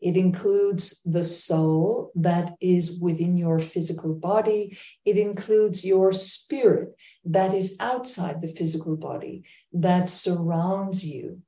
It 0.00 0.16
includes 0.16 1.02
the 1.04 1.24
soul 1.24 2.10
that 2.14 2.56
is 2.60 2.98
within 2.98 3.36
your 3.36 3.58
physical 3.58 4.14
body. 4.14 4.78
It 5.04 5.18
includes 5.18 5.84
your 5.84 6.12
spirit 6.12 6.94
that 7.24 7.52
is 7.52 7.76
outside 7.80 8.40
the 8.40 8.48
physical 8.48 8.96
body, 8.96 9.44
that 9.72 10.08
surrounds 10.08 11.06
you. 11.06 11.42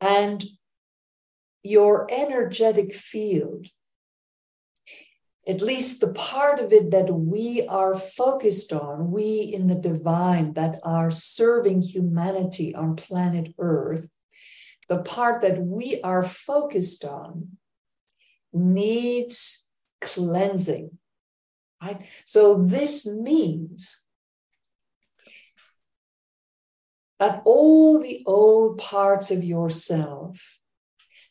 And 0.00 0.44
your 1.64 2.06
energetic 2.10 2.94
field, 2.94 3.66
at 5.46 5.60
least 5.60 6.00
the 6.00 6.12
part 6.12 6.60
of 6.60 6.72
it 6.72 6.92
that 6.92 7.12
we 7.12 7.66
are 7.66 7.96
focused 7.96 8.72
on, 8.72 9.10
we 9.10 9.50
in 9.52 9.66
the 9.66 9.74
divine 9.74 10.52
that 10.52 10.78
are 10.84 11.10
serving 11.10 11.82
humanity 11.82 12.74
on 12.76 12.94
planet 12.94 13.52
Earth, 13.58 14.08
the 14.88 14.98
part 14.98 15.42
that 15.42 15.60
we 15.60 16.00
are 16.02 16.22
focused 16.22 17.04
on 17.04 17.56
needs 18.52 19.68
cleansing. 20.00 20.98
Right? 21.82 22.06
So 22.24 22.62
this 22.62 23.06
means 23.06 23.98
that 27.18 27.42
all 27.44 28.00
the 28.00 28.22
old 28.26 28.78
parts 28.78 29.30
of 29.30 29.44
yourself 29.44 30.58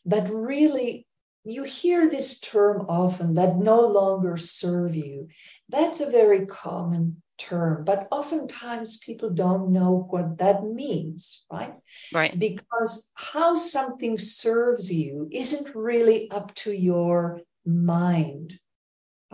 that 0.04 0.28
really 0.30 1.06
you 1.44 1.64
hear 1.64 2.08
this 2.08 2.38
term 2.38 2.86
often 2.88 3.34
that 3.34 3.56
no 3.56 3.80
longer 3.80 4.36
serve 4.36 4.94
you. 4.94 5.28
That's 5.68 6.00
a 6.00 6.10
very 6.10 6.46
common 6.46 7.21
term, 7.48 7.84
but 7.84 8.06
oftentimes 8.10 8.98
people 8.98 9.30
don't 9.30 9.72
know 9.72 10.06
what 10.10 10.38
that 10.38 10.58
means, 10.64 11.44
right? 11.50 11.74
Right. 12.12 12.32
Because 12.38 13.10
how 13.14 13.54
something 13.54 14.18
serves 14.18 14.92
you 14.92 15.28
isn't 15.32 15.74
really 15.74 16.30
up 16.30 16.54
to 16.62 16.70
your 16.72 17.40
mind, 17.66 18.58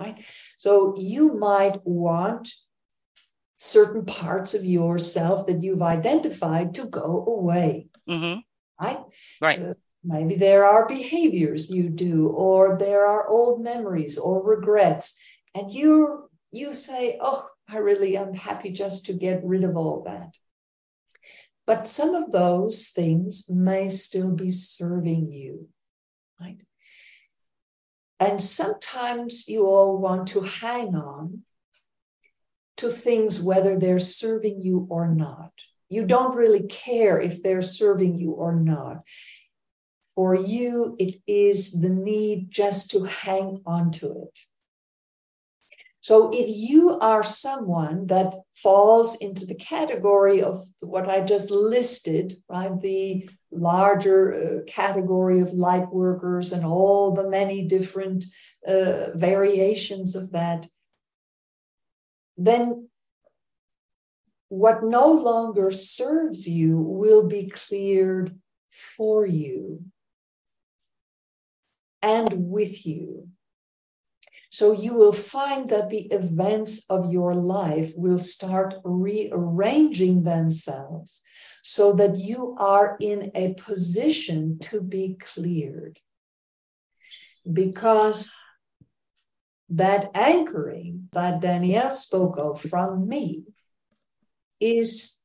right? 0.01 0.17
So 0.57 0.95
you 0.97 1.35
might 1.35 1.77
want 1.85 2.53
certain 3.57 4.05
parts 4.05 4.55
of 4.55 4.65
yourself 4.65 5.47
that 5.47 5.63
you've 5.63 5.83
identified 5.83 6.75
to 6.75 6.85
go 6.87 7.25
away, 7.27 7.89
Mm-hmm. 8.09 8.41
right? 8.81 9.01
Right. 9.41 9.61
Uh, 9.63 9.75
maybe 10.05 10.37
there 10.37 10.65
are 10.65 10.87
behaviors 10.89 11.69
you 11.71 11.89
do, 11.91 12.29
or 12.29 12.79
there 12.79 13.05
are 13.07 13.29
old 13.29 13.61
memories 13.63 14.17
or 14.17 14.43
regrets, 14.43 15.19
and 15.55 15.71
you 15.71 16.31
you 16.53 16.73
say, 16.73 17.19
"Oh, 17.21 17.45
I 17.69 17.79
really 17.79 18.17
am 18.17 18.35
happy 18.35 18.71
just 18.71 19.07
to 19.07 19.13
get 19.13 19.45
rid 19.45 19.65
of 19.65 19.77
all 19.77 20.03
that." 20.05 20.37
But 21.67 21.87
some 21.87 22.15
of 22.15 22.33
those 22.33 22.89
things 22.89 23.51
may 23.51 23.91
still 23.91 24.31
be 24.31 24.51
serving 24.51 25.31
you, 25.31 25.69
right? 26.41 26.61
And 28.19 28.43
sometimes 28.43 29.49
you 29.49 29.67
all 29.67 29.99
want 29.99 30.29
to 30.29 30.41
hang 30.41 30.95
on 30.95 31.45
to 32.79 32.91
things 32.91 33.43
whether 33.43 33.79
they're 33.79 33.99
serving 33.99 34.63
you 34.63 34.87
or 34.89 35.09
not. 35.09 35.53
You 35.89 36.07
don't 36.07 36.37
really 36.37 36.63
care 36.63 37.21
if 37.21 37.43
they're 37.43 37.63
serving 37.63 38.17
you 38.17 38.33
or 38.33 38.55
not. 38.55 39.03
For 40.15 40.35
you, 40.35 40.97
it 40.99 41.21
is 41.27 41.81
the 41.81 41.91
need 41.91 42.51
just 42.51 42.91
to 42.93 43.05
hang 43.05 43.63
on 43.67 43.91
to 43.93 44.23
it. 44.23 44.39
So 46.09 46.31
if 46.33 46.49
you 46.49 46.99
are 47.01 47.23
someone 47.23 48.07
that 48.07 48.35
falls 48.55 49.17
into 49.17 49.45
the 49.45 49.55
category 49.55 50.41
of 50.41 50.67
what 50.81 51.07
I 51.07 51.21
just 51.21 51.51
listed, 51.51 52.43
right, 52.49 52.81
the 52.81 53.29
larger 53.53 54.33
uh, 54.33 54.65
category 54.67 55.41
of 55.41 55.53
light 55.53 55.93
workers 55.93 56.53
and 56.55 56.65
all 56.65 57.13
the 57.13 57.29
many 57.29 57.67
different 57.67 58.25
uh, 58.67 59.11
variations 59.17 60.17
of 60.17 60.31
that, 60.33 60.67
then 62.39 62.89
what 64.49 64.83
no 64.83 65.13
longer 65.13 65.71
serves 65.71 66.49
you 66.49 66.79
will 66.79 67.29
be 67.29 67.51
cleared 67.51 68.35
for 68.71 69.27
you 69.27 69.83
and 72.01 72.31
with 72.33 72.87
you. 72.87 73.29
So 74.51 74.73
you 74.73 74.95
will 74.95 75.13
find 75.13 75.69
that 75.69 75.91
the 75.91 76.07
events 76.11 76.87
of 76.89 77.13
your 77.13 77.35
life 77.35 77.93
will 77.97 78.19
start 78.19 78.75
rearranging 78.83 80.23
themselves 80.23 81.23
so 81.63 81.93
that 81.95 82.17
you 82.17 82.57
are 82.59 82.97
in 82.99 83.31
a 83.35 83.55
position 83.55 84.59
to 84.61 84.81
be 84.81 85.17
cleared. 85.21 85.99
Because 87.51 88.35
that 89.69 90.11
anchoring 90.15 91.09
that 91.13 91.41
Danielle 91.41 91.91
spoke 91.91 92.39
of 92.39 92.61
from 92.61 93.07
me 93.07 93.45
is 94.61 95.21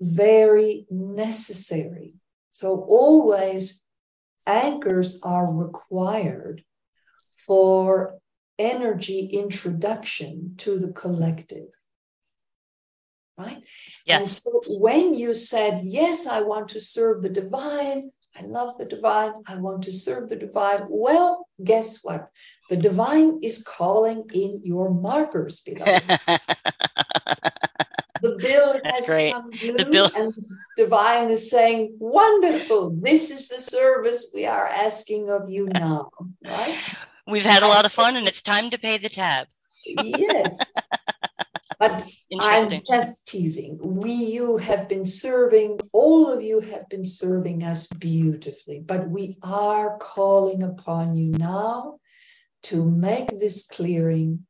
very 0.00 0.86
necessary. 0.90 2.14
So, 2.50 2.80
always 2.80 3.86
anchors 4.46 5.20
are 5.22 5.50
required 5.50 6.64
for 7.46 8.18
energy 8.58 9.26
introduction 9.32 10.54
to 10.58 10.78
the 10.78 10.92
collective. 10.92 11.68
Right? 13.38 13.62
Yes. 14.04 14.18
And 14.18 14.28
so 14.28 14.80
when 14.80 15.14
you 15.14 15.32
said, 15.32 15.82
Yes, 15.84 16.26
I 16.26 16.42
want 16.42 16.68
to 16.70 16.80
serve 16.80 17.22
the 17.22 17.30
divine, 17.30 18.10
I 18.38 18.42
love 18.42 18.76
the 18.78 18.84
divine, 18.84 19.32
I 19.46 19.56
want 19.56 19.82
to 19.84 19.92
serve 19.92 20.28
the 20.28 20.36
divine. 20.36 20.82
Well, 20.88 21.48
guess 21.62 22.00
what? 22.02 22.28
The 22.68 22.76
divine 22.76 23.40
is 23.42 23.64
calling 23.64 24.24
in 24.32 24.60
your 24.62 24.90
markers, 24.90 25.60
beloved. 25.60 26.20
the 28.22 28.36
bill 28.38 28.78
That's 28.84 29.00
has 29.00 29.06
great. 29.08 29.32
come 29.32 29.50
due, 29.56 29.76
The 29.76 29.84
bill- 29.86 30.10
and 30.14 30.34
the 30.34 30.58
divine 30.84 31.30
is 31.30 31.50
saying, 31.50 31.96
Wonderful, 31.98 32.90
this 33.00 33.30
is 33.30 33.48
the 33.48 33.60
service 33.60 34.30
we 34.34 34.46
are 34.46 34.66
asking 34.68 35.30
of 35.30 35.48
you 35.48 35.66
now. 35.66 36.10
Right? 36.44 36.76
We've 37.30 37.44
had 37.44 37.62
a 37.62 37.68
lot 37.68 37.84
of 37.84 37.92
fun 37.92 38.16
and 38.16 38.26
it's 38.26 38.42
time 38.42 38.70
to 38.70 38.78
pay 38.78 38.98
the 38.98 39.08
tab. 39.08 39.46
yes. 39.86 40.58
But. 41.78 42.04
I'm 42.38 42.68
just 42.68 43.26
teasing. 43.26 43.78
We, 43.80 44.12
you 44.12 44.58
have 44.58 44.86
been 44.86 45.06
serving, 45.06 45.80
all 45.92 46.30
of 46.30 46.42
you 46.42 46.60
have 46.60 46.88
been 46.90 47.06
serving 47.06 47.62
us 47.64 47.86
beautifully, 47.86 48.80
but 48.84 49.08
we 49.08 49.36
are 49.42 49.96
calling 49.96 50.62
upon 50.62 51.16
you 51.16 51.32
now 51.32 51.98
to 52.64 52.84
make 52.84 53.40
this 53.40 53.66
clearing 53.66 54.46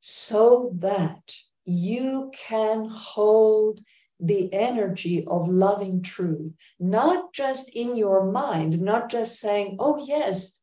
so 0.00 0.72
that 0.78 1.36
you 1.64 2.32
can 2.48 2.88
hold 2.88 3.80
the 4.18 4.52
energy 4.52 5.24
of 5.26 5.48
loving 5.48 6.02
truth, 6.02 6.52
not 6.80 7.32
just 7.34 7.68
in 7.68 7.96
your 7.96 8.30
mind, 8.32 8.80
not 8.80 9.10
just 9.10 9.38
saying, 9.38 9.76
oh, 9.78 10.02
yes, 10.04 10.61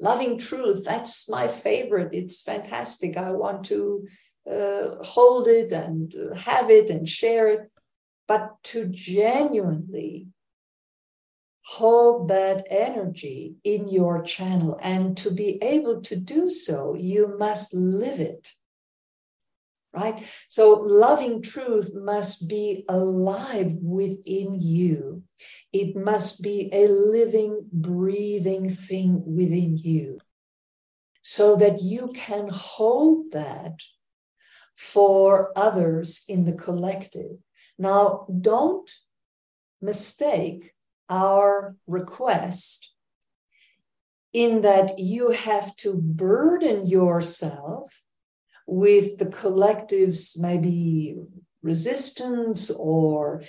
loving 0.00 0.38
truth, 0.38 0.84
that's 0.84 1.28
my 1.28 1.48
favorite. 1.48 2.10
It's 2.12 2.42
fantastic. 2.42 3.16
I 3.16 3.32
want 3.32 3.66
to 3.66 4.06
uh, 4.50 5.02
hold 5.02 5.48
it 5.48 5.72
and 5.72 6.14
have 6.36 6.70
it 6.70 6.90
and 6.90 7.08
share 7.08 7.48
it, 7.48 7.70
but 8.28 8.50
to 8.64 8.86
genuinely 8.86 10.28
hold 11.64 12.28
that 12.28 12.64
energy 12.70 13.56
in 13.64 13.88
your 13.88 14.22
channel. 14.22 14.78
And 14.80 15.16
to 15.18 15.32
be 15.32 15.58
able 15.62 16.00
to 16.02 16.16
do 16.16 16.48
so, 16.48 16.94
you 16.94 17.36
must 17.38 17.74
live 17.74 18.20
it. 18.20 18.52
Right? 19.96 20.26
So, 20.48 20.74
loving 20.74 21.40
truth 21.40 21.92
must 21.94 22.48
be 22.48 22.84
alive 22.86 23.72
within 23.80 24.60
you. 24.60 25.22
It 25.72 25.96
must 25.96 26.42
be 26.42 26.68
a 26.70 26.86
living, 26.86 27.66
breathing 27.72 28.68
thing 28.68 29.22
within 29.24 29.78
you 29.78 30.18
so 31.22 31.56
that 31.56 31.82
you 31.82 32.12
can 32.14 32.48
hold 32.48 33.32
that 33.32 33.80
for 34.76 35.50
others 35.56 36.24
in 36.28 36.44
the 36.44 36.52
collective. 36.52 37.38
Now, 37.78 38.26
don't 38.40 38.88
mistake 39.80 40.72
our 41.08 41.74
request 41.86 42.92
in 44.32 44.60
that 44.60 44.98
you 44.98 45.30
have 45.30 45.74
to 45.76 45.94
burden 45.94 46.86
yourself 46.86 48.02
with 48.66 49.18
the 49.18 49.26
collective's 49.26 50.36
maybe 50.38 51.16
resistance 51.62 52.70
or 52.70 53.42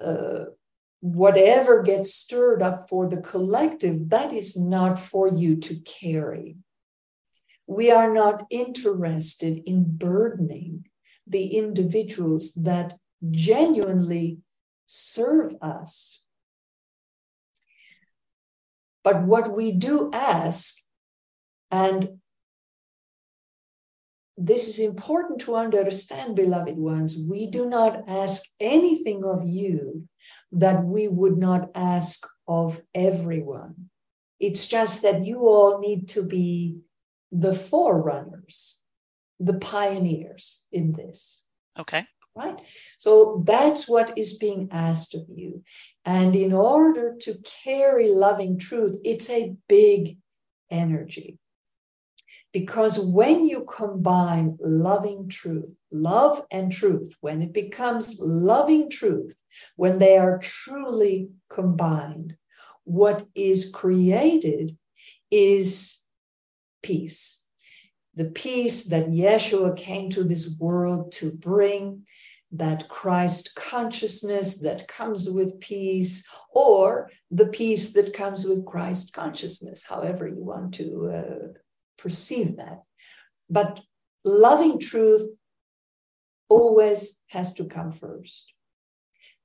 uh, 0.00 0.44
whatever 1.00 1.82
gets 1.82 2.14
stirred 2.14 2.62
up 2.62 2.88
for 2.88 3.08
the 3.08 3.16
collective, 3.20 4.10
that 4.10 4.32
is 4.32 4.56
not 4.56 4.98
for 4.98 5.28
you 5.28 5.56
to 5.56 5.76
carry. 5.80 6.56
We 7.66 7.90
are 7.90 8.12
not 8.12 8.46
interested 8.50 9.62
in 9.64 9.96
burdening 9.96 10.86
the 11.26 11.56
individuals 11.56 12.52
that 12.54 12.98
genuinely 13.30 14.38
serve 14.86 15.54
us. 15.62 16.22
But 19.02 19.22
what 19.22 19.56
we 19.56 19.72
do 19.72 20.10
ask, 20.12 20.76
and 21.70 22.19
this 24.40 24.68
is 24.68 24.78
important 24.78 25.42
to 25.42 25.54
understand, 25.54 26.34
beloved 26.34 26.78
ones, 26.78 27.18
we 27.28 27.46
do 27.46 27.68
not 27.68 28.08
ask 28.08 28.42
anything 28.58 29.22
of 29.24 29.44
you 29.44 30.08
that 30.52 30.82
we 30.82 31.08
would 31.08 31.36
not 31.36 31.70
ask 31.74 32.26
of 32.48 32.80
everyone. 32.94 33.90
It's 34.40 34.66
just 34.66 35.02
that 35.02 35.26
you 35.26 35.40
all 35.40 35.78
need 35.78 36.08
to 36.10 36.22
be 36.22 36.78
the 37.30 37.52
forerunners, 37.52 38.80
the 39.38 39.58
pioneers 39.58 40.64
in 40.72 40.92
this. 40.92 41.44
Okay. 41.78 42.06
Right? 42.34 42.58
So 42.98 43.42
that's 43.44 43.88
what 43.88 44.16
is 44.16 44.38
being 44.38 44.68
asked 44.70 45.14
of 45.14 45.26
you. 45.28 45.62
And 46.04 46.34
in 46.34 46.54
order 46.54 47.14
to 47.20 47.34
carry 47.64 48.08
loving 48.08 48.58
truth, 48.58 48.96
it's 49.04 49.28
a 49.28 49.54
big 49.68 50.16
energy. 50.70 51.39
Because 52.52 52.98
when 52.98 53.46
you 53.46 53.64
combine 53.64 54.58
loving 54.60 55.28
truth, 55.28 55.72
love 55.92 56.44
and 56.50 56.72
truth, 56.72 57.16
when 57.20 57.42
it 57.42 57.52
becomes 57.52 58.16
loving 58.18 58.90
truth, 58.90 59.36
when 59.76 59.98
they 59.98 60.18
are 60.18 60.38
truly 60.38 61.28
combined, 61.48 62.36
what 62.84 63.24
is 63.34 63.70
created 63.72 64.76
is 65.30 66.02
peace. 66.82 67.46
The 68.16 68.24
peace 68.24 68.84
that 68.86 69.10
Yeshua 69.10 69.76
came 69.76 70.10
to 70.10 70.24
this 70.24 70.56
world 70.58 71.12
to 71.12 71.30
bring, 71.30 72.04
that 72.52 72.88
Christ 72.88 73.54
consciousness 73.54 74.58
that 74.58 74.88
comes 74.88 75.30
with 75.30 75.60
peace, 75.60 76.26
or 76.50 77.10
the 77.30 77.46
peace 77.46 77.92
that 77.92 78.12
comes 78.12 78.44
with 78.44 78.66
Christ 78.66 79.12
consciousness, 79.12 79.84
however 79.88 80.26
you 80.26 80.42
want 80.42 80.74
to 80.74 81.12
uh, 81.14 81.58
perceive 82.00 82.56
that. 82.56 82.82
But 83.48 83.80
loving 84.24 84.78
truth 84.80 85.28
always 86.48 87.20
has 87.28 87.54
to 87.54 87.64
come 87.64 87.92
first 87.92 88.52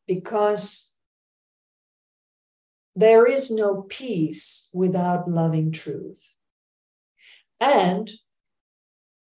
because 0.07 0.93
there 2.95 3.25
is 3.25 3.51
no 3.51 3.81
peace 3.81 4.69
without 4.73 5.29
loving 5.29 5.71
truth. 5.71 6.33
And 7.59 8.11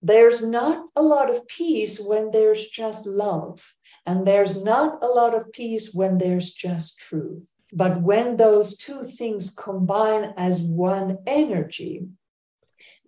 there's 0.01 0.47
not 0.47 0.87
a 0.95 1.03
lot 1.03 1.29
of 1.31 1.47
peace 1.49 2.01
when 2.01 2.31
there's 2.31 2.67
just 2.69 3.05
love. 3.07 3.75
And 4.07 4.27
there's 4.27 4.63
not 4.63 5.03
a 5.03 5.07
lot 5.07 5.35
of 5.35 5.53
peace 5.53 5.93
when 5.93 6.19
there's 6.19 6.51
just 6.51 6.99
truth. 6.99 7.51
But 7.73 8.01
when 8.01 8.37
those 8.37 8.77
two 8.77 9.03
things 9.03 9.51
combine 9.51 10.33
as 10.37 10.63
one 10.63 11.19
energy, 11.27 12.09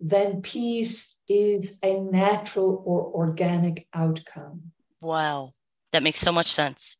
then 0.01 0.41
peace 0.41 1.21
is 1.29 1.77
a 1.83 1.99
natural 1.99 2.81
or 2.85 3.05
organic 3.13 3.87
outcome. 3.93 4.71
Wow. 4.99 5.51
That 5.91 6.03
makes 6.03 6.19
so 6.19 6.31
much 6.31 6.47
sense. 6.47 6.97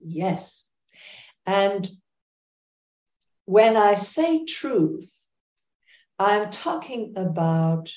Yes. 0.00 0.66
And 1.44 1.88
when 3.44 3.76
I 3.76 3.94
say 3.94 4.44
truth, 4.44 5.10
I'm 6.18 6.50
talking 6.50 7.14
about 7.16 7.90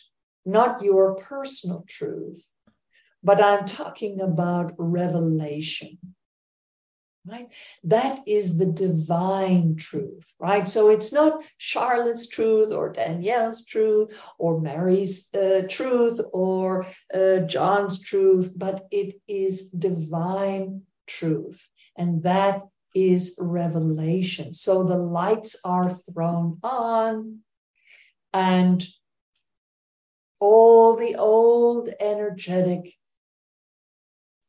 not 0.45 0.81
your 0.81 1.15
personal 1.15 1.85
truth, 1.87 2.47
but 3.23 3.43
I'm 3.43 3.65
talking 3.65 4.19
about 4.19 4.73
revelation. 4.77 6.14
Right? 7.27 7.49
That 7.83 8.19
is 8.27 8.59
the 8.59 8.67
divine 8.67 9.77
truth, 9.77 10.31
right? 10.39 10.69
So 10.69 10.89
it's 10.89 11.11
not 11.11 11.41
Charlotte's 11.57 12.29
truth 12.29 12.71
or 12.71 12.91
Danielle's 12.91 13.65
truth 13.65 14.15
or 14.37 14.61
Mary's 14.61 15.33
uh, 15.33 15.63
truth 15.67 16.21
or 16.33 16.85
uh, 17.11 17.39
John's 17.47 18.03
truth, 18.03 18.53
but 18.55 18.85
it 18.91 19.19
is 19.27 19.69
divine 19.71 20.83
truth. 21.07 21.67
And 21.97 22.21
that 22.23 22.61
is 22.93 23.35
revelation. 23.39 24.53
So 24.53 24.83
the 24.83 24.97
lights 24.97 25.57
are 25.65 25.89
thrown 25.89 26.59
on, 26.63 27.39
and 28.33 28.85
all 30.39 30.95
the 30.95 31.15
old 31.15 31.89
energetic 31.99 32.93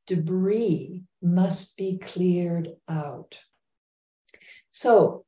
debris 0.07 1.03
must 1.27 1.77
be 1.77 1.99
cleared 1.99 2.77
out. 2.89 3.41
So, 4.71 5.25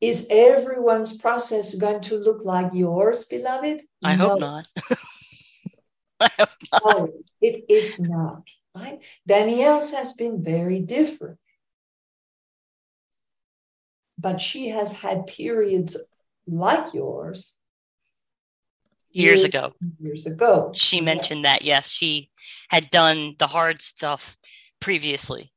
is 0.00 0.28
everyone's 0.30 1.16
process 1.16 1.74
going 1.74 2.00
to 2.02 2.16
look 2.16 2.44
like 2.44 2.72
yours, 2.72 3.24
beloved? 3.26 3.82
I 4.02 4.16
no. 4.16 4.28
hope 4.28 4.40
not. 4.40 4.68
I 6.20 6.30
hope 6.38 6.48
not. 6.72 6.82
No, 6.84 7.12
it 7.40 7.64
is 7.68 8.00
not. 8.00 8.42
Right? 8.74 9.02
Danielle's 9.26 9.92
has 9.92 10.14
been 10.14 10.42
very 10.42 10.80
different. 10.80 11.38
But 14.16 14.40
she 14.40 14.68
has 14.68 15.00
had 15.00 15.26
periods 15.26 15.96
like 16.46 16.94
yours 16.94 17.56
years, 19.12 19.40
years 19.40 19.44
ago. 19.44 19.72
Years 19.98 20.26
ago. 20.26 20.72
She 20.74 21.00
mentioned 21.00 21.42
yeah. 21.42 21.52
that, 21.52 21.62
yes. 21.62 21.90
She 21.90 22.30
had 22.68 22.90
done 22.90 23.34
the 23.38 23.46
hard 23.46 23.82
stuff 23.82 24.36
previously. 24.80 25.52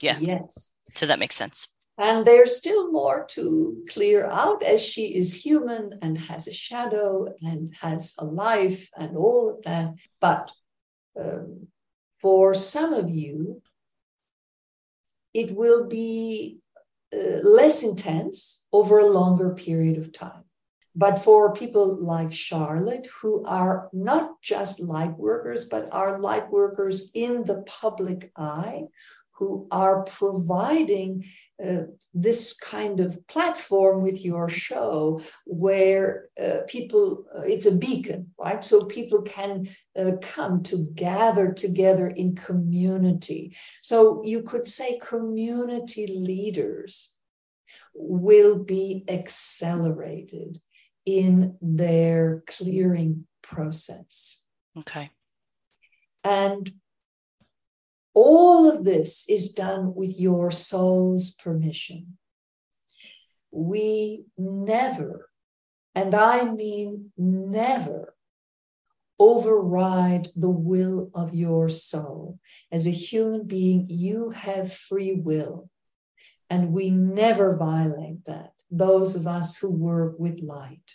Yeah. 0.00 0.18
Yes. 0.20 0.70
So 0.94 1.06
that 1.06 1.18
makes 1.18 1.36
sense. 1.36 1.68
And 1.96 2.26
there's 2.26 2.56
still 2.56 2.90
more 2.90 3.24
to 3.30 3.84
clear 3.88 4.26
out 4.26 4.64
as 4.64 4.82
she 4.82 5.14
is 5.14 5.44
human 5.44 5.98
and 6.02 6.18
has 6.18 6.48
a 6.48 6.52
shadow 6.52 7.28
and 7.40 7.72
has 7.80 8.14
a 8.18 8.24
life 8.24 8.90
and 8.96 9.16
all 9.16 9.50
of 9.50 9.62
that. 9.62 9.94
But 10.20 10.50
um, 11.18 11.68
for 12.20 12.54
some 12.54 12.92
of 12.92 13.08
you, 13.08 13.62
it 15.32 15.52
will 15.52 15.86
be 15.86 16.58
uh, 17.12 17.40
less 17.42 17.84
intense 17.84 18.66
over 18.72 18.98
a 18.98 19.06
longer 19.06 19.54
period 19.54 19.98
of 19.98 20.12
time. 20.12 20.43
But 20.96 21.18
for 21.18 21.52
people 21.52 21.96
like 22.00 22.32
Charlotte, 22.32 23.08
who 23.20 23.44
are 23.44 23.88
not 23.92 24.40
just 24.42 24.80
light 24.80 25.16
workers, 25.18 25.64
but 25.64 25.88
are 25.92 26.20
light 26.20 26.50
workers 26.50 27.10
in 27.14 27.44
the 27.44 27.62
public 27.62 28.30
eye, 28.36 28.84
who 29.32 29.66
are 29.72 30.04
providing 30.04 31.24
uh, 31.64 31.82
this 32.12 32.56
kind 32.56 33.00
of 33.00 33.26
platform 33.26 34.02
with 34.02 34.24
your 34.24 34.48
show 34.48 35.20
where 35.44 36.28
uh, 36.40 36.58
people, 36.68 37.24
uh, 37.36 37.40
it's 37.40 37.66
a 37.66 37.76
beacon, 37.76 38.32
right? 38.38 38.62
So 38.62 38.84
people 38.84 39.22
can 39.22 39.68
uh, 39.98 40.12
come 40.22 40.62
to 40.64 40.88
gather 40.94 41.52
together 41.52 42.06
in 42.06 42.36
community. 42.36 43.56
So 43.82 44.22
you 44.24 44.42
could 44.42 44.68
say 44.68 45.00
community 45.00 46.06
leaders 46.06 47.14
will 47.94 48.58
be 48.58 49.04
accelerated 49.08 50.60
in 51.06 51.56
their 51.60 52.42
clearing 52.46 53.26
process. 53.42 54.42
Okay. 54.78 55.10
And 56.22 56.72
all 58.14 58.70
of 58.70 58.84
this 58.84 59.28
is 59.28 59.52
done 59.52 59.94
with 59.94 60.18
your 60.18 60.50
soul's 60.50 61.32
permission. 61.32 62.16
We 63.50 64.24
never, 64.38 65.28
and 65.94 66.14
I 66.14 66.44
mean 66.50 67.12
never, 67.16 68.14
override 69.18 70.28
the 70.34 70.50
will 70.50 71.10
of 71.14 71.34
your 71.34 71.68
soul. 71.68 72.40
As 72.72 72.86
a 72.86 72.90
human 72.90 73.46
being, 73.46 73.86
you 73.88 74.30
have 74.30 74.72
free 74.72 75.14
will, 75.14 75.70
and 76.50 76.72
we 76.72 76.90
never 76.90 77.56
violate 77.56 78.24
that 78.24 78.53
those 78.76 79.14
of 79.14 79.26
us 79.26 79.56
who 79.56 79.70
work 79.70 80.18
with 80.18 80.40
light, 80.40 80.94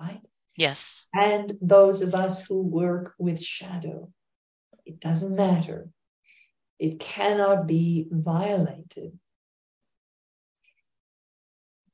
right? 0.00 0.20
Yes. 0.56 1.06
And 1.12 1.56
those 1.60 2.02
of 2.02 2.14
us 2.14 2.46
who 2.46 2.62
work 2.62 3.14
with 3.18 3.42
shadow. 3.42 4.12
It 4.86 5.00
doesn't 5.00 5.34
matter. 5.34 5.88
It 6.78 7.00
cannot 7.00 7.66
be 7.66 8.06
violated. 8.10 9.18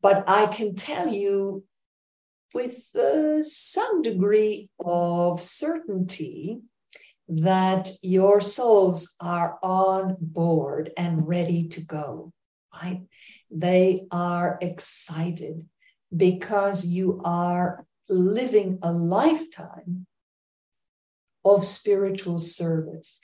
But 0.02 0.24
I 0.28 0.46
can 0.46 0.76
tell 0.76 1.08
you 1.08 1.64
with 2.54 2.94
uh, 2.94 3.42
some 3.42 4.02
degree 4.02 4.70
of 4.78 5.40
certainty 5.40 6.60
that 7.28 7.90
your 8.02 8.40
souls 8.40 9.14
are 9.20 9.58
on 9.62 10.16
board 10.20 10.92
and 10.96 11.26
ready 11.26 11.68
to 11.68 11.80
go, 11.80 12.32
right? 12.72 13.02
They 13.50 14.06
are 14.10 14.58
excited 14.60 15.66
because 16.14 16.84
you 16.84 17.20
are 17.24 17.86
living 18.08 18.78
a 18.82 18.92
lifetime 18.92 20.06
of 21.44 21.64
spiritual 21.64 22.38
service. 22.38 23.20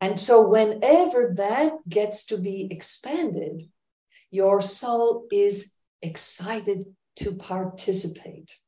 And 0.00 0.18
so, 0.18 0.48
whenever 0.48 1.34
that 1.36 1.72
gets 1.88 2.26
to 2.26 2.38
be 2.38 2.68
expanded, 2.70 3.68
your 4.30 4.60
soul 4.60 5.26
is 5.32 5.72
excited 6.02 6.84
to 7.16 7.34
participate 7.34 8.58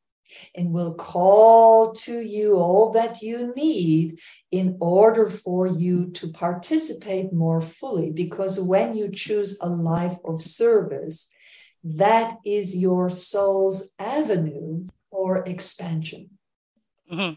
and 0.55 0.73
will 0.73 0.95
call 0.95 1.93
to 1.93 2.21
you 2.21 2.57
all 2.57 2.91
that 2.93 3.23
you 3.23 3.53
need 3.55 4.19
in 4.51 4.77
order 4.81 5.29
for 5.29 5.67
you 5.67 6.11
to 6.13 6.29
participate 6.29 7.33
more 7.33 7.61
fully. 7.61 8.11
Because 8.11 8.61
when 8.61 8.95
you 8.95 9.11
choose 9.11 9.59
a 9.61 9.69
life 9.69 10.19
of 10.25 10.43
service, 10.43 11.31
that 11.83 12.37
is 12.45 12.77
your 12.77 13.11
soul's 13.11 13.93
avenue 13.99 14.87
for 15.11 15.39
expansion. 15.47 16.31
Mm-hmm. 17.11 17.35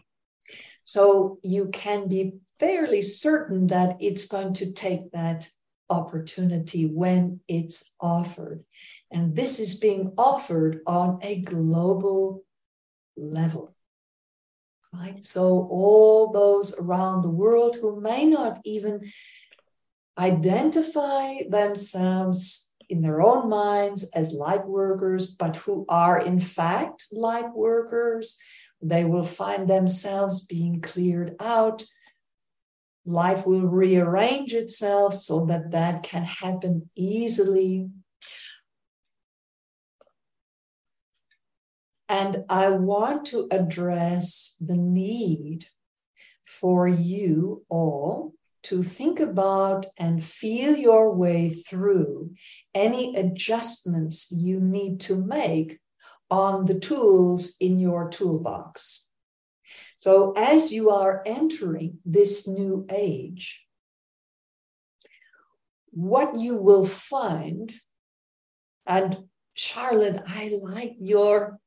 So 0.84 1.38
you 1.42 1.68
can 1.68 2.08
be 2.08 2.34
fairly 2.60 3.02
certain 3.02 3.68
that 3.68 3.96
it's 4.00 4.26
going 4.26 4.54
to 4.54 4.72
take 4.72 5.10
that 5.12 5.48
opportunity 5.90 6.86
when 6.86 7.40
it's 7.48 7.92
offered. 8.00 8.64
And 9.10 9.34
this 9.34 9.58
is 9.60 9.74
being 9.74 10.12
offered 10.16 10.80
on 10.86 11.18
a 11.22 11.40
global 11.40 12.43
level. 13.16 13.74
Right? 14.92 15.24
So, 15.24 15.68
all 15.70 16.30
those 16.30 16.78
around 16.78 17.22
the 17.22 17.30
world 17.30 17.76
who 17.76 18.00
may 18.00 18.26
not 18.26 18.60
even 18.64 19.10
identify 20.16 21.42
themselves 21.48 22.72
in 22.88 23.02
their 23.02 23.20
own 23.20 23.48
minds 23.48 24.04
as 24.14 24.32
light 24.32 24.66
workers, 24.66 25.26
but 25.26 25.56
who 25.56 25.84
are 25.88 26.20
in 26.20 26.38
fact 26.38 27.06
light 27.10 27.52
workers, 27.54 28.38
they 28.82 29.04
will 29.04 29.24
find 29.24 29.68
themselves 29.68 30.44
being 30.44 30.80
cleared 30.80 31.34
out. 31.40 31.82
Life 33.06 33.46
will 33.46 33.66
rearrange 33.66 34.54
itself 34.54 35.14
so 35.14 35.46
that 35.46 35.72
that 35.72 36.02
can 36.02 36.24
happen 36.24 36.88
easily 36.94 37.88
And 42.14 42.44
I 42.48 42.68
want 42.68 43.26
to 43.32 43.48
address 43.50 44.54
the 44.60 44.76
need 44.76 45.66
for 46.44 46.86
you 46.86 47.64
all 47.68 48.34
to 48.70 48.84
think 48.84 49.18
about 49.18 49.86
and 49.96 50.22
feel 50.22 50.76
your 50.76 51.12
way 51.12 51.50
through 51.50 52.34
any 52.72 53.16
adjustments 53.16 54.30
you 54.30 54.60
need 54.60 55.00
to 55.00 55.16
make 55.16 55.80
on 56.30 56.66
the 56.66 56.78
tools 56.78 57.56
in 57.58 57.80
your 57.80 58.08
toolbox. 58.10 59.08
So, 59.98 60.34
as 60.36 60.72
you 60.72 60.90
are 60.90 61.20
entering 61.26 61.98
this 62.04 62.46
new 62.46 62.86
age, 62.90 63.60
what 65.90 66.36
you 66.36 66.54
will 66.54 66.84
find, 66.84 67.72
and 68.86 69.18
Charlotte, 69.54 70.22
I 70.28 70.60
like 70.62 70.94
your 71.00 71.58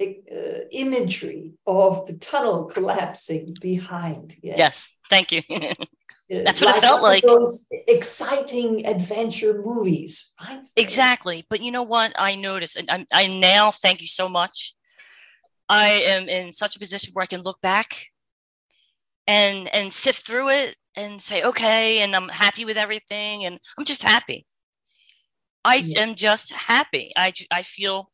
uh, 0.00 0.60
imagery 0.70 1.54
of 1.66 2.06
the 2.06 2.14
tunnel 2.14 2.66
collapsing 2.66 3.56
behind. 3.60 4.36
Yes, 4.42 4.58
yes 4.58 4.96
thank 5.08 5.32
you. 5.32 5.42
That's 6.30 6.60
what 6.60 6.68
like 6.68 6.76
it 6.76 6.80
felt 6.82 7.02
like. 7.02 7.22
Those 7.22 7.66
exciting 7.86 8.86
adventure 8.86 9.62
movies, 9.64 10.34
right? 10.42 10.66
Exactly. 10.76 11.46
But 11.48 11.62
you 11.62 11.72
know 11.72 11.82
what? 11.82 12.12
I 12.18 12.36
noticed, 12.36 12.76
and 12.76 12.90
I'm, 12.90 13.06
I 13.12 13.26
now 13.28 13.70
thank 13.70 14.02
you 14.02 14.06
so 14.06 14.28
much. 14.28 14.74
I 15.70 16.02
am 16.04 16.28
in 16.28 16.52
such 16.52 16.76
a 16.76 16.78
position 16.78 17.12
where 17.14 17.22
I 17.22 17.26
can 17.26 17.42
look 17.42 17.60
back 17.62 18.08
and 19.26 19.74
and 19.74 19.92
sift 19.92 20.26
through 20.26 20.50
it 20.50 20.76
and 20.96 21.20
say, 21.20 21.42
okay, 21.44 22.00
and 22.00 22.14
I'm 22.14 22.28
happy 22.28 22.66
with 22.66 22.76
everything, 22.76 23.46
and 23.46 23.58
I'm 23.78 23.86
just 23.86 24.02
happy. 24.02 24.46
I 25.64 25.76
yeah. 25.76 26.02
am 26.02 26.14
just 26.14 26.52
happy. 26.52 27.10
I 27.16 27.32
I 27.50 27.62
feel 27.62 28.10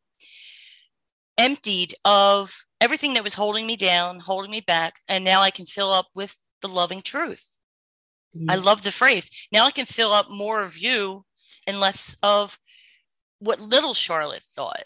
emptied 1.38 1.94
of 2.04 2.64
everything 2.80 3.14
that 3.14 3.24
was 3.24 3.34
holding 3.34 3.66
me 3.66 3.76
down, 3.76 4.20
holding 4.20 4.50
me 4.50 4.60
back, 4.60 5.00
and 5.08 5.24
now 5.24 5.40
I 5.40 5.50
can 5.50 5.66
fill 5.66 5.92
up 5.92 6.06
with 6.14 6.38
the 6.62 6.68
loving 6.68 7.02
truth. 7.02 7.56
Mm. 8.36 8.50
I 8.50 8.56
love 8.56 8.82
the 8.82 8.92
phrase. 8.92 9.30
Now 9.52 9.66
I 9.66 9.70
can 9.70 9.86
fill 9.86 10.12
up 10.12 10.30
more 10.30 10.62
of 10.62 10.78
you 10.78 11.24
and 11.66 11.80
less 11.80 12.16
of 12.22 12.58
what 13.38 13.60
little 13.60 13.94
Charlotte 13.94 14.42
thought. 14.42 14.84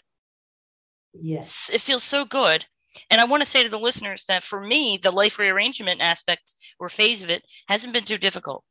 Yes. 1.13 1.69
It 1.73 1.81
feels 1.81 2.03
so 2.03 2.25
good. 2.25 2.65
And 3.09 3.21
I 3.21 3.25
want 3.25 3.41
to 3.41 3.49
say 3.49 3.63
to 3.63 3.69
the 3.69 3.79
listeners 3.79 4.25
that 4.25 4.43
for 4.43 4.61
me, 4.61 4.97
the 5.01 5.11
life 5.11 5.37
rearrangement 5.37 6.01
aspect 6.01 6.55
or 6.79 6.89
phase 6.89 7.23
of 7.23 7.29
it 7.29 7.43
hasn't 7.67 7.93
been 7.93 8.03
too 8.03 8.17
difficult. 8.17 8.63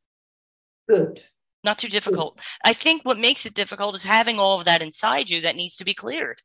Good. 0.88 1.22
Not 1.64 1.78
too 1.78 1.88
difficult. 1.88 2.36
Good. 2.36 2.44
I 2.64 2.72
think 2.72 3.04
what 3.04 3.18
makes 3.18 3.46
it 3.46 3.54
difficult 3.54 3.94
is 3.94 4.04
having 4.04 4.38
all 4.38 4.58
of 4.58 4.64
that 4.64 4.82
inside 4.82 5.30
you 5.30 5.40
that 5.42 5.56
needs 5.56 5.76
to 5.76 5.84
be 5.84 5.94
cleared. 5.94 6.42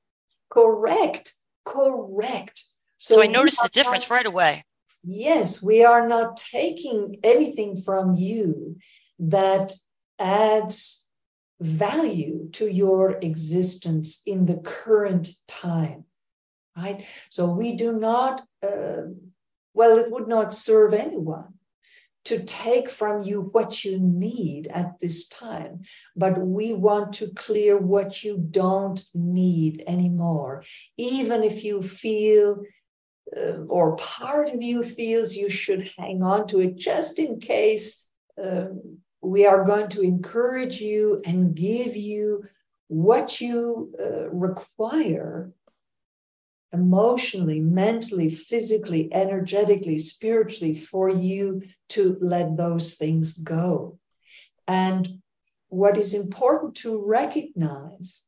Correct. 0.50 1.36
Correct. 1.66 2.64
So, 2.98 3.16
so 3.16 3.22
I 3.22 3.28
noticed 3.28 3.62
the 3.62 3.70
difference 3.70 4.10
not, 4.10 4.16
right 4.16 4.26
away. 4.26 4.66
Yes, 5.04 5.62
we 5.62 5.84
are 5.84 6.08
not 6.08 6.38
taking 6.38 7.20
anything 7.24 7.82
from 7.82 8.16
you 8.16 8.78
that 9.20 9.74
adds 10.20 11.10
value 11.60 12.50
to 12.54 12.68
your 12.68 13.12
existence 13.22 14.22
in 14.26 14.46
the 14.46 14.58
current 14.58 15.30
time. 15.48 16.06
Right? 16.76 17.06
So 17.30 17.52
we 17.52 17.76
do 17.76 17.94
not, 17.94 18.42
uh, 18.64 19.04
well, 19.74 19.98
it 19.98 20.12
would 20.12 20.28
not 20.28 20.56
serve 20.56 20.94
anyone 20.94 21.53
to 22.26 22.44
take 22.44 22.90
from 22.90 23.24
you 23.24 23.50
what 23.52 23.84
you 23.84 24.00
need 24.00 24.68
at 24.68 25.00
this 25.00 25.28
time, 25.28 25.82
but 26.16 26.38
we 26.38 26.74
want 26.74 27.14
to 27.14 27.28
clear 27.28 27.78
what 27.78 28.24
you 28.24 28.38
don't 28.38 29.04
need 29.14 29.84
anymore. 29.88 30.64
Even 30.98 31.44
if 31.44 31.64
you 31.64 31.82
feel 31.82 32.64
uh, 33.36 33.64
or 33.68 33.96
part 33.96 34.50
of 34.50 34.62
you 34.62 34.84
feels 34.84 35.36
you 35.36 35.50
should 35.50 35.90
hang 35.98 36.22
on 36.22 36.48
to 36.48 36.60
it 36.60 36.76
just 36.76 37.20
in 37.20 37.40
case 37.40 38.06
um, 38.42 39.00
we 39.22 39.46
are 39.46 39.64
going 39.64 39.90
to 39.90 40.02
encourage 40.02 40.80
you 40.80 41.22
and 41.26 41.56
give 41.56 41.96
you 41.96 42.44
what 42.88 43.42
you 43.42 43.92
uh, 44.00 44.30
require 44.30 45.52
emotionally, 46.74 47.60
mentally, 47.60 48.30
physically, 48.30 49.14
energetically, 49.14 50.00
spiritually 50.00 50.76
for 50.76 51.08
you 51.10 51.62
to 51.90 52.18
let 52.20 52.58
those 52.58 52.96
things 52.96 53.34
go. 53.38 54.00
And 54.68 55.20
what 55.70 55.98
is 55.98 56.14
important 56.14 56.76
to 56.78 57.04
recognize 57.06 58.24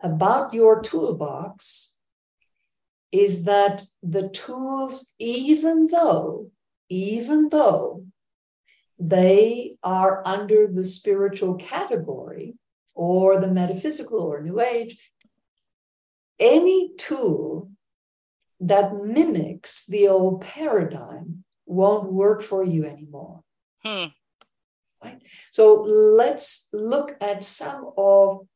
about 0.00 0.52
your 0.52 0.82
toolbox 0.82 1.94
is 3.12 3.44
that 3.44 3.82
the 4.02 4.28
tools, 4.28 5.14
even 5.18 5.86
though, 5.86 6.50
even 6.88 7.48
though 7.50 8.04
they 8.98 9.76
are 9.82 10.22
under 10.26 10.66
the 10.66 10.84
spiritual 10.84 11.54
category 11.54 12.54
or 12.94 13.40
the 13.40 13.48
metaphysical 13.48 14.20
or 14.20 14.42
new 14.42 14.60
age, 14.60 15.11
any 16.42 16.92
tool 16.98 17.70
that 18.60 18.94
mimics 18.94 19.86
the 19.86 20.08
old 20.08 20.40
paradigm 20.40 21.44
won't 21.66 22.12
work 22.12 22.42
for 22.42 22.64
you 22.64 22.84
anymore. 22.84 23.42
Hmm. 23.84 24.06
Right? 25.02 25.20
So 25.52 25.82
let's 25.82 26.68
look 26.72 27.16
at 27.20 27.44
some 27.44 27.90
of 27.96 28.46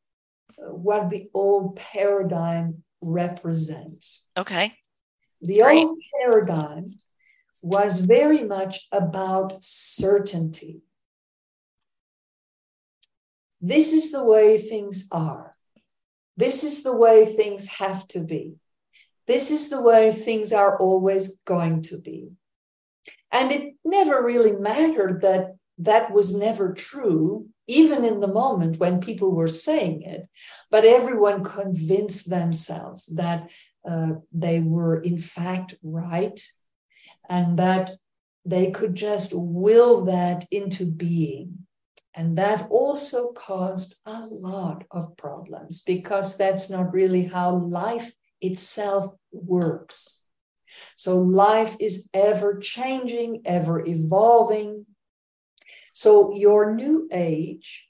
uh, 0.57 0.73
what 0.73 1.09
the 1.09 1.29
old 1.33 1.77
paradigm 1.77 2.83
represents. 3.01 4.25
Okay. 4.35 4.73
The 5.41 5.61
Great. 5.61 5.85
old 5.85 5.99
paradigm 6.19 6.87
was 7.61 7.99
very 7.99 8.43
much 8.43 8.87
about 8.91 9.57
certainty. 9.61 10.81
This 13.59 13.93
is 13.93 14.11
the 14.11 14.23
way 14.23 14.57
things 14.57 15.07
are. 15.11 15.56
This 16.37 16.63
is 16.63 16.83
the 16.83 16.95
way 16.95 17.25
things 17.25 17.67
have 17.67 18.07
to 18.09 18.19
be. 18.19 18.55
This 19.25 19.51
is 19.51 19.69
the 19.69 19.81
way 19.81 20.11
things 20.11 20.53
are 20.53 20.79
always 20.79 21.37
going 21.39 21.81
to 21.83 21.97
be. 21.99 22.31
And 23.31 23.51
it 23.51 23.75
never 23.83 24.23
really 24.23 24.53
mattered 24.53 25.21
that 25.21 25.55
that 25.79 26.11
was 26.11 26.35
never 26.35 26.73
true, 26.73 27.47
even 27.67 28.05
in 28.05 28.19
the 28.19 28.27
moment 28.27 28.79
when 28.79 29.01
people 29.01 29.31
were 29.31 29.47
saying 29.47 30.03
it. 30.03 30.27
But 30.71 30.85
everyone 30.85 31.43
convinced 31.43 32.29
themselves 32.29 33.07
that 33.07 33.49
uh, 33.87 34.13
they 34.31 34.59
were, 34.59 35.01
in 35.01 35.17
fact, 35.17 35.75
right 35.83 36.41
and 37.29 37.59
that 37.59 37.91
they 38.45 38.71
could 38.71 38.95
just 38.95 39.33
will 39.35 40.05
that 40.05 40.45
into 40.51 40.85
being. 40.85 41.66
And 42.17 42.39
that 42.39 42.65
also 42.71 43.31
caused 43.31 43.95
a 44.07 44.25
lot 44.25 44.85
of 44.89 45.15
problems 45.17 45.83
because 45.83 46.35
that's 46.35 46.67
not 46.67 46.91
really 46.91 47.25
how 47.25 47.55
life 47.57 48.11
itself 48.41 49.13
works. 49.31 50.23
So 50.95 51.19
life 51.19 51.75
is 51.79 52.09
ever 52.15 52.57
changing, 52.57 53.43
ever 53.45 53.85
evolving. 53.85 54.87
So 55.93 56.33
your 56.33 56.73
new 56.73 57.07
age 57.13 57.87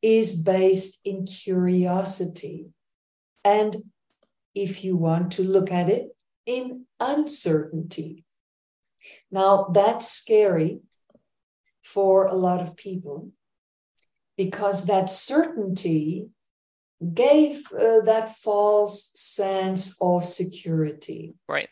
is 0.00 0.40
based 0.40 1.00
in 1.04 1.26
curiosity. 1.26 2.70
And 3.44 3.76
if 4.54 4.82
you 4.82 4.96
want 4.96 5.32
to 5.32 5.42
look 5.42 5.70
at 5.70 5.90
it, 5.90 6.08
in 6.46 6.86
uncertainty. 6.98 8.24
Now, 9.30 9.68
that's 9.74 10.08
scary 10.08 10.80
for 11.82 12.24
a 12.24 12.34
lot 12.34 12.62
of 12.62 12.74
people 12.74 13.32
because 14.38 14.86
that 14.86 15.10
certainty 15.10 16.28
gave 17.12 17.70
uh, 17.72 18.00
that 18.00 18.36
false 18.36 19.10
sense 19.14 20.00
of 20.00 20.24
security. 20.24 21.34
Right. 21.46 21.68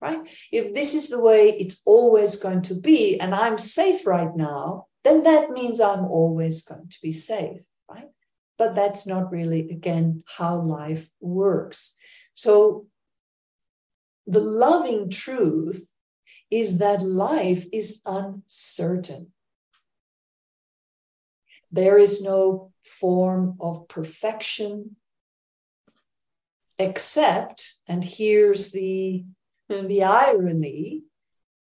Right. 0.00 0.20
If 0.50 0.74
this 0.74 0.94
is 0.94 1.08
the 1.10 1.20
way 1.20 1.50
it's 1.50 1.82
always 1.84 2.36
going 2.36 2.62
to 2.62 2.74
be, 2.74 3.20
and 3.20 3.34
I'm 3.34 3.58
safe 3.58 4.06
right 4.06 4.34
now, 4.34 4.86
then 5.04 5.24
that 5.24 5.50
means 5.50 5.80
I'm 5.80 6.04
always 6.04 6.62
going 6.62 6.88
to 6.88 6.98
be 7.02 7.12
safe. 7.12 7.60
Right. 7.90 8.08
But 8.56 8.74
that's 8.74 9.06
not 9.06 9.32
really, 9.32 9.68
again, 9.68 10.22
how 10.36 10.60
life 10.60 11.10
works. 11.20 11.96
So 12.34 12.86
the 14.26 14.40
loving 14.40 15.10
truth 15.10 15.90
is 16.50 16.78
that 16.78 17.02
life 17.02 17.66
is 17.72 18.00
uncertain. 18.06 19.32
There 21.70 21.98
is 21.98 22.22
no 22.22 22.72
form 22.84 23.56
of 23.60 23.88
perfection 23.88 24.96
except, 26.78 27.74
and 27.86 28.02
here's 28.02 28.72
the, 28.72 29.24
the 29.68 30.02
irony 30.04 31.02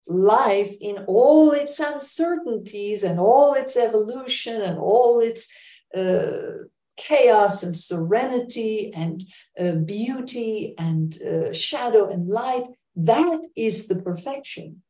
life 0.05 0.73
in 0.79 0.99
all 1.07 1.51
its 1.51 1.79
uncertainties 1.79 3.03
and 3.03 3.19
all 3.19 3.53
its 3.53 3.75
evolution 3.75 4.61
and 4.61 4.77
all 4.77 5.19
its 5.19 5.51
uh, 5.93 6.63
chaos 6.95 7.63
and 7.63 7.75
serenity 7.75 8.93
and 8.93 9.23
uh, 9.59 9.73
beauty 9.73 10.73
and 10.77 11.21
uh, 11.21 11.51
shadow 11.51 12.09
and 12.09 12.27
light 12.27 12.67
that 12.97 13.41
is 13.55 13.87
the 13.87 14.01
perfection. 14.01 14.81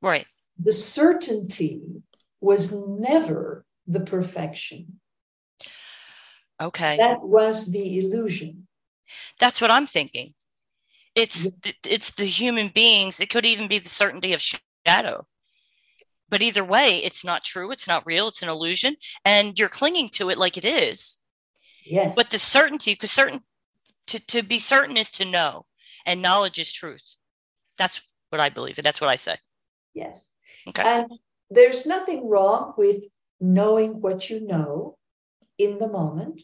Right. 0.00 0.26
The 0.58 0.72
certainty 0.72 1.82
was 2.40 2.72
never 2.72 3.66
the 3.86 4.00
perfection. 4.00 5.00
Okay. 6.60 6.96
That 6.96 7.22
was 7.22 7.70
the 7.72 7.98
illusion. 7.98 8.66
That's 9.38 9.60
what 9.60 9.70
I'm 9.70 9.86
thinking. 9.86 10.34
It's 11.14 11.50
it's 11.84 12.12
the 12.12 12.24
human 12.24 12.68
beings. 12.68 13.18
It 13.18 13.30
could 13.30 13.44
even 13.44 13.66
be 13.66 13.78
the 13.78 13.88
certainty 13.88 14.32
of 14.32 14.42
shadow. 14.86 15.26
But 16.28 16.42
either 16.42 16.64
way, 16.64 16.98
it's 16.98 17.24
not 17.24 17.42
true. 17.42 17.72
It's 17.72 17.88
not 17.88 18.06
real. 18.06 18.28
It's 18.28 18.42
an 18.42 18.48
illusion, 18.48 18.96
and 19.24 19.58
you're 19.58 19.68
clinging 19.68 20.10
to 20.10 20.30
it 20.30 20.38
like 20.38 20.56
it 20.56 20.64
is. 20.64 21.18
Yes. 21.84 22.14
But 22.14 22.26
the 22.26 22.38
certainty, 22.38 22.94
because 22.94 23.10
certain 23.10 23.40
to 24.06 24.20
to 24.20 24.42
be 24.42 24.60
certain 24.60 24.96
is 24.96 25.10
to 25.12 25.24
know, 25.24 25.66
and 26.06 26.22
knowledge 26.22 26.60
is 26.60 26.72
truth. 26.72 27.16
That's 27.76 28.00
what 28.28 28.40
I 28.40 28.48
believe, 28.48 28.78
and 28.78 28.84
that's 28.84 29.00
what 29.00 29.10
I 29.10 29.16
say. 29.16 29.36
Yes. 29.92 30.30
Okay. 30.68 30.82
And 30.84 31.10
there's 31.50 31.86
nothing 31.86 32.28
wrong 32.28 32.74
with 32.76 33.04
knowing 33.40 34.00
what 34.00 34.28
you 34.28 34.40
know 34.40 34.96
in 35.58 35.78
the 35.78 35.88
moment. 35.88 36.42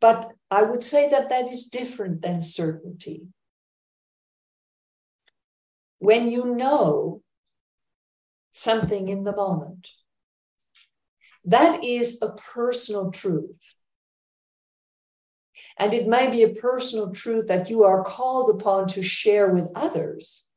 But 0.00 0.32
I 0.50 0.62
would 0.62 0.84
say 0.84 1.10
that 1.10 1.28
that 1.30 1.48
is 1.48 1.64
different 1.64 2.22
than 2.22 2.42
certainty. 2.42 3.26
When 5.98 6.30
you 6.30 6.54
know 6.54 7.22
something 8.52 9.08
in 9.08 9.24
the 9.24 9.34
moment, 9.34 9.88
that 11.44 11.82
is 11.82 12.20
a 12.22 12.30
personal 12.30 13.10
truth. 13.10 13.74
And 15.76 15.92
it 15.92 16.06
may 16.06 16.30
be 16.30 16.42
a 16.42 16.48
personal 16.54 17.12
truth 17.12 17.48
that 17.48 17.68
you 17.68 17.82
are 17.82 18.04
called 18.04 18.50
upon 18.50 18.86
to 18.88 19.02
share 19.02 19.52
with 19.52 19.70
others 19.74 20.47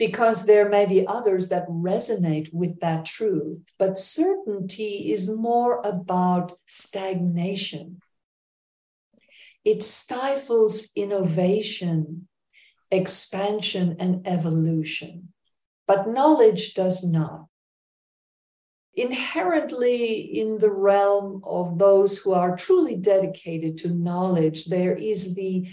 because 0.00 0.46
there 0.46 0.66
may 0.66 0.86
be 0.86 1.06
others 1.06 1.50
that 1.50 1.68
resonate 1.68 2.48
with 2.54 2.80
that 2.80 3.04
truth. 3.04 3.60
But 3.78 3.98
certainty 3.98 5.12
is 5.12 5.28
more 5.28 5.82
about 5.84 6.58
stagnation. 6.66 8.00
It 9.62 9.82
stifles 9.82 10.90
innovation, 10.96 12.28
expansion, 12.90 13.96
and 14.00 14.26
evolution. 14.26 15.34
But 15.86 16.08
knowledge 16.08 16.72
does 16.72 17.04
not. 17.04 17.48
Inherently, 18.94 20.14
in 20.40 20.56
the 20.56 20.70
realm 20.70 21.42
of 21.44 21.78
those 21.78 22.16
who 22.16 22.32
are 22.32 22.56
truly 22.56 22.96
dedicated 22.96 23.76
to 23.78 23.90
knowledge, 23.90 24.64
there 24.64 24.96
is 24.96 25.34
the 25.34 25.68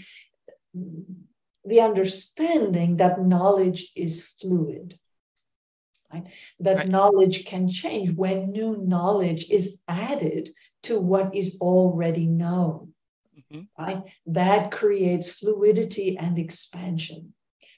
the 1.64 1.80
understanding 1.80 2.96
that 2.96 3.20
knowledge 3.20 3.92
is 3.94 4.24
fluid, 4.24 4.98
right? 6.12 6.26
That 6.60 6.76
right. 6.76 6.88
knowledge 6.88 7.44
can 7.44 7.68
change 7.68 8.12
when 8.12 8.52
new 8.52 8.76
knowledge 8.76 9.50
is 9.50 9.82
added 9.86 10.50
to 10.84 11.00
what 11.00 11.34
is 11.34 11.58
already 11.60 12.26
known, 12.26 12.94
mm-hmm. 13.36 13.82
right? 13.82 14.02
That 14.26 14.70
creates 14.70 15.30
fluidity 15.30 16.16
and 16.16 16.38
expansion. 16.38 17.34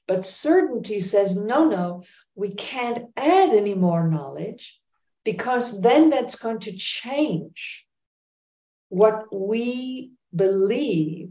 But 0.06 0.26
certainty 0.26 1.00
says, 1.00 1.36
no, 1.36 1.64
no, 1.64 2.04
we 2.34 2.50
can't 2.50 3.10
add 3.16 3.50
any 3.50 3.74
more 3.74 4.08
knowledge 4.08 4.80
because 5.24 5.82
then 5.82 6.10
that's 6.10 6.36
going 6.36 6.60
to 6.60 6.76
change 6.76 7.86
what 8.88 9.26
we 9.34 10.12
believe 10.34 11.30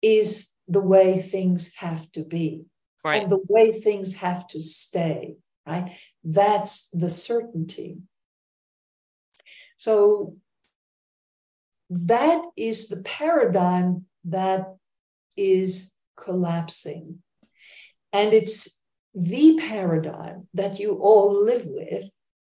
is 0.00 0.51
the 0.68 0.80
way 0.80 1.20
things 1.20 1.74
have 1.76 2.10
to 2.12 2.24
be 2.24 2.64
right. 3.04 3.22
and 3.22 3.30
the 3.32 3.42
way 3.48 3.72
things 3.72 4.16
have 4.16 4.46
to 4.48 4.60
stay, 4.60 5.36
right? 5.66 5.96
That's 6.24 6.88
the 6.90 7.10
certainty. 7.10 7.98
So 9.76 10.36
that 11.90 12.42
is 12.56 12.88
the 12.88 13.02
paradigm 13.02 14.06
that 14.24 14.76
is 15.36 15.92
collapsing. 16.16 17.18
And 18.12 18.32
it's 18.32 18.80
the 19.14 19.58
paradigm 19.60 20.48
that 20.54 20.78
you 20.78 20.92
all 20.92 21.44
live 21.44 21.66
with, 21.66 22.06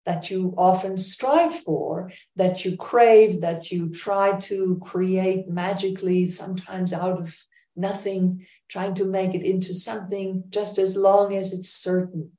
that 0.06 0.32
you 0.32 0.54
often 0.58 0.98
strive 0.98 1.54
for, 1.60 2.12
that 2.36 2.66
you 2.66 2.76
crave, 2.76 3.42
that 3.42 3.72
you 3.72 3.90
try 3.90 4.38
to 4.40 4.82
create 4.84 5.48
magically, 5.48 6.28
sometimes 6.28 6.92
out 6.92 7.22
of 7.22 7.38
nothing, 7.80 8.46
trying 8.68 8.96
to 8.96 9.06
make 9.06 9.34
it 9.34 9.44
into 9.44 9.74
something 9.74 10.44
just 10.50 10.78
as 10.78 10.96
long 10.96 11.36
as 11.36 11.54
it's 11.54 11.72
certain. 11.72 12.32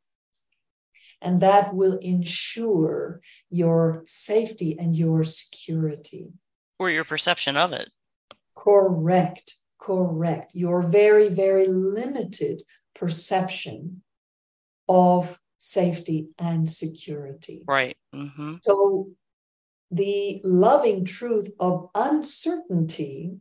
And 1.23 1.43
that 1.43 1.75
will 1.75 1.99
ensure 1.99 3.21
your 3.51 4.05
safety 4.07 4.77
and 4.79 4.97
your 4.97 5.25
security. 5.25 6.29
Or 6.79 6.91
your 6.91 7.05
perception 7.05 7.57
of 7.57 7.73
it. 7.73 7.91
Correct, 8.57 9.55
correct. 9.79 10.53
Your 10.55 10.83
very, 10.83 11.29
very 11.29 11.67
limited 11.67 12.63
perception 12.95 14.03
of 14.89 15.39
safety 15.59 16.29
and 16.39 16.71
security. 16.71 17.65
Right. 17.67 17.97
Mm-hmm. 18.15 18.57
So 18.63 19.11
the 19.91 20.41
loving 20.43 21.05
truth 21.05 21.51
of 21.61 21.91
uncertainty, 21.95 23.37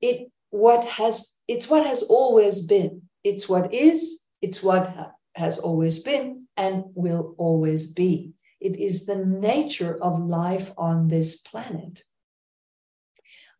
it 0.00 0.30
what 0.52 0.84
has 0.84 1.34
it's 1.48 1.68
what 1.68 1.84
has 1.84 2.02
always 2.04 2.60
been. 2.60 3.02
It's 3.24 3.48
what 3.48 3.74
is 3.74 4.20
it's 4.40 4.62
what 4.62 5.14
has 5.34 5.58
always 5.58 5.98
been 5.98 6.46
and 6.56 6.84
will 6.94 7.34
always 7.38 7.86
be. 7.86 8.32
It 8.60 8.76
is 8.76 9.06
the 9.06 9.16
nature 9.16 9.98
of 10.00 10.20
life 10.20 10.70
on 10.78 11.08
this 11.08 11.38
planet. 11.38 12.04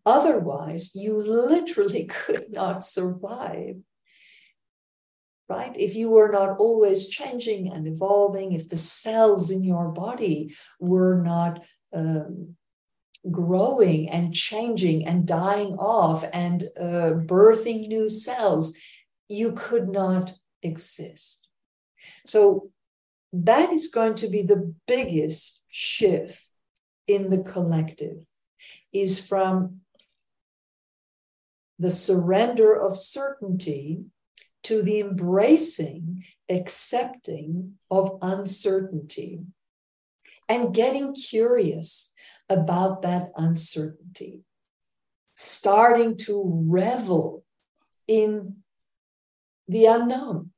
Otherwise 0.05 0.95
you 0.95 1.19
literally 1.19 2.05
could 2.25 2.53
not 2.53 2.85
survive 2.85 3.77
right? 5.49 5.77
If 5.77 5.97
you 5.97 6.09
were 6.09 6.33
not 6.33 6.57
always 6.59 7.09
changing 7.09 7.71
and 7.73 7.87
evolving 7.87 8.53
if 8.53 8.71
the 8.71 8.77
cells 8.77 9.51
in 9.51 9.63
your 9.63 9.89
body 9.89 10.55
were 10.81 11.21
not 11.23 11.63
um, 11.93 12.57
growing 13.31 14.09
and 14.09 14.35
changing 14.35 15.07
and 15.07 15.27
dying 15.27 15.77
off 15.79 16.25
and 16.33 16.65
uh, 16.79 17.13
birthing 17.27 17.87
new 17.87 18.09
cells, 18.09 18.77
you 19.29 19.53
could 19.53 19.89
not 19.89 20.33
exist. 20.63 21.47
So 22.27 22.71
that 23.33 23.73
is 23.73 23.89
going 23.89 24.17
to 24.17 24.29
be 24.29 24.43
the 24.43 24.75
biggest 24.87 25.65
shift 25.69 26.43
in 27.07 27.31
the 27.31 27.39
collective 27.39 28.25
is 28.93 29.25
from 29.25 29.81
the 31.79 31.91
surrender 31.91 32.75
of 32.75 32.97
certainty 32.97 34.05
to 34.65 34.83
the 34.83 35.01
embracing, 35.01 36.25
accepting 36.49 37.79
of 37.91 38.19
uncertainty. 38.23 39.41
and 40.49 40.75
getting 40.75 41.15
curious 41.15 42.12
about 42.49 43.03
that 43.03 43.33
uncertainty, 43.37 44.43
starting 45.35 46.17
to 46.17 46.65
revel 46.69 47.45
in 48.07 48.57
the 49.69 49.87
unknown, 49.87 50.51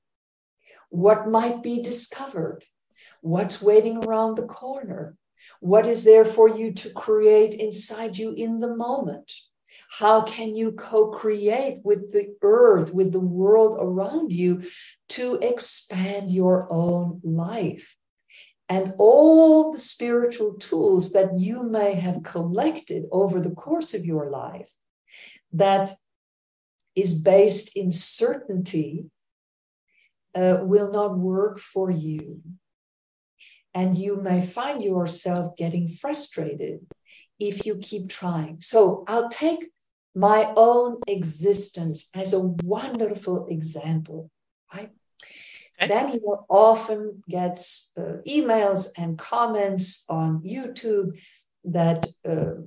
what 0.88 1.28
might 1.28 1.62
be 1.62 1.82
discovered, 1.82 2.64
what's 3.20 3.62
waiting 3.62 4.04
around 4.04 4.36
the 4.36 4.46
corner, 4.46 5.16
what 5.60 5.86
is 5.86 6.04
there 6.04 6.24
for 6.24 6.48
you 6.48 6.72
to 6.72 6.90
create 6.90 7.54
inside 7.54 8.16
you 8.16 8.32
in 8.32 8.60
the 8.60 8.74
moment. 8.74 9.32
How 9.98 10.22
can 10.22 10.54
you 10.54 10.72
co 10.72 11.08
create 11.08 11.80
with 11.84 12.12
the 12.12 12.34
earth, 12.42 12.92
with 12.92 13.12
the 13.12 13.20
world 13.20 13.78
around 13.80 14.32
you 14.32 14.64
to 15.10 15.36
expand 15.36 16.30
your 16.30 16.66
own 16.70 17.20
life? 17.22 17.96
And 18.68 18.94
all 18.98 19.72
the 19.72 19.78
spiritual 19.78 20.54
tools 20.54 21.12
that 21.12 21.36
you 21.36 21.62
may 21.62 21.94
have 21.94 22.22
collected 22.22 23.04
over 23.12 23.40
the 23.40 23.50
course 23.50 23.92
of 23.92 24.06
your 24.06 24.30
life 24.30 24.70
that 25.52 25.96
is 26.96 27.14
based 27.14 27.76
in 27.76 27.92
certainty 27.92 29.06
uh, 30.34 30.58
will 30.62 30.90
not 30.90 31.18
work 31.18 31.58
for 31.58 31.90
you. 31.90 32.40
And 33.74 33.98
you 33.98 34.16
may 34.16 34.40
find 34.40 34.82
yourself 34.82 35.56
getting 35.56 35.88
frustrated 35.88 36.86
if 37.38 37.66
you 37.66 37.76
keep 37.76 38.08
trying. 38.08 38.60
So 38.60 39.04
I'll 39.08 39.28
take 39.28 39.70
my 40.14 40.52
own 40.56 40.98
existence 41.08 42.08
as 42.14 42.32
a 42.32 42.40
wonderful 42.40 43.46
example, 43.48 44.30
right? 44.72 44.90
Okay. 45.80 45.88
Danielle 45.88 46.46
often 46.48 47.22
gets 47.28 47.90
uh, 47.96 48.18
emails 48.28 48.88
and 48.96 49.18
comments 49.18 50.04
on 50.08 50.40
YouTube 50.42 51.18
that 51.64 52.06
uh, 52.24 52.62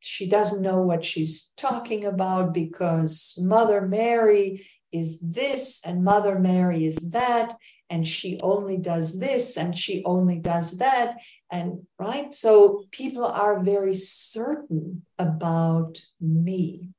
she 0.00 0.28
doesn't 0.28 0.62
know 0.62 0.80
what 0.80 1.04
she's 1.04 1.52
talking 1.56 2.04
about 2.04 2.54
because 2.54 3.38
Mother 3.40 3.82
Mary 3.82 4.66
is 4.92 5.18
this 5.20 5.82
and 5.84 6.04
Mother 6.04 6.38
Mary 6.38 6.86
is 6.86 6.96
that, 7.10 7.54
and 7.90 8.06
she 8.06 8.40
only 8.40 8.76
does 8.76 9.18
this 9.18 9.56
and 9.56 9.76
she 9.76 10.02
only 10.04 10.36
does 10.36 10.78
that. 10.78 11.18
And 11.50 11.86
right, 11.98 12.32
so 12.32 12.84
people 12.90 13.24
are 13.24 13.62
very 13.62 13.94
certain 13.94 15.04
about 15.18 16.00
me, 16.20 16.90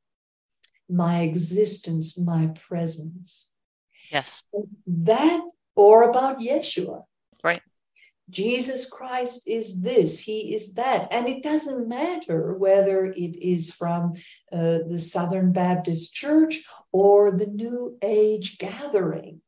my 0.90 1.22
existence, 1.22 2.18
my 2.18 2.48
presence. 2.68 3.50
Yes. 4.12 4.44
That 4.86 5.42
or 5.76 6.10
about 6.10 6.40
Yeshua. 6.40 7.04
Right. 7.44 7.62
Jesus 8.30 8.90
Christ 8.90 9.48
is 9.48 9.82
this, 9.82 10.20
he 10.20 10.54
is 10.54 10.74
that. 10.74 11.08
And 11.12 11.28
it 11.28 11.42
doesn't 11.44 11.88
matter 11.88 12.54
whether 12.54 13.06
it 13.06 13.38
is 13.42 13.72
from 13.72 14.14
uh, 14.52 14.80
the 14.88 15.00
Southern 15.00 15.54
Baptist 15.54 16.14
Church 16.14 16.64
or 16.92 17.32
the 17.32 17.46
New 17.46 17.98
Age 18.02 18.58
gathering. 18.58 19.42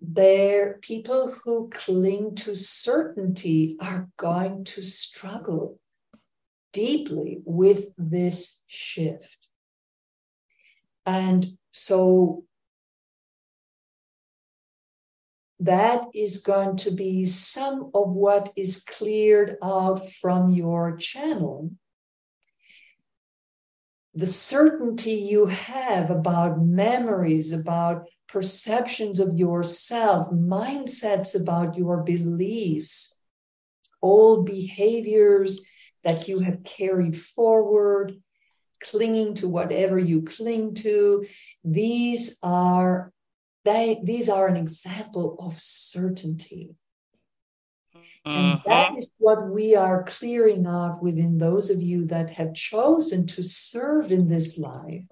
There, 0.00 0.78
people 0.80 1.34
who 1.44 1.68
cling 1.68 2.36
to 2.36 2.54
certainty 2.54 3.76
are 3.82 4.08
going 4.16 4.64
to 4.64 4.82
struggle 4.82 5.78
deeply 6.72 7.42
with 7.44 7.88
this 7.98 8.62
shift. 8.66 9.36
And 11.04 11.46
so 11.72 12.44
that 15.60 16.06
is 16.14 16.38
going 16.38 16.76
to 16.78 16.90
be 16.90 17.26
some 17.26 17.90
of 17.94 18.08
what 18.10 18.50
is 18.56 18.82
cleared 18.82 19.58
out 19.62 20.10
from 20.10 20.50
your 20.50 20.96
channel. 20.96 21.70
The 24.14 24.26
certainty 24.26 25.12
you 25.12 25.46
have 25.46 26.10
about 26.10 26.60
memories, 26.60 27.52
about 27.52 28.06
perceptions 28.26 29.20
of 29.20 29.38
yourself, 29.38 30.30
mindsets 30.30 31.38
about 31.38 31.76
your 31.76 31.98
beliefs, 31.98 33.14
old 34.00 34.46
behaviors 34.46 35.60
that 36.04 36.26
you 36.26 36.40
have 36.40 36.64
carried 36.64 37.20
forward, 37.20 38.14
clinging 38.82 39.34
to 39.34 39.48
whatever 39.48 39.98
you 39.98 40.22
cling 40.22 40.74
to. 40.74 41.26
These 41.62 42.38
are 42.42 43.12
they, 43.64 44.00
these 44.02 44.28
are 44.28 44.48
an 44.48 44.56
example 44.56 45.36
of 45.38 45.58
certainty. 45.58 46.74
And 48.24 48.54
uh-huh. 48.54 48.62
that 48.66 48.96
is 48.98 49.10
what 49.18 49.48
we 49.48 49.76
are 49.76 50.04
clearing 50.04 50.66
out 50.66 51.02
within 51.02 51.38
those 51.38 51.70
of 51.70 51.80
you 51.80 52.06
that 52.06 52.30
have 52.30 52.54
chosen 52.54 53.26
to 53.28 53.42
serve 53.42 54.12
in 54.12 54.28
this 54.28 54.58
life, 54.58 55.06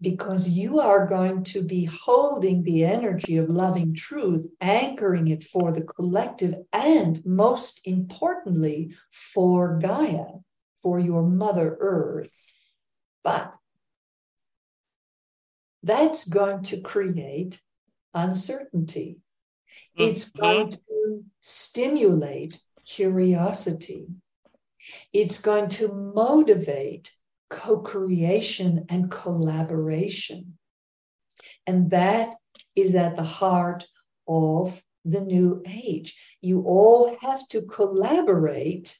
because 0.00 0.48
you 0.48 0.80
are 0.80 1.06
going 1.06 1.44
to 1.44 1.62
be 1.62 1.84
holding 1.84 2.62
the 2.62 2.84
energy 2.84 3.36
of 3.36 3.50
loving 3.50 3.94
truth, 3.94 4.46
anchoring 4.60 5.28
it 5.28 5.44
for 5.44 5.72
the 5.72 5.82
collective, 5.82 6.54
and 6.72 7.24
most 7.24 7.80
importantly, 7.86 8.94
for 9.10 9.78
Gaia, 9.78 10.26
for 10.82 10.98
your 10.98 11.22
Mother 11.22 11.76
Earth. 11.80 12.30
But 13.24 13.55
that's 15.82 16.28
going 16.28 16.62
to 16.64 16.80
create 16.80 17.60
uncertainty. 18.14 19.18
Mm-hmm. 19.98 20.10
It's 20.10 20.30
going 20.30 20.70
to 20.70 21.24
stimulate 21.40 22.58
curiosity. 22.86 24.06
It's 25.12 25.40
going 25.40 25.68
to 25.70 25.92
motivate 25.92 27.10
co 27.50 27.78
creation 27.78 28.86
and 28.88 29.10
collaboration. 29.10 30.58
And 31.66 31.90
that 31.90 32.36
is 32.74 32.94
at 32.94 33.16
the 33.16 33.24
heart 33.24 33.86
of 34.28 34.82
the 35.04 35.20
new 35.20 35.62
age. 35.66 36.16
You 36.40 36.62
all 36.62 37.16
have 37.20 37.46
to 37.48 37.62
collaborate 37.62 38.98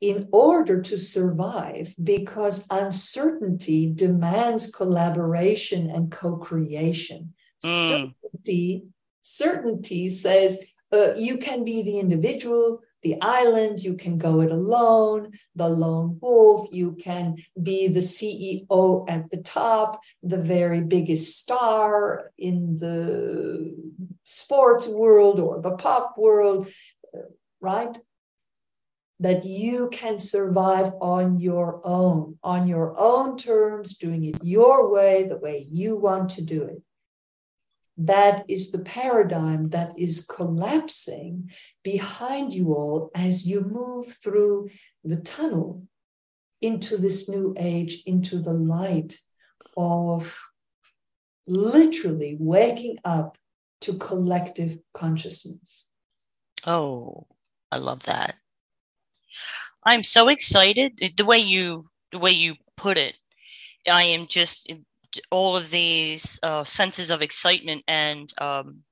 in 0.00 0.28
order 0.32 0.80
to 0.80 0.98
survive 0.98 1.94
because 2.02 2.66
uncertainty 2.70 3.92
demands 3.94 4.70
collaboration 4.70 5.90
and 5.90 6.10
co-creation 6.10 7.34
mm. 7.64 7.88
certainty 7.88 8.84
certainty 9.22 10.08
says 10.08 10.64
uh, 10.92 11.14
you 11.16 11.36
can 11.36 11.64
be 11.64 11.82
the 11.82 11.98
individual 11.98 12.80
the 13.02 13.20
island 13.20 13.80
you 13.80 13.94
can 13.94 14.18
go 14.18 14.40
it 14.40 14.50
alone 14.50 15.32
the 15.54 15.68
lone 15.68 16.18
wolf 16.20 16.68
you 16.72 16.92
can 16.92 17.36
be 17.62 17.88
the 17.88 18.00
ceo 18.00 19.04
at 19.08 19.30
the 19.30 19.38
top 19.38 20.00
the 20.22 20.42
very 20.42 20.80
biggest 20.80 21.38
star 21.38 22.30
in 22.38 22.78
the 22.78 23.74
sports 24.24 24.88
world 24.88 25.40
or 25.40 25.60
the 25.60 25.76
pop 25.76 26.16
world 26.16 26.68
uh, 27.14 27.20
right 27.60 27.98
that 29.20 29.44
you 29.44 29.90
can 29.92 30.18
survive 30.18 30.94
on 31.02 31.38
your 31.38 31.82
own, 31.84 32.38
on 32.42 32.66
your 32.66 32.98
own 32.98 33.36
terms, 33.36 33.98
doing 33.98 34.24
it 34.24 34.42
your 34.42 34.90
way, 34.90 35.24
the 35.24 35.36
way 35.36 35.66
you 35.70 35.94
want 35.94 36.30
to 36.30 36.42
do 36.42 36.62
it. 36.64 36.82
That 37.98 38.46
is 38.48 38.72
the 38.72 38.78
paradigm 38.78 39.68
that 39.70 39.92
is 39.98 40.24
collapsing 40.24 41.50
behind 41.84 42.54
you 42.54 42.72
all 42.72 43.10
as 43.14 43.46
you 43.46 43.60
move 43.60 44.16
through 44.24 44.70
the 45.04 45.16
tunnel 45.16 45.86
into 46.62 46.96
this 46.96 47.28
new 47.28 47.54
age, 47.58 48.02
into 48.06 48.38
the 48.38 48.54
light 48.54 49.18
of 49.76 50.40
literally 51.46 52.38
waking 52.40 52.96
up 53.04 53.36
to 53.82 53.98
collective 53.98 54.78
consciousness. 54.94 55.88
Oh, 56.66 57.26
I 57.70 57.76
love 57.76 58.04
that. 58.04 58.36
I'm 59.84 60.02
so 60.02 60.28
excited 60.28 61.14
the 61.16 61.24
way 61.24 61.38
you 61.38 61.88
the 62.12 62.18
way 62.18 62.32
you 62.32 62.56
put 62.76 62.98
it. 62.98 63.16
I 63.90 64.02
am 64.02 64.26
just 64.26 64.70
all 65.30 65.56
of 65.56 65.70
these 65.70 66.38
uh, 66.42 66.64
senses 66.64 67.10
of 67.10 67.22
excitement 67.22 67.82
and 67.88 68.32
um, 68.40 68.82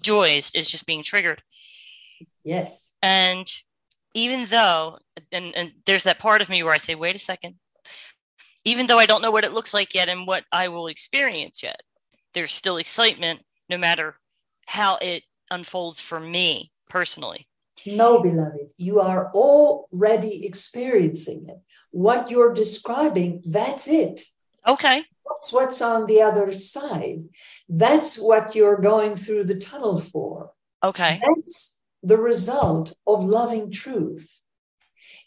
joys 0.00 0.50
is 0.54 0.68
just 0.68 0.86
being 0.86 1.02
triggered. 1.02 1.42
Yes. 2.44 2.94
And 3.02 3.46
even 4.14 4.46
though, 4.46 4.98
and, 5.30 5.54
and 5.54 5.72
there's 5.86 6.04
that 6.04 6.18
part 6.18 6.40
of 6.40 6.48
me 6.48 6.62
where 6.62 6.72
I 6.72 6.78
say, 6.78 6.94
wait 6.94 7.14
a 7.14 7.20
second, 7.20 7.56
even 8.64 8.86
though 8.86 8.98
I 8.98 9.06
don't 9.06 9.22
know 9.22 9.30
what 9.30 9.44
it 9.44 9.52
looks 9.52 9.72
like 9.72 9.94
yet 9.94 10.08
and 10.08 10.26
what 10.26 10.44
I 10.52 10.68
will 10.68 10.86
experience 10.86 11.62
yet, 11.62 11.80
there's 12.34 12.52
still 12.52 12.76
excitement 12.76 13.40
no 13.68 13.78
matter 13.78 14.16
how 14.66 14.98
it 15.00 15.22
unfolds 15.50 16.00
for 16.00 16.20
me 16.20 16.72
personally. 16.88 17.46
No, 17.86 18.22
beloved, 18.22 18.72
you 18.76 19.00
are 19.00 19.30
already 19.32 20.46
experiencing 20.46 21.46
it. 21.48 21.58
What 21.90 22.30
you're 22.30 22.54
describing, 22.54 23.42
that's 23.46 23.88
it. 23.88 24.22
Okay. 24.66 25.04
That's 25.26 25.52
what's 25.52 25.80
on 25.80 26.06
the 26.06 26.22
other 26.22 26.52
side. 26.52 27.24
That's 27.68 28.18
what 28.18 28.54
you're 28.54 28.80
going 28.80 29.16
through 29.16 29.44
the 29.44 29.56
tunnel 29.56 30.00
for. 30.00 30.52
Okay. 30.82 31.20
That's 31.24 31.78
the 32.02 32.16
result 32.16 32.94
of 33.06 33.24
loving 33.24 33.70
truth 33.70 34.40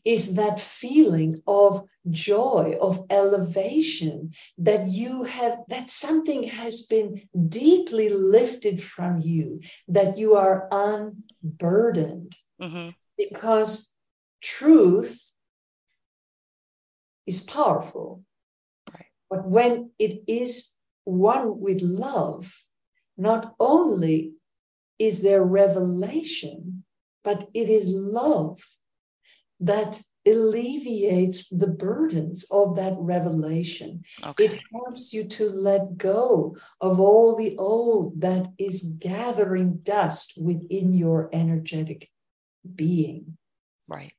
is 0.05 0.35
that 0.35 0.59
feeling 0.59 1.41
of 1.47 1.87
joy, 2.09 2.77
of 2.81 3.05
elevation 3.09 4.33
that 4.57 4.87
you 4.87 5.23
have, 5.23 5.59
that 5.69 5.89
something 5.89 6.43
has 6.43 6.81
been 6.81 7.21
deeply 7.47 8.09
lifted 8.09 8.83
from 8.83 9.19
you, 9.19 9.61
that 9.87 10.17
you 10.17 10.35
are 10.35 10.67
unburdened. 10.71 12.35
Mm-hmm. 12.63 12.89
Because 13.17 13.93
truth 14.41 15.31
is 17.27 17.41
powerful. 17.41 18.23
Right. 18.93 19.05
But 19.29 19.47
when 19.47 19.91
it 19.99 20.23
is 20.27 20.71
one 21.03 21.59
with 21.59 21.81
love, 21.81 22.53
not 23.17 23.53
only 23.59 24.33
is 24.97 25.21
there 25.21 25.43
revelation, 25.43 26.83
but 27.23 27.49
it 27.53 27.69
is 27.69 27.87
love 27.87 28.61
that 29.59 30.01
alleviates 30.25 31.49
the 31.49 31.67
burdens 31.67 32.45
of 32.49 32.77
that 32.77 32.93
revelation. 32.97 34.03
Okay. 34.23 34.45
It 34.45 34.61
helps 34.71 35.13
you 35.13 35.25
to 35.25 35.49
let 35.49 35.97
go 35.97 36.55
of 36.79 36.99
all 36.99 37.35
the 37.35 37.57
old 37.57 38.21
that 38.21 38.47
is 38.57 38.83
gathering 38.99 39.79
dust 39.83 40.37
within 40.41 40.93
your 40.93 41.29
energetic 41.33 42.09
being. 42.63 43.37
Right. 43.87 44.13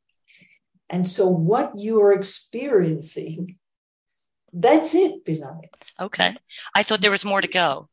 And 0.90 1.08
so, 1.08 1.28
what 1.28 1.78
you 1.78 2.00
are 2.02 2.12
experiencing, 2.12 3.56
that's 4.52 4.94
it, 4.94 5.24
beloved. 5.24 5.68
Okay. 5.98 6.36
I 6.74 6.82
thought 6.82 7.00
there 7.00 7.10
was 7.10 7.24
more 7.24 7.40
to 7.40 7.48
go. 7.48 7.88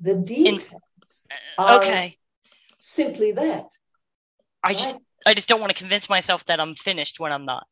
The 0.00 0.14
details. 0.14 0.70
In, 0.70 0.76
uh, 1.58 1.78
okay. 1.80 2.18
Simply 2.80 3.32
that. 3.32 3.66
I 4.64 4.68
right? 4.68 4.78
just 4.78 4.98
I 5.26 5.34
just 5.34 5.48
don't 5.48 5.60
want 5.60 5.70
to 5.70 5.78
convince 5.78 6.08
myself 6.08 6.44
that 6.46 6.60
I'm 6.60 6.74
finished 6.74 7.20
when 7.20 7.32
I'm 7.32 7.44
not. 7.44 7.66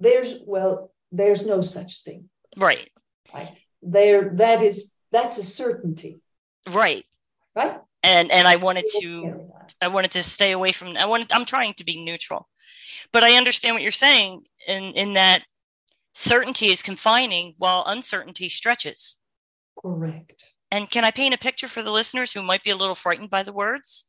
There's 0.00 0.34
well, 0.44 0.92
there's 1.12 1.46
no 1.46 1.62
such 1.62 2.02
thing. 2.02 2.28
Right. 2.56 2.88
Right. 3.32 3.56
There 3.82 4.30
that 4.34 4.62
is 4.62 4.94
that's 5.12 5.38
a 5.38 5.42
certainty. 5.42 6.20
Right. 6.68 7.04
Right. 7.54 7.78
And 8.04 8.30
and 8.30 8.46
I 8.46 8.56
wanted 8.56 8.86
to 9.00 9.50
I 9.80 9.88
wanted 9.88 10.12
to 10.12 10.22
stay 10.22 10.52
away 10.52 10.72
from 10.72 10.96
I 10.96 11.06
wanted 11.06 11.32
I'm 11.32 11.44
trying 11.44 11.74
to 11.74 11.84
be 11.84 12.04
neutral. 12.04 12.48
But 13.12 13.24
I 13.24 13.36
understand 13.36 13.74
what 13.74 13.82
you're 13.82 13.90
saying 13.90 14.44
in 14.68 14.84
in 14.94 15.14
that 15.14 15.42
certainty 16.12 16.66
is 16.68 16.82
confining 16.82 17.54
while 17.58 17.82
uncertainty 17.86 18.48
stretches. 18.48 19.18
Correct. 19.80 20.44
And 20.70 20.90
can 20.90 21.04
I 21.04 21.10
paint 21.10 21.34
a 21.34 21.38
picture 21.38 21.68
for 21.68 21.82
the 21.82 21.90
listeners 21.90 22.32
who 22.32 22.42
might 22.42 22.62
be 22.62 22.70
a 22.70 22.76
little 22.76 22.94
frightened 22.94 23.30
by 23.30 23.42
the 23.42 23.52
words, 23.52 24.04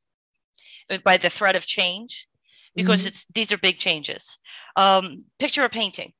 by 1.03 1.17
the 1.17 1.29
threat 1.29 1.55
of 1.55 1.65
change? 1.65 2.27
because 2.75 3.01
mm-hmm. 3.01 3.07
it's 3.09 3.25
these 3.33 3.51
are 3.51 3.57
big 3.57 3.77
changes. 3.77 4.37
Um, 4.75 5.25
picture 5.39 5.63
a 5.63 5.69
painting. 5.69 6.13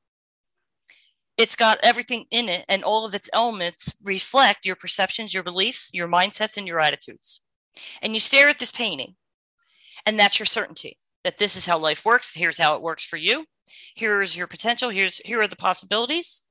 It's 1.38 1.57
got 1.57 1.80
everything 1.84 2.26
in 2.32 2.47
it, 2.47 2.63
and 2.69 2.84
all 2.84 3.05
of 3.05 3.13
its 3.13 3.30
elements 3.34 3.93
reflect 4.01 4.65
your 4.65 4.78
perceptions, 4.78 5.34
your 5.34 5.43
beliefs, 5.43 5.91
your 5.93 6.07
mindsets, 6.07 6.55
and 6.55 6.65
your 6.65 6.80
attitudes. 6.80 7.41
And 8.01 8.13
you 8.13 8.19
stare 8.19 8.49
at 8.49 8.59
this 8.59 8.71
painting, 8.71 9.15
and 10.05 10.19
that's 10.19 10.39
your 10.39 10.45
certainty 10.45 10.97
that 11.23 11.39
this 11.39 11.55
is 11.55 11.65
how 11.65 11.78
life 11.78 12.05
works. 12.05 12.36
Here's 12.36 12.59
how 12.59 12.76
it 12.76 12.82
works 12.82 13.03
for 13.03 13.17
you. 13.17 13.45
Here's 13.95 14.38
your 14.38 14.47
potential. 14.47 14.89
Here's 14.89 15.17
here 15.26 15.41
are 15.41 15.47
the 15.47 15.55
possibilities. 15.55 16.43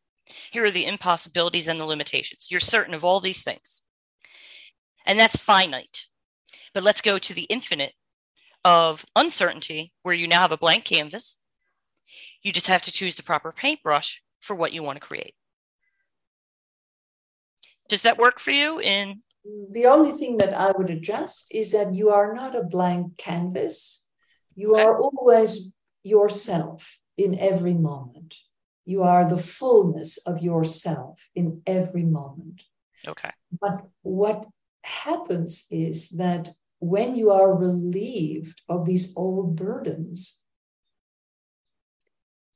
Here 0.51 0.65
are 0.65 0.71
the 0.71 0.87
impossibilities 0.87 1.69
and 1.69 1.79
the 1.79 1.85
limitations. 1.85 2.49
You're 2.51 2.61
certain 2.61 2.95
of 2.95 3.05
all 3.05 3.21
these 3.21 3.43
things. 3.43 3.83
And 5.07 5.19
that's 5.19 5.37
finite. 5.37 6.07
But 6.73 6.83
let's 6.83 7.01
go 7.01 7.19
to 7.19 7.35
the 7.35 7.45
infinite 7.45 7.93
of 8.65 9.05
uncertainty 9.15 9.93
where 10.03 10.15
you 10.15 10.27
now 10.27 10.41
have 10.41 10.53
a 10.53 10.57
blank 10.57 10.85
canvas. 10.85 11.39
You 12.43 12.53
just 12.53 12.69
have 12.69 12.83
to 12.83 12.93
choose 12.93 13.15
the 13.15 13.23
proper 13.23 13.53
paintbrush 13.53 14.23
for 14.41 14.57
what 14.57 14.73
you 14.73 14.83
want 14.83 15.01
to 15.01 15.07
create. 15.07 15.35
Does 17.89 18.03
that 18.03 18.19
work 18.19 18.41
for 18.41 18.51
you 18.51 18.81
in 18.81 19.21
the 19.45 19.87
only 19.87 20.13
thing 20.13 20.39
that 20.39 20.55
I 20.55 20.73
would 20.73 20.91
adjust 20.91 21.49
is 21.51 21.73
that 21.73 21.95
you 21.95 22.11
are 22.11 22.35
not 22.35 22.57
a 22.57 22.63
blank 22.63 23.19
canvas. 23.19 24.07
You 24.55 24.75
are 24.77 24.99
always 24.99 25.75
yourself 26.03 26.99
in 27.17 27.39
every 27.39 27.75
moment. 27.75 28.37
You 28.85 29.03
are 29.03 29.29
the 29.29 29.39
fullness 29.39 30.19
of 30.19 30.41
yourself 30.41 31.29
in 31.35 31.63
every 31.67 32.05
moment. 32.05 32.63
Okay. 33.07 33.31
But 33.61 33.87
what 34.03 34.47
happens 34.83 35.67
is 35.71 36.11
that 36.11 36.51
when 36.79 37.17
you 37.17 37.31
are 37.31 37.55
relieved 37.55 38.63
of 38.69 38.85
these 38.85 39.15
old 39.17 39.57
burdens, 39.57 40.39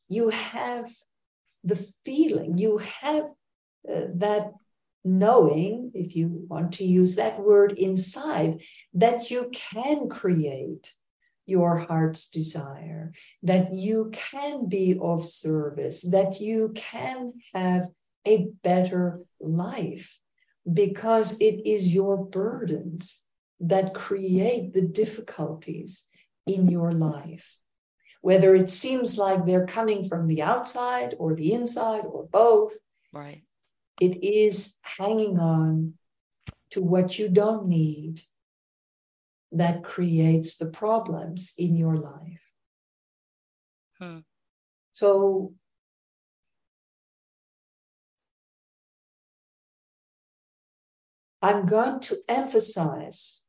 you 0.08 0.30
have 0.30 0.92
the 1.64 1.76
feeling, 2.04 2.58
you 2.58 2.78
have 2.78 3.24
uh, 3.88 4.08
that 4.14 4.52
knowing, 5.08 5.92
if 5.94 6.14
you 6.16 6.46
want 6.48 6.72
to 6.74 6.84
use 6.84 7.16
that 7.16 7.40
word 7.40 7.72
inside, 7.72 8.60
that 8.94 9.30
you 9.30 9.50
can 9.52 10.08
create 10.08 10.92
your 11.46 11.78
heart's 11.78 12.28
desire, 12.28 13.12
that 13.42 13.72
you 13.72 14.10
can 14.12 14.68
be 14.68 14.98
of 15.00 15.24
service, 15.24 16.02
that 16.02 16.40
you 16.40 16.72
can 16.74 17.32
have 17.54 17.88
a 18.26 18.48
better 18.62 19.20
life 19.40 20.20
because 20.70 21.40
it 21.40 21.66
is 21.66 21.94
your 21.94 22.22
burdens 22.22 23.24
that 23.60 23.94
create 23.94 24.74
the 24.74 24.82
difficulties 24.82 26.06
in 26.46 26.66
your 26.66 26.92
life. 26.92 27.58
Whether 28.20 28.54
it 28.54 28.68
seems 28.68 29.16
like 29.16 29.46
they're 29.46 29.66
coming 29.66 30.06
from 30.06 30.26
the 30.26 30.42
outside 30.42 31.14
or 31.18 31.34
the 31.34 31.54
inside 31.54 32.04
or 32.04 32.26
both, 32.26 32.74
right? 33.12 33.42
It 34.00 34.22
is 34.22 34.78
hanging 34.82 35.38
on 35.38 35.94
to 36.70 36.82
what 36.82 37.18
you 37.18 37.28
don't 37.28 37.66
need 37.66 38.22
that 39.52 39.82
creates 39.82 40.56
the 40.56 40.66
problems 40.66 41.54
in 41.56 41.74
your 41.74 41.96
life. 41.96 42.42
Hmm. 43.98 44.18
So 44.92 45.54
I'm 51.40 51.66
going 51.66 52.00
to 52.00 52.18
emphasize 52.28 53.42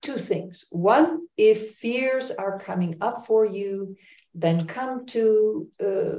two 0.00 0.16
things. 0.16 0.66
One, 0.70 1.28
if 1.36 1.74
fears 1.76 2.30
are 2.30 2.58
coming 2.58 2.96
up 3.00 3.26
for 3.26 3.44
you, 3.44 3.96
then 4.34 4.66
come 4.66 5.06
to 5.06 5.68
uh, 5.80 6.14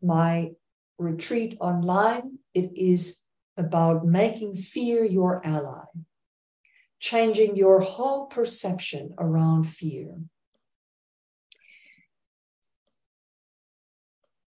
my 0.00 0.52
retreat 0.98 1.56
online. 1.60 2.38
It 2.54 2.72
is 2.76 3.22
about 3.56 4.06
making 4.06 4.56
fear 4.56 5.04
your 5.04 5.44
ally, 5.44 5.84
changing 7.00 7.56
your 7.56 7.80
whole 7.80 8.26
perception 8.26 9.14
around 9.18 9.64
fear. 9.64 10.18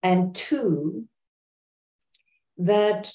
And 0.02 0.36
two, 0.36 1.08
that 2.58 3.12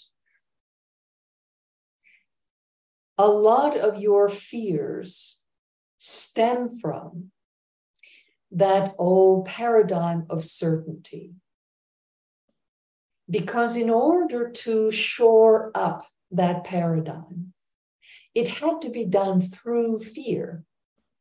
a 3.17 3.29
lot 3.29 3.77
of 3.77 4.01
your 4.01 4.29
fears 4.29 5.43
stem 5.99 6.79
from 6.81 7.31
that 8.51 8.95
old 8.99 9.45
paradigm 9.45 10.27
of 10.31 10.43
certainty. 10.43 11.35
Because 13.31 13.77
in 13.77 13.91
order 13.91 14.51
to 14.51 14.91
shore 14.91 15.71
up 15.75 16.07
that 16.33 16.65
paradigm, 16.65 17.53
it 18.35 18.49
had 18.49 18.81
to 18.83 18.91
be 18.91 19.05
done 19.05 19.41
through 19.41 20.01
fear. 20.01 20.65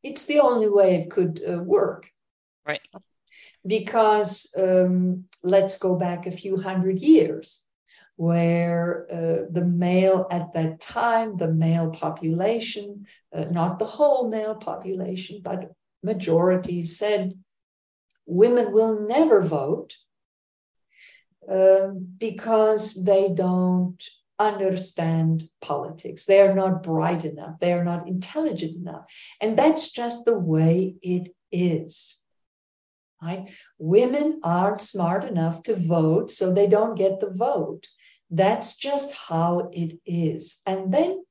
It's 0.02 0.26
the 0.26 0.40
only 0.40 0.68
way 0.68 0.96
it 0.96 1.10
could 1.10 1.40
uh, 1.48 1.62
work. 1.62 2.10
Right. 2.66 2.80
Because 3.66 4.52
um, 4.56 5.24
let's 5.42 5.78
go 5.78 5.94
back 5.96 6.26
a 6.26 6.32
few 6.32 6.56
hundred 6.56 6.98
years 6.98 7.66
where 8.16 9.06
uh, 9.10 9.46
the 9.50 9.64
male 9.64 10.26
at 10.30 10.52
that 10.52 10.80
time, 10.80 11.36
the 11.36 11.52
male 11.52 11.90
population, 11.90 13.06
uh, 13.34 13.44
not 13.44 13.78
the 13.78 13.86
whole 13.86 14.28
male 14.28 14.54
population, 14.54 15.40
but 15.42 15.72
majority 16.02 16.82
said 16.84 17.32
women 18.26 18.72
will 18.72 19.06
never 19.06 19.40
vote 19.42 19.96
uh, 21.50 21.88
because 22.18 23.04
they 23.04 23.28
don't 23.28 24.02
understand 24.38 25.48
politics. 25.60 26.24
They 26.24 26.40
are 26.40 26.54
not 26.54 26.82
bright 26.82 27.24
enough. 27.24 27.60
They 27.60 27.72
are 27.72 27.84
not 27.84 28.08
intelligent 28.08 28.76
enough. 28.76 29.04
And 29.40 29.56
that's 29.56 29.90
just 29.90 30.24
the 30.24 30.38
way 30.38 30.94
it 31.02 31.34
is. 31.52 32.20
Right? 33.22 33.50
Women 33.78 34.40
aren't 34.42 34.80
smart 34.80 35.24
enough 35.24 35.62
to 35.64 35.76
vote, 35.76 36.30
so 36.30 36.54
they 36.54 36.66
don't 36.66 36.94
get 36.94 37.20
the 37.20 37.30
vote. 37.30 37.86
That's 38.30 38.76
just 38.76 39.12
how 39.12 39.68
it 39.72 39.98
is. 40.06 40.60
And 40.64 40.94
then 40.94 41.22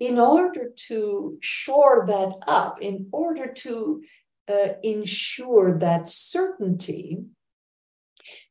in 0.00 0.18
order 0.18 0.70
to 0.88 1.38
shore 1.40 2.04
that 2.08 2.34
up, 2.48 2.82
in 2.82 3.08
order 3.12 3.52
to 3.52 4.02
uh, 4.48 4.68
ensure 4.82 5.78
that 5.78 6.08
certainty, 6.08 7.18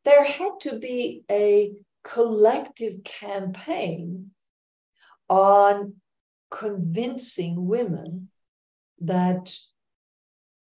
there 0.06 0.24
had 0.24 0.60
to 0.62 0.80
be 0.80 1.24
a 1.30 1.74
collective 2.04 3.04
campaign 3.04 4.32
on 5.28 5.96
convincing 6.52 7.68
women 7.68 8.30
that 9.02 9.58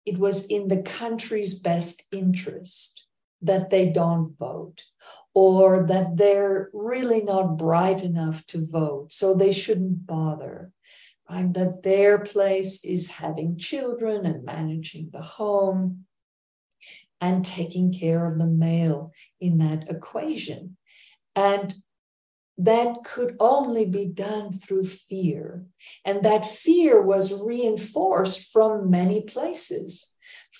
it 0.05 0.17
was 0.17 0.47
in 0.47 0.67
the 0.67 0.81
country's 0.81 1.53
best 1.53 2.03
interest 2.11 3.05
that 3.41 3.69
they 3.69 3.87
don't 3.89 4.35
vote 4.37 4.83
or 5.33 5.85
that 5.87 6.17
they're 6.17 6.69
really 6.73 7.21
not 7.21 7.57
bright 7.57 8.03
enough 8.03 8.45
to 8.47 8.65
vote, 8.65 9.13
so 9.13 9.33
they 9.33 9.51
shouldn't 9.51 10.05
bother. 10.05 10.71
And 11.29 11.53
that 11.53 11.83
their 11.83 12.17
place 12.17 12.83
is 12.83 13.11
having 13.11 13.57
children 13.57 14.25
and 14.25 14.43
managing 14.43 15.11
the 15.13 15.21
home 15.21 16.05
and 17.21 17.45
taking 17.45 17.93
care 17.93 18.31
of 18.31 18.37
the 18.37 18.47
male 18.47 19.11
in 19.39 19.57
that 19.59 19.89
equation. 19.89 20.77
And 21.35 21.75
that 22.57 23.03
could 23.05 23.37
only 23.39 23.85
be 23.85 24.05
done 24.05 24.51
through 24.51 24.85
fear. 24.85 25.65
And 26.03 26.23
that 26.23 26.45
fear 26.45 27.01
was 27.01 27.33
reinforced 27.33 28.51
from 28.51 28.89
many 28.89 29.21
places 29.21 30.11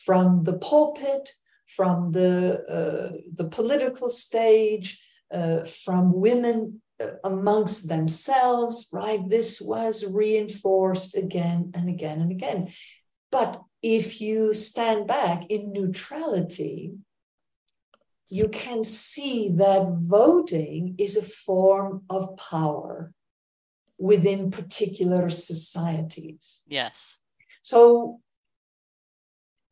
from 0.05 0.43
the 0.43 0.53
pulpit, 0.53 1.33
from 1.67 2.11
the, 2.11 2.63
uh, 2.67 3.17
the 3.35 3.47
political 3.49 4.09
stage, 4.09 4.99
uh, 5.31 5.65
from 5.65 6.13
women 6.13 6.81
uh, 6.99 7.07
amongst 7.23 7.87
themselves, 7.87 8.89
right? 8.91 9.29
This 9.29 9.61
was 9.61 10.05
reinforced 10.11 11.15
again 11.15 11.71
and 11.75 11.89
again 11.89 12.21
and 12.21 12.31
again. 12.31 12.73
But 13.31 13.61
if 13.81 14.21
you 14.21 14.53
stand 14.53 15.07
back 15.07 15.49
in 15.49 15.71
neutrality, 15.71 16.93
you 18.29 18.47
can 18.47 18.83
see 18.83 19.49
that 19.55 19.95
voting 20.01 20.95
is 20.97 21.17
a 21.17 21.23
form 21.23 22.03
of 22.09 22.37
power 22.37 23.13
within 23.97 24.51
particular 24.51 25.29
societies. 25.29 26.61
Yes. 26.67 27.17
So 27.61 28.21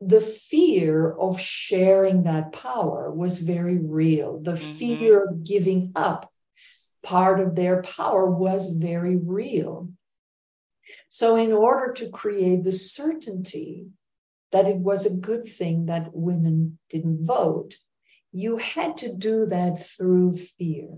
the 0.02 0.22
fear 0.22 1.12
of 1.12 1.40
sharing 1.40 2.24
that 2.24 2.52
power 2.52 3.12
was 3.12 3.40
very 3.40 3.78
real. 3.78 4.40
The 4.40 4.54
mm-hmm. 4.54 4.74
fear 4.74 5.26
of 5.26 5.44
giving 5.44 5.92
up 5.96 6.32
part 7.04 7.40
of 7.40 7.56
their 7.56 7.82
power 7.82 8.30
was 8.30 8.70
very 8.70 9.16
real. 9.16 9.90
So, 11.10 11.36
in 11.36 11.52
order 11.52 11.94
to 11.94 12.10
create 12.10 12.64
the 12.64 12.72
certainty 12.72 13.88
that 14.52 14.68
it 14.68 14.78
was 14.78 15.06
a 15.06 15.20
good 15.20 15.46
thing 15.46 15.86
that 15.86 16.14
women 16.14 16.80
didn't 16.90 17.26
vote, 17.26 17.76
you 18.32 18.58
had 18.58 18.98
to 18.98 19.16
do 19.16 19.46
that 19.48 19.86
through 19.86 20.38
fear. 20.38 20.90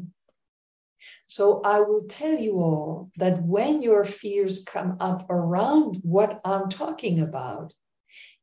So, 1.28 1.62
I 1.62 1.80
will 1.82 2.06
tell 2.08 2.34
you 2.34 2.60
all 2.60 3.12
that 3.18 3.44
when 3.44 3.82
your 3.82 4.04
fears 4.04 4.64
come 4.64 4.98
up 5.00 5.30
around 5.30 6.00
what 6.02 6.42
I'm 6.44 6.70
talking 6.70 7.20
about, 7.20 7.74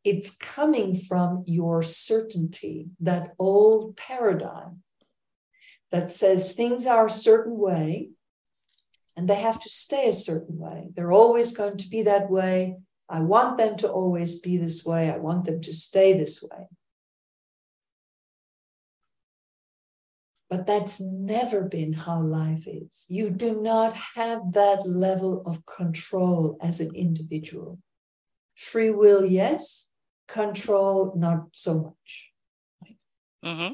it's 0.04 0.36
coming 0.36 0.94
from 0.94 1.42
your 1.46 1.82
certainty, 1.82 2.86
that 3.00 3.34
old 3.40 3.96
paradigm 3.96 4.82
that 5.90 6.12
says 6.12 6.52
things 6.52 6.86
are 6.86 7.06
a 7.06 7.10
certain 7.10 7.58
way 7.58 8.10
and 9.16 9.28
they 9.28 9.34
have 9.34 9.58
to 9.60 9.68
stay 9.68 10.08
a 10.08 10.12
certain 10.12 10.58
way. 10.58 10.90
They're 10.94 11.12
always 11.12 11.56
going 11.56 11.78
to 11.78 11.88
be 11.88 12.02
that 12.02 12.30
way. 12.30 12.76
I 13.08 13.20
want 13.20 13.56
them 13.56 13.76
to 13.78 13.90
always 13.90 14.40
be 14.40 14.56
this 14.56 14.84
way. 14.84 15.10
I 15.10 15.18
want 15.18 15.44
them 15.44 15.60
to 15.62 15.72
stay 15.72 16.18
this 16.18 16.42
way. 16.42 16.66
But 20.48 20.66
that's 20.66 21.00
never 21.00 21.62
been 21.62 21.92
how 21.92 22.20
life 22.20 22.66
is. 22.66 23.04
You 23.08 23.30
do 23.30 23.60
not 23.60 23.94
have 24.14 24.52
that 24.52 24.86
level 24.88 25.42
of 25.44 25.66
control 25.66 26.56
as 26.62 26.80
an 26.80 26.94
individual. 26.94 27.78
Free 28.54 28.90
will, 28.90 29.24
yes, 29.24 29.90
control, 30.28 31.14
not 31.16 31.46
so 31.52 31.74
much. 31.74 32.30
Right? 32.82 32.96
Mm-hmm. 33.44 33.72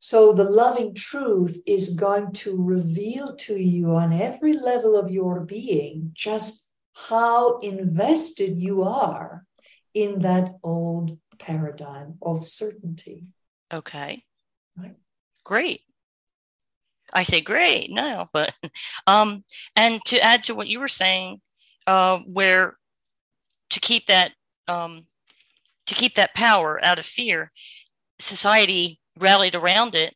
So 0.00 0.32
the 0.32 0.44
loving 0.44 0.94
truth 0.94 1.60
is 1.66 1.94
going 1.94 2.32
to 2.34 2.56
reveal 2.56 3.36
to 3.36 3.56
you 3.56 3.90
on 3.90 4.12
every 4.12 4.52
level 4.52 4.96
of 4.96 5.10
your 5.10 5.40
being 5.40 6.12
just 6.14 6.65
how 6.96 7.58
invested 7.58 8.58
you 8.58 8.82
are 8.82 9.44
in 9.92 10.20
that 10.20 10.54
old 10.62 11.18
paradigm 11.38 12.14
of 12.22 12.42
certainty. 12.42 13.26
Okay. 13.72 14.22
Right. 14.76 14.96
Great. 15.44 15.82
I 17.12 17.22
say 17.22 17.40
great 17.40 17.90
now, 17.90 18.26
but 18.32 18.54
um, 19.06 19.44
and 19.76 20.04
to 20.06 20.18
add 20.20 20.44
to 20.44 20.54
what 20.54 20.68
you 20.68 20.80
were 20.80 20.88
saying, 20.88 21.40
uh, 21.86 22.18
where 22.18 22.76
to 23.70 23.80
keep 23.80 24.06
that 24.06 24.32
um, 24.66 25.06
to 25.86 25.94
keep 25.94 26.16
that 26.16 26.34
power 26.34 26.82
out 26.82 26.98
of 26.98 27.06
fear, 27.06 27.52
society 28.18 28.98
rallied 29.18 29.54
around 29.54 29.94
it. 29.94 30.14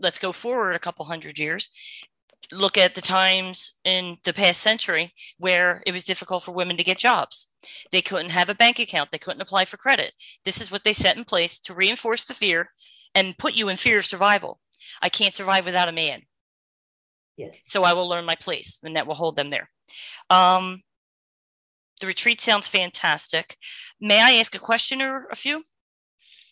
Let's 0.00 0.18
go 0.18 0.32
forward 0.32 0.76
a 0.76 0.78
couple 0.78 1.04
hundred 1.04 1.38
years. 1.38 1.70
Look 2.50 2.78
at 2.78 2.94
the 2.94 3.02
times 3.02 3.74
in 3.84 4.16
the 4.24 4.32
past 4.32 4.60
century 4.60 5.12
where 5.36 5.82
it 5.84 5.92
was 5.92 6.04
difficult 6.04 6.42
for 6.42 6.52
women 6.52 6.78
to 6.78 6.84
get 6.84 6.96
jobs. 6.96 7.48
They 7.92 8.00
couldn't 8.00 8.30
have 8.30 8.48
a 8.48 8.54
bank 8.54 8.78
account. 8.78 9.10
They 9.12 9.18
couldn't 9.18 9.42
apply 9.42 9.66
for 9.66 9.76
credit. 9.76 10.12
This 10.44 10.60
is 10.60 10.70
what 10.70 10.82
they 10.82 10.94
set 10.94 11.18
in 11.18 11.24
place 11.24 11.60
to 11.60 11.74
reinforce 11.74 12.24
the 12.24 12.32
fear 12.32 12.70
and 13.14 13.36
put 13.36 13.54
you 13.54 13.68
in 13.68 13.76
fear 13.76 13.98
of 13.98 14.06
survival. 14.06 14.60
I 15.02 15.10
can't 15.10 15.34
survive 15.34 15.66
without 15.66 15.88
a 15.88 15.92
man. 15.92 16.22
Yes. 17.36 17.54
So 17.64 17.84
I 17.84 17.92
will 17.92 18.08
learn 18.08 18.24
my 18.24 18.34
place, 18.34 18.80
and 18.82 18.96
that 18.96 19.06
will 19.06 19.14
hold 19.14 19.36
them 19.36 19.50
there. 19.50 19.70
Um, 20.30 20.82
the 22.00 22.06
retreat 22.06 22.40
sounds 22.40 22.66
fantastic. 22.66 23.56
May 24.00 24.20
I 24.20 24.38
ask 24.40 24.54
a 24.54 24.58
question 24.58 25.02
or 25.02 25.28
a 25.30 25.36
few? 25.36 25.64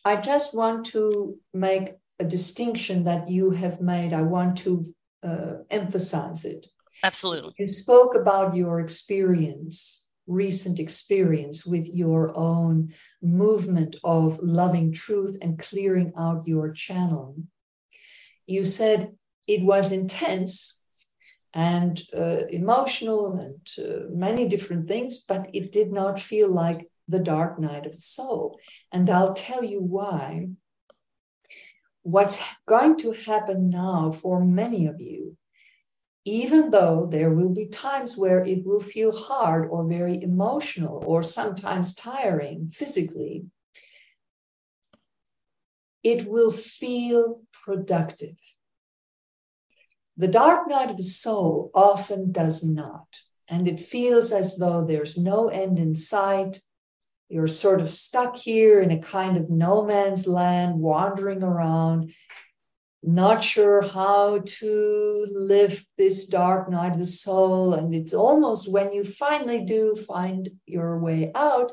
I 0.05 0.17
just 0.17 0.55
want 0.55 0.87
to 0.87 1.39
make 1.53 1.95
a 2.19 2.25
distinction 2.25 3.05
that 3.05 3.29
you 3.29 3.51
have 3.51 3.81
made. 3.81 4.13
I 4.13 4.23
want 4.23 4.59
to 4.59 4.95
uh, 5.23 5.55
emphasize 5.71 6.45
it. 6.45 6.67
Absolutely. 7.03 7.55
You 7.59 7.69
spoke 7.69 8.15
about 8.15 8.57
your 8.57 8.81
experience, 8.81 10.07
recent 10.27 10.79
experience 10.79 11.67
with 11.67 11.87
your 11.89 12.37
own 12.37 12.95
movement 13.23 13.97
of 14.03 14.41
loving 14.43 14.93
truth 14.93 15.37
and 15.43 15.59
clearing 15.59 16.13
out 16.19 16.47
your 16.47 16.73
channel. 16.73 17.37
You 18.47 18.65
said 18.65 19.13
it 19.47 19.63
was 19.63 19.93
intense, 19.93 20.77
and 21.57 22.03
uh, 22.15 22.43
emotional 22.51 23.39
and 23.39 23.67
uh, 23.79 24.05
many 24.11 24.47
different 24.47 24.87
things, 24.87 25.21
but 25.21 25.49
it 25.55 25.73
did 25.73 25.91
not 25.91 26.21
feel 26.21 26.51
like 26.51 26.91
the 27.09 27.19
dark 27.19 27.59
night 27.59 27.87
of 27.87 27.93
the 27.93 28.03
soul. 28.03 28.59
And 28.93 29.09
I'll 29.09 29.33
tell 29.33 29.65
you 29.65 29.81
why. 29.81 30.49
What's 32.07 32.39
going 32.67 32.97
to 32.99 33.13
happen 33.13 33.69
now 33.69 34.13
for 34.13 34.45
many 34.45 34.87
of 34.87 35.01
you, 35.01 35.37
even 36.25 36.71
though 36.71 37.09
there 37.11 37.31
will 37.31 37.49
be 37.49 37.67
times 37.67 38.17
where 38.17 38.45
it 38.45 38.65
will 38.65 38.81
feel 38.81 39.13
hard 39.13 39.69
or 39.69 39.85
very 39.85 40.23
emotional 40.23 41.03
or 41.05 41.23
sometimes 41.23 41.95
tiring 41.95 42.71
physically, 42.73 43.47
it 46.03 46.29
will 46.29 46.53
feel 46.53 47.41
productive 47.65 48.37
the 50.17 50.29
dark 50.29 50.69
night 50.69 50.91
of 50.91 50.97
the 50.97 51.03
soul 51.03 51.71
often 51.75 52.33
does 52.33 52.65
not. 52.65 53.07
And 53.49 53.69
it 53.69 53.81
feels 53.81 54.33
as 54.33 54.57
though 54.57 54.85
there's 54.85 55.19
no 55.19 55.49
end 55.49 55.79
in 55.79 55.95
sight. 55.95 56.63
You're 57.29 57.49
sort 57.49 57.81
of 57.81 57.91
stuck 57.91 58.37
here 58.37 58.81
in 58.81 58.91
a 58.91 59.01
kind 59.01 59.37
of 59.37 59.51
no 59.51 59.85
man's 59.85 60.27
land, 60.27 60.79
wandering 60.79 61.43
around, 61.43 62.13
not 63.03 63.43
sure 63.43 63.83
how 63.83 64.43
to 64.45 65.27
live 65.33 65.85
this 65.99 66.27
dark 66.27 66.71
night 66.71 66.93
of 66.93 66.99
the 66.99 67.07
soul. 67.07 67.75
And 67.75 67.95
it's 67.95 68.15
almost 68.15 68.71
when 68.71 68.93
you 68.93 69.05
finally 69.05 69.65
do 69.65 69.97
find 69.97 70.49
your 70.67 70.99
way 70.99 71.33
out, 71.35 71.73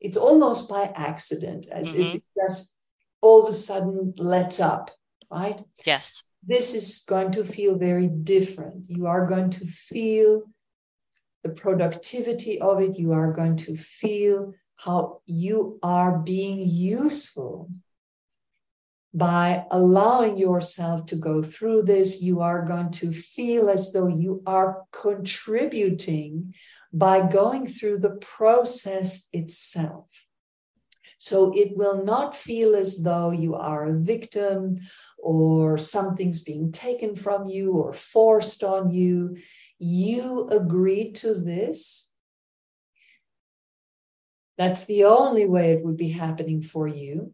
it's 0.00 0.16
almost 0.16 0.68
by 0.68 0.92
accident, 0.94 1.66
as 1.70 1.92
mm-hmm. 1.92 2.02
if 2.02 2.14
it 2.16 2.22
just 2.36 2.76
all 3.20 3.42
of 3.42 3.48
a 3.48 3.52
sudden 3.52 4.14
lets 4.18 4.60
up, 4.60 4.90
right? 5.30 5.60
Yes 5.84 6.22
this 6.46 6.74
is 6.74 7.04
going 7.06 7.32
to 7.32 7.44
feel 7.44 7.76
very 7.76 8.06
different. 8.06 8.84
You 8.88 9.06
are 9.06 9.26
going 9.26 9.50
to 9.50 9.66
feel 9.66 10.42
the 11.42 11.50
productivity 11.50 12.60
of 12.60 12.80
it. 12.80 12.98
You 12.98 13.12
are 13.12 13.32
going 13.32 13.56
to 13.58 13.76
feel 13.76 14.52
how 14.76 15.20
you 15.26 15.78
are 15.82 16.18
being 16.18 16.58
useful 16.58 17.70
by 19.14 19.64
allowing 19.70 20.36
yourself 20.36 21.06
to 21.06 21.16
go 21.16 21.40
through 21.40 21.82
this, 21.82 22.20
you 22.20 22.40
are 22.40 22.64
going 22.64 22.90
to 22.90 23.12
feel 23.12 23.70
as 23.70 23.92
though 23.92 24.08
you 24.08 24.42
are 24.44 24.82
contributing 24.90 26.52
by 26.92 27.26
going 27.26 27.68
through 27.68 27.98
the 27.98 28.16
process 28.16 29.28
itself. 29.32 30.06
So 31.18 31.56
it 31.56 31.76
will 31.76 32.04
not 32.04 32.34
feel 32.34 32.74
as 32.74 33.02
though 33.02 33.30
you 33.30 33.54
are 33.54 33.86
a 33.86 33.98
victim 33.98 34.76
or 35.18 35.78
something's 35.78 36.42
being 36.42 36.72
taken 36.72 37.16
from 37.16 37.46
you 37.46 37.72
or 37.72 37.92
forced 37.92 38.64
on 38.64 38.92
you. 38.92 39.36
You 39.78 40.48
agreed 40.50 41.14
to 41.16 41.34
this. 41.34 42.12
That's 44.56 44.84
the 44.84 45.04
only 45.04 45.46
way 45.46 45.72
it 45.72 45.84
would 45.84 45.96
be 45.96 46.10
happening 46.10 46.62
for 46.62 46.86
you. 46.86 47.32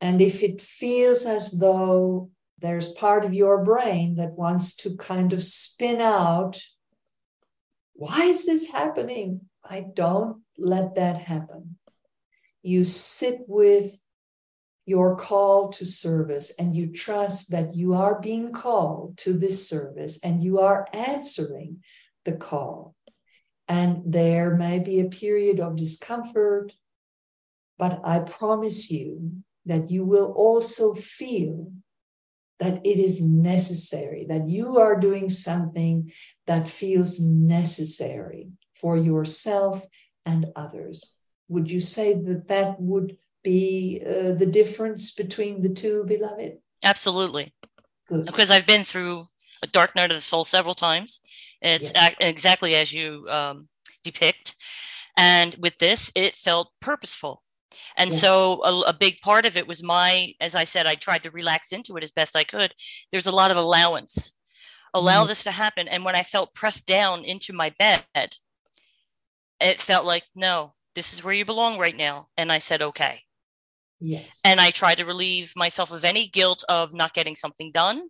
And 0.00 0.20
if 0.20 0.42
it 0.42 0.60
feels 0.60 1.24
as 1.26 1.58
though 1.58 2.30
there's 2.58 2.92
part 2.92 3.24
of 3.24 3.34
your 3.34 3.64
brain 3.64 4.16
that 4.16 4.32
wants 4.32 4.76
to 4.76 4.96
kind 4.96 5.32
of 5.32 5.42
spin 5.42 6.00
out, 6.00 6.60
why 7.94 8.24
is 8.24 8.44
this 8.44 8.70
happening? 8.70 9.42
I 9.64 9.84
don't 9.94 10.42
let 10.58 10.96
that 10.96 11.16
happen. 11.16 11.78
You 12.62 12.84
sit 12.84 13.40
with 13.46 13.98
your 14.86 15.16
call 15.16 15.70
to 15.70 15.86
service 15.86 16.52
and 16.58 16.76
you 16.76 16.92
trust 16.92 17.50
that 17.50 17.74
you 17.74 17.94
are 17.94 18.20
being 18.20 18.52
called 18.52 19.16
to 19.18 19.32
this 19.32 19.66
service 19.66 20.20
and 20.22 20.42
you 20.42 20.58
are 20.58 20.86
answering 20.92 21.82
the 22.24 22.32
call. 22.32 22.94
And 23.68 24.02
there 24.04 24.54
may 24.54 24.78
be 24.78 25.00
a 25.00 25.06
period 25.06 25.60
of 25.60 25.76
discomfort, 25.76 26.74
but 27.78 28.00
I 28.04 28.20
promise 28.20 28.90
you 28.90 29.42
that 29.66 29.90
you 29.90 30.04
will 30.04 30.32
also 30.32 30.94
feel 30.94 31.72
that 32.60 32.84
it 32.84 32.98
is 32.98 33.22
necessary, 33.22 34.26
that 34.28 34.48
you 34.48 34.78
are 34.78 35.00
doing 35.00 35.28
something 35.28 36.12
that 36.46 36.68
feels 36.68 37.20
necessary 37.20 38.48
for 38.74 38.96
yourself 38.96 39.84
and 40.24 40.46
others. 40.54 41.14
Would 41.48 41.70
you 41.70 41.80
say 41.80 42.14
that 42.14 42.48
that 42.48 42.80
would 42.80 43.16
be 43.42 44.02
uh, 44.06 44.32
the 44.32 44.46
difference 44.46 45.12
between 45.12 45.62
the 45.62 45.68
two, 45.68 46.04
beloved? 46.06 46.58
Absolutely. 46.82 47.52
Good. 48.06 48.26
Because 48.26 48.50
I've 48.50 48.66
been 48.66 48.84
through 48.84 49.24
a 49.62 49.66
dark 49.66 49.94
night 49.94 50.10
of 50.10 50.16
the 50.16 50.22
soul 50.22 50.44
several 50.44 50.74
times. 50.74 51.20
It's 51.64 51.92
yes. 51.94 52.14
exactly 52.20 52.74
as 52.74 52.92
you 52.92 53.26
um, 53.28 53.68
depict. 54.04 54.54
And 55.16 55.56
with 55.58 55.78
this, 55.78 56.12
it 56.14 56.34
felt 56.34 56.70
purposeful. 56.80 57.42
And 57.96 58.10
yeah. 58.10 58.16
so 58.16 58.64
a, 58.64 58.80
a, 58.90 58.92
big 58.92 59.20
part 59.20 59.46
of 59.46 59.56
it 59.56 59.66
was 59.66 59.82
my, 59.82 60.34
as 60.40 60.54
I 60.54 60.64
said, 60.64 60.86
I 60.86 60.94
tried 60.94 61.22
to 61.24 61.30
relax 61.30 61.72
into 61.72 61.96
it 61.96 62.04
as 62.04 62.12
best 62.12 62.36
I 62.36 62.44
could. 62.44 62.72
There's 63.10 63.26
a 63.26 63.32
lot 63.32 63.50
of 63.50 63.56
allowance. 63.56 64.36
Allow 64.92 65.20
mm-hmm. 65.20 65.28
this 65.28 65.44
to 65.44 65.50
happen. 65.50 65.88
And 65.88 66.04
when 66.04 66.16
I 66.16 66.22
felt 66.22 66.54
pressed 66.54 66.86
down 66.86 67.24
into 67.24 67.52
my 67.52 67.72
bed, 67.78 68.04
it 69.60 69.78
felt 69.80 70.04
like, 70.04 70.24
no, 70.34 70.74
this 70.94 71.12
is 71.12 71.24
where 71.24 71.34
you 71.34 71.44
belong 71.44 71.78
right 71.78 71.96
now. 71.96 72.28
And 72.36 72.52
I 72.52 72.58
said, 72.58 72.82
okay. 72.82 73.22
Yes. 74.00 74.38
And 74.44 74.60
I 74.60 74.70
tried 74.70 74.96
to 74.96 75.04
relieve 75.04 75.52
myself 75.56 75.90
of 75.92 76.04
any 76.04 76.26
guilt 76.26 76.64
of 76.68 76.92
not 76.92 77.14
getting 77.14 77.36
something 77.36 77.72
done 77.72 78.08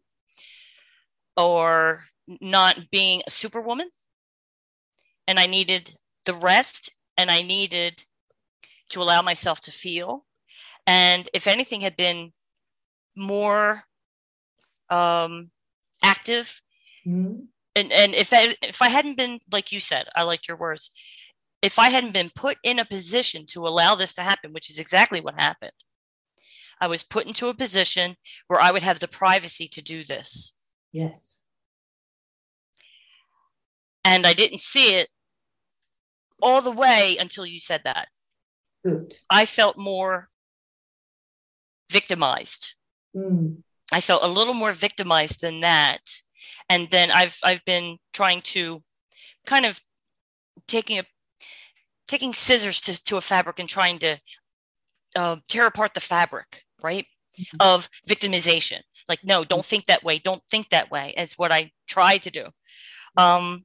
or 1.37 2.05
not 2.27 2.91
being 2.91 3.23
a 3.27 3.31
superwoman. 3.31 3.89
And 5.27 5.39
I 5.39 5.47
needed 5.47 5.91
the 6.27 6.35
rest 6.35 6.91
and 7.17 7.31
I 7.31 7.43
needed 7.43 8.05
to 8.91 9.03
allow 9.03 9.23
myself 9.23 9.61
to 9.63 9.73
feel. 9.73 10.25
And 10.87 11.29
if 11.33 11.47
anything 11.47 11.81
had 11.81 11.97
been 11.97 12.33
more 13.17 13.85
um, 14.91 15.51
active, 16.03 16.61
mm-hmm. 17.07 17.45
and, 17.75 17.93
and 17.93 18.15
if 18.15 18.33
I, 18.33 18.57
if 18.63 18.83
I 18.83 18.89
hadn't 18.89 19.17
been, 19.17 19.41
like 19.51 19.73
you 19.73 19.81
said, 19.81 20.07
I 20.15 20.23
liked 20.23 20.49
your 20.49 20.59
words, 20.59 20.91
if 21.63 21.79
I 21.79 21.89
hadn't 21.89 22.13
been 22.13 22.29
put 22.35 22.59
in 22.63 22.79
a 22.79 22.85
position 22.85 23.47
to 23.47 23.67
allow 23.67 23.95
this 23.95 24.13
to 24.15 24.23
happen, 24.23 24.53
which 24.53 24.69
is 24.69 24.79
exactly 24.79 25.21
what 25.21 25.41
happened, 25.41 25.73
I 26.81 26.87
was 26.87 27.03
put 27.03 27.27
into 27.27 27.49
a 27.49 27.55
position 27.55 28.17
where 28.49 28.61
I 28.61 28.71
would 28.71 28.83
have 28.83 28.99
the 28.99 29.09
privacy 29.09 29.69
to 29.69 29.83
do 29.83 30.05
this. 30.05 30.55
Yes. 30.93 31.41
And 34.05 34.27
I 34.27 34.35
didn't 34.35 34.61
see 34.61 34.95
it 34.95 35.09
all 36.43 36.61
the 36.61 36.71
way 36.71 37.17
until 37.19 37.47
you 37.47 37.59
said 37.59 37.83
that. 37.85 38.09
Good. 38.85 39.17
I 39.31 39.47
felt 39.47 39.79
more 39.79 40.29
victimized. 41.91 42.75
Mm. 43.17 43.63
I 43.93 44.01
felt 44.01 44.23
a 44.23 44.29
little 44.29 44.55
more 44.55 44.73
victimized 44.73 45.41
than 45.41 45.61
that. 45.61 46.01
And 46.69 46.91
then 46.91 47.11
I've 47.11 47.39
I've 47.43 47.65
been 47.65 47.99
trying 48.13 48.43
to 48.43 48.83
kind 49.47 49.67
of 49.67 49.81
taking 50.67 50.99
a 50.99 51.05
taking 52.07 52.35
scissors 52.35 52.81
to, 52.83 53.03
to 53.05 53.17
a 53.17 53.21
fabric 53.21 53.59
and 53.59 53.69
trying 53.69 53.99
to 54.01 54.19
uh, 55.17 55.37
tear 55.49 55.67
apart 55.67 55.95
the 55.95 56.01
fabric, 56.01 56.65
right? 56.83 57.07
Mm-hmm. 57.39 57.57
Of 57.61 57.89
victimization. 58.09 58.81
Like, 59.09 59.25
no, 59.25 59.45
don't 59.45 59.65
think 59.65 59.87
that 59.87 60.05
way. 60.05 60.19
Don't 60.19 60.43
think 60.51 60.71
that 60.71 60.91
way, 60.91 61.15
is 61.17 61.35
what 61.35 61.53
I 61.53 61.73
tried 61.87 62.23
to 62.23 62.31
do. 62.31 62.47
Um, 63.17 63.65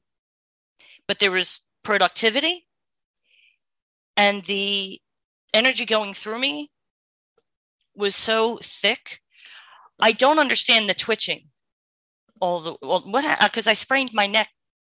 but 1.09 1.17
there 1.17 1.31
was 1.31 1.61
productivity 1.83 2.67
and 4.15 4.43
the 4.45 5.01
energy 5.55 5.83
going 5.83 6.13
through 6.13 6.37
me 6.37 6.69
was 7.95 8.15
so 8.15 8.59
thick. 8.61 9.19
I 9.99 10.11
don't 10.11 10.37
understand 10.37 10.87
the 10.87 10.93
twitching. 10.93 11.47
All 12.39 12.59
the 12.59 12.75
well, 12.83 13.01
what 13.01 13.25
because 13.41 13.65
I 13.65 13.73
sprained 13.73 14.11
my 14.13 14.27
neck 14.27 14.49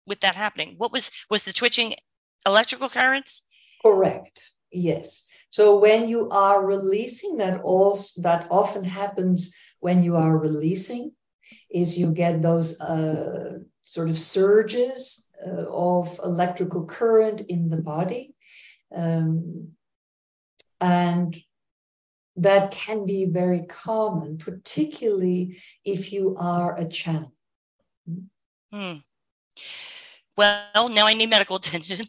with 0.06 0.20
that 0.20 0.34
happening. 0.34 0.74
What 0.78 0.90
was 0.90 1.10
was 1.28 1.44
the 1.44 1.52
twitching 1.52 1.94
electrical 2.47 2.88
currents? 2.88 3.43
Correct. 3.84 4.51
Yes. 4.72 5.26
So 5.51 5.78
when 5.78 6.09
you 6.09 6.30
are 6.30 6.64
releasing, 6.64 7.36
that 7.36 7.60
also 7.60 8.22
that 8.22 8.48
often 8.51 8.84
happens 8.84 9.55
when 9.80 10.02
you 10.02 10.16
are 10.16 10.36
releasing, 10.38 11.12
is 11.70 11.98
you 11.98 12.10
get 12.10 12.40
those 12.40 12.80
uh, 12.80 13.59
sort 13.82 14.09
of 14.09 14.18
surges 14.18 15.25
of 15.44 16.20
electrical 16.22 16.86
current 16.86 17.42
in 17.42 17.68
the 17.68 17.76
body. 17.76 18.34
Um, 18.94 19.72
and 20.80 21.36
that 22.36 22.70
can 22.70 23.06
be 23.06 23.24
very 23.26 23.62
common, 23.62 24.38
particularly 24.38 25.60
if 25.84 26.12
you 26.12 26.36
are 26.38 26.76
a 26.76 26.86
channel. 26.86 27.32
Hmm. 28.72 28.96
Well, 30.36 30.88
now 30.88 31.06
I 31.06 31.14
need 31.14 31.30
medical 31.30 31.56
attention 31.56 32.06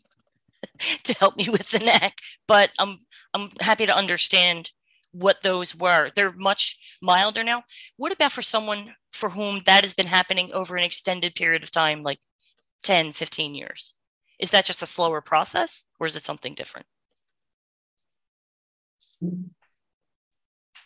to 1.04 1.14
help 1.14 1.38
me 1.38 1.49
with 1.49 1.70
the 1.70 1.80
neck, 1.80 2.20
but 2.48 2.72
I'm 2.78 2.99
I'm 3.34 3.49
happy 3.62 3.86
to 3.86 3.95
understand 3.95 4.72
what 5.12 5.44
those 5.44 5.76
were. 5.76 6.12
They're 6.16 6.34
much 6.34 6.78
milder 7.02 7.44
now. 7.44 7.64
What 7.95 8.12
about 8.12 8.32
for 8.32 8.41
someone 8.41 8.95
for 9.14 9.30
whom 9.30 9.62
that 9.66 9.84
has 9.84 9.94
been 9.94 10.08
happening 10.08 10.52
over 10.54 10.76
an 10.76 10.84
extended 10.84 11.36
period 11.36 11.64
of 11.64 11.72
time, 11.72 12.04
like 12.04 12.20
10, 12.88 13.12
15 13.12 13.54
years? 13.54 13.94
Is 14.40 14.52
that 14.52 14.64
just 14.64 14.82
a 14.82 14.86
slower 14.86 15.20
process 15.20 15.84
or 16.00 16.08
is 16.08 16.16
it 16.16 16.24
something 16.24 16.56
different? 16.56 16.88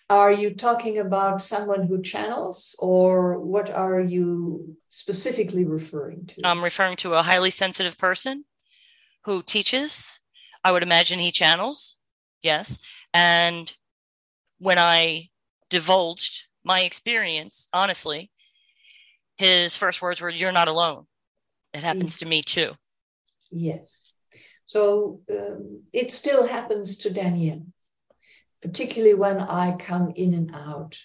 Are 0.10 0.32
you 0.32 0.56
talking 0.56 0.98
about 0.98 1.44
someone 1.44 1.84
who 1.84 2.02
channels, 2.02 2.76
or 2.80 3.40
what 3.40 3.70
are 3.70 4.02
you 4.02 4.76
specifically 4.90 5.64
referring 5.64 6.26
to? 6.28 6.42
I'm 6.44 6.64
referring 6.64 6.98
to 6.98 7.14
a 7.14 7.22
highly 7.22 7.52
sensitive 7.52 7.98
person 7.98 8.46
who 9.26 9.44
teaches. 9.44 10.20
I 10.64 10.72
would 10.72 10.84
imagine 10.84 11.20
he 11.20 11.32
channels, 11.32 11.98
yes. 12.42 12.82
And 13.14 13.74
when 14.58 14.80
I 14.80 15.30
divulged 15.70 16.48
my 16.64 16.82
experience, 16.82 17.68
honestly, 17.72 18.32
his 19.38 19.78
first 19.78 20.02
words 20.02 20.20
were, 20.20 20.30
You're 20.30 20.52
not 20.52 20.68
alone. 20.68 21.06
It 21.74 21.82
happens 21.82 22.18
to 22.18 22.26
me 22.26 22.42
too. 22.42 22.74
Yes. 23.50 24.04
So 24.66 25.22
um, 25.30 25.84
it 25.92 26.12
still 26.12 26.48
happens 26.48 26.98
to 27.00 27.10
Danielle 27.10 27.66
particularly 28.62 29.16
when 29.16 29.40
I 29.40 29.76
come 29.76 30.14
in 30.16 30.34
and 30.34 30.52
out 30.54 30.98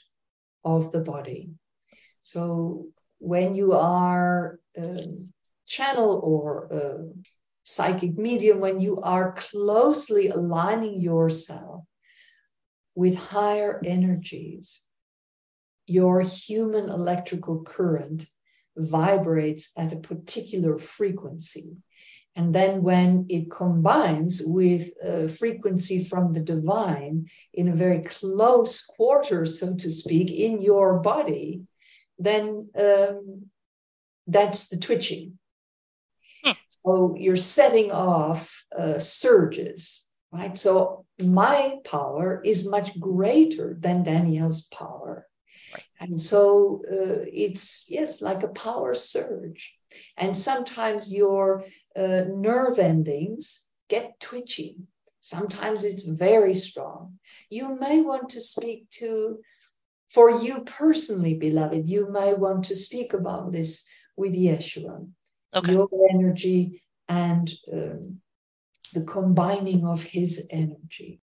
of 0.65 0.93
the 0.93 1.01
body. 1.01 1.51
So 2.23 2.89
when 3.19 3.55
you 3.55 3.73
are 3.73 4.59
a 4.77 4.99
channel 5.67 6.21
or 6.23 7.15
psychic 7.65 8.17
medium, 8.19 8.61
when 8.61 8.81
you 8.81 9.01
are 9.01 9.33
closely 9.33 10.29
aligning 10.29 11.01
yourself 11.01 11.85
with 12.95 13.17
higher 13.17 13.81
energies, 13.85 14.83
your 15.87 16.21
human 16.21 16.89
electrical 16.89 17.63
current 17.63 18.27
vibrates 18.77 19.71
at 19.77 19.93
a 19.93 19.97
particular 19.97 20.79
frequency. 20.79 21.77
And 22.37 22.55
then 22.55 22.83
when 22.83 23.25
it 23.31 23.51
combines 23.51 24.43
with 24.45 24.91
a 25.03 25.27
frequency 25.27 26.05
from 26.05 26.35
the 26.35 26.41
divine 26.41 27.31
in 27.55 27.69
a 27.69 27.75
very 27.75 28.03
close 28.03 28.85
quarter, 28.85 29.47
so 29.47 29.75
to 29.75 29.91
speak, 29.91 30.31
in 30.31 30.61
your 30.61 30.99
body, 30.99 31.63
then 32.19 32.69
um, 32.79 33.47
that's 34.27 34.69
the 34.69 34.77
twitching. 34.79 35.39
Hmm. 36.45 36.53
So 36.85 37.17
you're 37.19 37.37
setting 37.37 37.91
off 37.91 38.67
uh, 38.77 38.99
surges, 38.99 40.05
right? 40.31 40.59
So 40.59 41.07
my 41.19 41.77
power 41.85 42.43
is 42.45 42.69
much 42.69 43.01
greater 43.01 43.77
than 43.81 44.03
Danielle's 44.03 44.67
power. 44.67 45.27
And 46.01 46.21
so 46.21 46.83
uh, 46.91 47.25
it's, 47.33 47.87
yes, 47.89 48.21
like 48.21 48.43
a 48.43 48.49
power 48.49 48.95
surge. 48.95 49.75
And 50.17 50.37
sometimes 50.37 51.13
your 51.13 51.65
uh, 51.95 52.25
nerve 52.29 52.79
endings 52.79 53.67
get 53.89 54.21
twitchy. 54.21 54.77
Sometimes 55.21 55.85
it's 55.85 56.05
very 56.05 56.55
strong. 56.55 57.19
You 57.51 57.79
may 57.81 58.01
want 58.01 58.29
to 58.31 58.41
speak 58.41 58.91
to, 59.01 59.41
for 60.11 60.31
you 60.31 60.63
personally, 60.65 61.35
beloved, 61.35 61.87
you 61.87 62.11
may 62.11 62.35
want 62.35 62.65
to 62.67 62.77
speak 62.77 63.13
about 63.13 63.53
this 63.53 63.85
with 64.17 64.35
Yeshua. 64.35 65.09
Okay. 65.55 65.73
Your 65.73 65.89
energy 66.11 66.83
and 67.09 67.53
um, 67.73 68.21
the 68.93 69.03
combining 69.03 69.85
of 69.85 70.03
his 70.03 70.47
energy. 70.51 71.21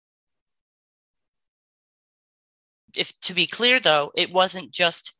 If 2.97 3.19
to 3.20 3.35
be 3.35 3.47
clear, 3.47 3.81
though, 3.81 4.12
it 4.14 4.32
wasn't 4.32 4.70
just 4.70 5.14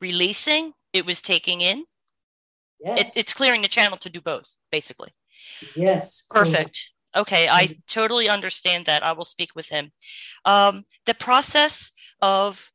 releasing, 0.00 0.72
it 0.92 1.04
was 1.04 1.20
taking 1.20 1.60
in. 1.60 1.84
Yes. 2.80 3.00
It, 3.00 3.20
it's 3.20 3.34
clearing 3.34 3.62
the 3.62 3.68
channel 3.68 3.98
to 3.98 4.10
do 4.10 4.20
both, 4.20 4.54
basically. 4.70 5.10
Yes. 5.74 6.26
Perfect. 6.30 6.92
Okay, 7.16 7.48
I 7.48 7.68
totally 7.86 8.28
understand 8.28 8.86
that. 8.86 9.02
I 9.02 9.12
will 9.12 9.24
speak 9.24 9.50
with 9.54 9.68
him. 9.68 9.90
Um, 10.44 10.84
the 11.06 11.14
process 11.14 11.90
of 12.20 12.70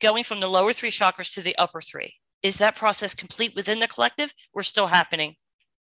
going 0.00 0.24
from 0.24 0.40
the 0.40 0.48
lower 0.48 0.72
three 0.72 0.90
chakras 0.90 1.32
to 1.34 1.42
the 1.42 1.56
upper 1.56 1.80
three 1.80 2.14
is 2.42 2.56
that 2.56 2.74
process 2.74 3.14
complete 3.14 3.54
within 3.54 3.80
the 3.80 3.88
collective 3.88 4.32
or 4.52 4.62
still 4.62 4.86
happening 4.88 5.36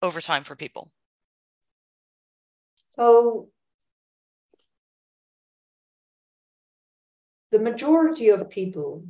over 0.01 0.21
time 0.21 0.45
for 0.45 0.57
people? 0.57 0.91
So, 2.91 3.51
the 7.57 7.63
majority 7.63 8.29
of 8.29 8.51
people 8.51 9.07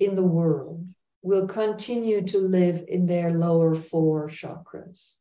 in 0.00 0.14
the 0.14 0.22
world 0.22 0.86
will 1.20 1.46
continue 1.46 2.22
to 2.22 2.38
live 2.38 2.82
in 2.88 3.04
their 3.04 3.30
lower 3.30 3.74
four 3.74 4.30
chakras 4.30 5.16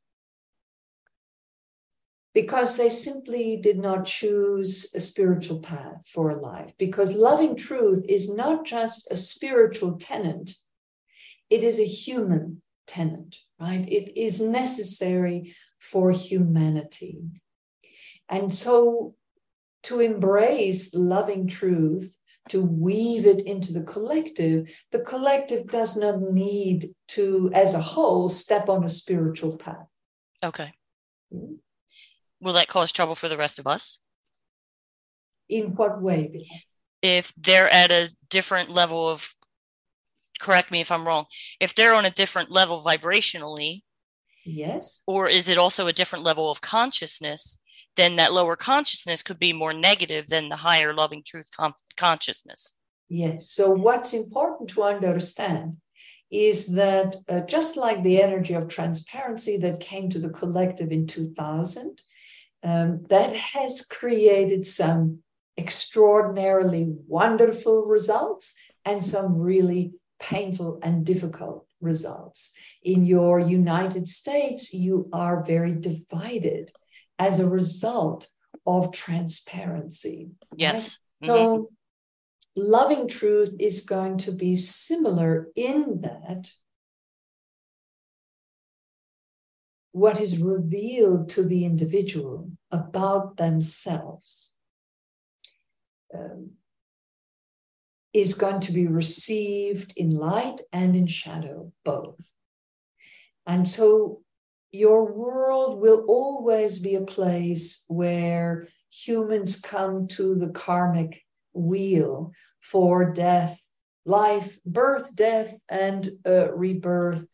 because 2.34 2.78
they 2.78 2.88
simply 2.88 3.58
did 3.58 3.78
not 3.78 4.06
choose 4.06 4.90
a 4.96 5.02
spiritual 5.02 5.60
path 5.60 6.08
for 6.08 6.34
life. 6.36 6.72
Because 6.78 7.12
loving 7.12 7.58
truth 7.58 8.06
is 8.08 8.34
not 8.34 8.64
just 8.64 9.10
a 9.12 9.18
spiritual 9.18 9.98
tenant, 9.98 10.56
it 11.50 11.66
is 11.66 11.82
a 11.82 11.86
human 11.86 12.62
tenant, 12.88 13.40
right? 13.60 13.86
It 13.90 14.18
is 14.18 14.40
necessary 14.40 15.54
for 15.80 16.12
humanity. 16.12 17.20
And 18.30 18.56
so 18.56 19.16
to 19.84 20.00
embrace 20.00 20.94
loving 20.94 21.48
truth 21.48 22.16
to 22.52 22.62
weave 22.62 23.26
it 23.26 23.42
into 23.42 23.72
the 23.72 23.82
collective, 23.84 24.70
the 24.92 25.00
collective 25.00 25.68
does 25.68 25.96
not 25.96 26.22
need 26.22 26.94
to, 27.08 27.50
as 27.54 27.74
a 27.74 27.82
whole, 27.82 28.28
step 28.28 28.68
on 28.68 28.84
a 28.84 28.90
spiritual 28.90 29.56
path. 29.56 29.88
Okay. 30.44 30.74
Mm-hmm. 31.34 31.56
Will 32.42 32.54
that 32.54 32.68
cause 32.68 32.92
trouble 32.92 33.16
for 33.16 33.30
the 33.30 33.38
rest 33.38 33.58
of 33.58 33.68
us? 33.68 34.00
In 35.48 35.76
what 35.76 36.02
way? 36.02 36.46
If 37.02 37.32
they're 37.38 37.70
at 37.70 37.90
a 37.90 38.10
different 38.30 38.70
level 38.70 39.08
of, 39.08 39.34
correct 40.42 40.72
me 40.72 40.82
if 40.82 40.92
I'm 40.92 41.08
wrong, 41.08 41.28
if 41.62 41.74
they're 41.74 41.96
on 41.96 42.06
a 42.06 42.12
different 42.12 42.52
level 42.52 42.82
vibrationally, 42.82 43.84
yes. 44.44 45.04
Or 45.08 45.30
is 45.30 45.48
it 45.48 45.58
also 45.58 45.88
a 45.88 45.94
different 45.94 46.26
level 46.26 46.52
of 46.52 46.60
consciousness? 46.60 47.61
Then 47.96 48.16
that 48.16 48.34
lower 48.34 48.56
consciousness 48.56 49.24
could 49.24 49.40
be 49.40 49.54
more 49.54 49.74
negative 49.74 50.28
than 50.28 50.50
the 50.50 50.56
higher 50.56 50.94
loving 50.94 51.24
truth 51.26 51.48
com- 51.56 51.74
consciousness. 51.98 52.76
Yes. 53.10 53.50
So, 53.50 53.70
what's 53.72 54.14
important 54.14 54.70
to 54.72 54.84
understand 54.84 55.78
is 56.32 56.68
that 56.68 57.18
uh, 57.28 57.42
just 57.42 57.76
like 57.76 58.02
the 58.04 58.22
energy 58.22 58.54
of 58.54 58.70
transparency 58.70 59.58
that 59.58 59.82
came 59.82 60.10
to 60.10 60.20
the 60.20 60.30
collective 60.30 60.92
in 60.92 61.06
2000, 61.06 62.02
um, 62.64 63.04
that 63.10 63.36
has 63.36 63.86
created 63.86 64.66
some 64.66 65.20
extraordinarily 65.58 66.88
wonderful 67.08 67.86
results 67.86 68.54
and 68.86 69.04
some 69.04 69.38
really 69.38 69.92
painful 70.20 70.80
and 70.82 71.06
difficult 71.06 71.66
results. 71.82 72.54
In 72.84 73.06
your 73.06 73.40
United 73.40 74.08
States, 74.08 74.74
you 74.74 75.10
are 75.12 75.44
very 75.44 75.74
divided 75.74 76.72
as 77.22 77.40
a 77.40 77.48
result 77.48 78.28
of 78.66 78.92
transparency. 78.92 80.32
Yes. 80.56 80.98
Right? 81.22 81.30
Mm-hmm. 81.30 81.38
So, 81.38 81.70
loving 82.56 83.08
truth 83.08 83.56
is 83.60 83.86
going 83.86 84.18
to 84.18 84.32
be 84.32 84.56
similar 84.56 85.48
in 85.56 86.02
that 86.02 86.52
what 89.92 90.20
is 90.20 90.40
revealed 90.40 91.30
to 91.30 91.44
the 91.44 91.64
individual 91.64 92.50
about 92.72 93.38
themselves 93.38 94.58
um, 96.16 96.52
is 98.14 98.34
going 98.34 98.62
to 98.62 98.72
be 98.72 98.88
received 98.88 99.94
in 99.96 100.10
light 100.10 100.62
and 100.74 100.96
in 100.96 101.06
shadow, 101.08 101.72
both. 101.86 102.20
And 103.46 103.68
so 103.68 104.22
your 104.72 105.12
world 105.12 105.82
will 105.82 106.06
always 106.08 106.80
be 106.80 106.96
a 106.96 107.02
place 107.02 107.84
where 107.88 108.68
humans 108.90 109.60
come 109.60 110.08
to 110.08 110.36
the 110.36 110.50
karmic 110.50 111.24
wheel 111.54 112.32
for 112.62 113.12
death, 113.12 113.62
life, 114.06 114.60
birth, 114.66 115.16
death, 115.16 115.56
and 115.70 116.12
uh, 116.26 116.54
rebirth, 116.54 117.26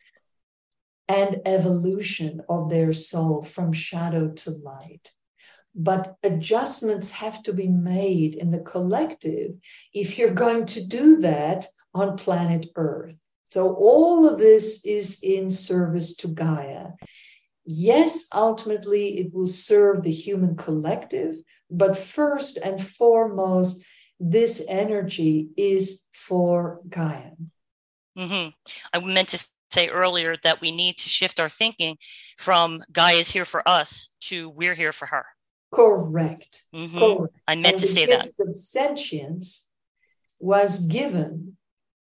and 1.07 1.41
evolution 1.45 2.41
of 2.49 2.69
their 2.69 2.91
soul 2.91 3.43
from 3.43 3.71
shadow 3.71 4.29
to 4.29 4.51
light. 4.51 5.11
But 5.73 6.15
adjustments 6.23 7.11
have 7.11 7.43
to 7.43 7.53
be 7.53 7.67
made 7.67 8.33
in 8.33 8.49
the 8.49 8.59
collective 8.59 9.51
if 9.93 10.17
you're 10.17 10.33
going 10.33 10.65
to 10.67 10.85
do 10.85 11.17
that 11.17 11.67
on 11.93 12.17
planet 12.17 12.65
Earth. 12.75 13.15
So, 13.49 13.75
all 13.75 14.27
of 14.27 14.39
this 14.39 14.85
is 14.85 15.23
in 15.23 15.51
service 15.51 16.15
to 16.17 16.27
Gaia. 16.27 16.89
Yes, 17.69 18.29
ultimately 18.33 19.19
it 19.19 19.33
will 19.33 19.45
serve 19.45 20.01
the 20.01 20.11
human 20.11 20.55
collective, 20.55 21.35
but 21.69 21.97
first 21.97 22.57
and 22.57 22.81
foremost, 22.81 23.83
this 24.21 24.65
energy 24.69 25.49
is 25.57 26.05
for 26.13 26.79
Gaia. 26.87 27.31
Mm-hmm. 28.17 28.49
I 28.93 29.05
meant 29.05 29.29
to 29.29 29.45
say 29.69 29.89
earlier 29.89 30.37
that 30.43 30.61
we 30.61 30.71
need 30.71 30.97
to 30.99 31.09
shift 31.09 31.41
our 31.41 31.49
thinking 31.49 31.97
from 32.37 32.85
Gaia 32.93 33.17
is 33.17 33.31
here 33.31 33.43
for 33.43 33.67
us 33.67 34.09
to 34.21 34.49
we're 34.49 34.73
here 34.73 34.93
for 34.93 35.07
her. 35.07 35.25
Correct. 35.73 36.63
Mm-hmm. 36.73 36.97
Correct. 36.97 37.35
I 37.49 37.55
meant 37.55 37.73
and 37.75 37.79
to 37.79 37.87
say 37.87 38.05
that. 38.05 38.29
The 38.37 38.53
sentience 38.53 39.67
was 40.39 40.79
given 40.79 41.57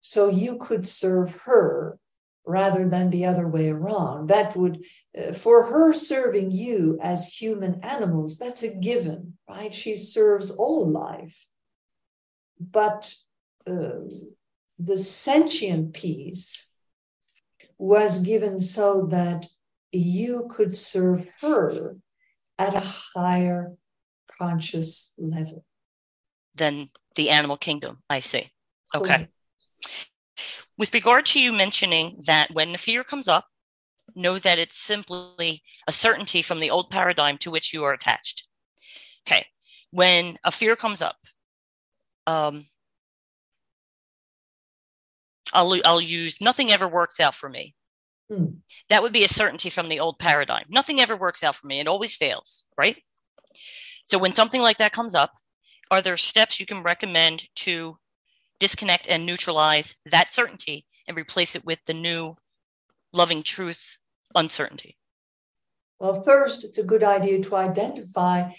so 0.01 0.27
you 0.27 0.57
could 0.57 0.87
serve 0.87 1.35
her 1.43 1.99
rather 2.45 2.87
than 2.89 3.09
the 3.09 3.25
other 3.25 3.47
way 3.47 3.69
around. 3.69 4.29
That 4.29 4.55
would, 4.55 4.83
uh, 5.17 5.33
for 5.33 5.65
her 5.67 5.93
serving 5.93 6.51
you 6.51 6.97
as 7.01 7.33
human 7.33 7.83
animals, 7.83 8.37
that's 8.37 8.63
a 8.63 8.73
given, 8.73 9.37
right? 9.49 9.73
She 9.73 9.95
serves 9.95 10.51
all 10.51 10.89
life. 10.89 11.47
But 12.59 13.13
uh, 13.67 13.99
the 14.79 14.97
sentient 14.97 15.93
piece 15.93 16.67
was 17.77 18.19
given 18.19 18.59
so 18.59 19.07
that 19.11 19.47
you 19.91 20.49
could 20.51 20.75
serve 20.75 21.27
her 21.41 21.97
at 22.57 22.75
a 22.75 22.93
higher 23.15 23.75
conscious 24.37 25.13
level 25.17 25.65
than 26.55 26.89
the 27.15 27.29
animal 27.29 27.57
kingdom, 27.57 28.01
I 28.09 28.19
see. 28.19 28.49
Okay. 28.93 29.27
With 30.81 30.95
regard 30.95 31.27
to 31.27 31.39
you 31.39 31.53
mentioning 31.53 32.21
that 32.25 32.49
when 32.55 32.71
the 32.71 32.77
fear 32.79 33.03
comes 33.03 33.27
up, 33.27 33.45
know 34.15 34.39
that 34.39 34.57
it's 34.57 34.79
simply 34.79 35.61
a 35.87 35.91
certainty 35.91 36.41
from 36.41 36.59
the 36.59 36.71
old 36.71 36.89
paradigm 36.89 37.37
to 37.37 37.51
which 37.51 37.71
you 37.71 37.83
are 37.83 37.93
attached. 37.93 38.47
Okay. 39.27 39.45
When 39.91 40.39
a 40.43 40.49
fear 40.49 40.75
comes 40.75 41.03
up, 41.03 41.17
um, 42.25 42.65
I'll, 45.53 45.79
I'll 45.85 46.01
use 46.01 46.41
nothing 46.41 46.71
ever 46.71 46.87
works 46.87 47.19
out 47.19 47.35
for 47.35 47.47
me. 47.47 47.75
Hmm. 48.27 48.45
That 48.89 49.03
would 49.03 49.13
be 49.13 49.23
a 49.23 49.27
certainty 49.27 49.69
from 49.69 49.87
the 49.87 49.99
old 49.99 50.17
paradigm. 50.17 50.65
Nothing 50.67 50.99
ever 50.99 51.15
works 51.15 51.43
out 51.43 51.53
for 51.53 51.67
me. 51.67 51.79
It 51.79 51.87
always 51.87 52.15
fails, 52.15 52.63
right? 52.75 52.97
So 54.05 54.17
when 54.17 54.33
something 54.33 54.63
like 54.63 54.79
that 54.79 54.93
comes 54.93 55.13
up, 55.13 55.33
are 55.91 56.01
there 56.01 56.17
steps 56.17 56.59
you 56.59 56.65
can 56.65 56.81
recommend 56.81 57.45
to 57.57 57.99
disconnect 58.61 59.07
and 59.09 59.25
neutralize 59.25 59.95
that 60.05 60.31
certainty 60.31 60.85
and 61.07 61.17
replace 61.17 61.55
it 61.55 61.65
with 61.65 61.79
the 61.85 61.93
new 61.93 62.35
loving 63.11 63.43
truth 63.43 63.97
uncertainty? 64.35 64.97
Well, 65.99 66.21
first, 66.21 66.63
it's 66.63 66.77
a 66.77 66.85
good 66.85 67.03
idea 67.03 67.43
to 67.43 67.55
identify 67.55 68.51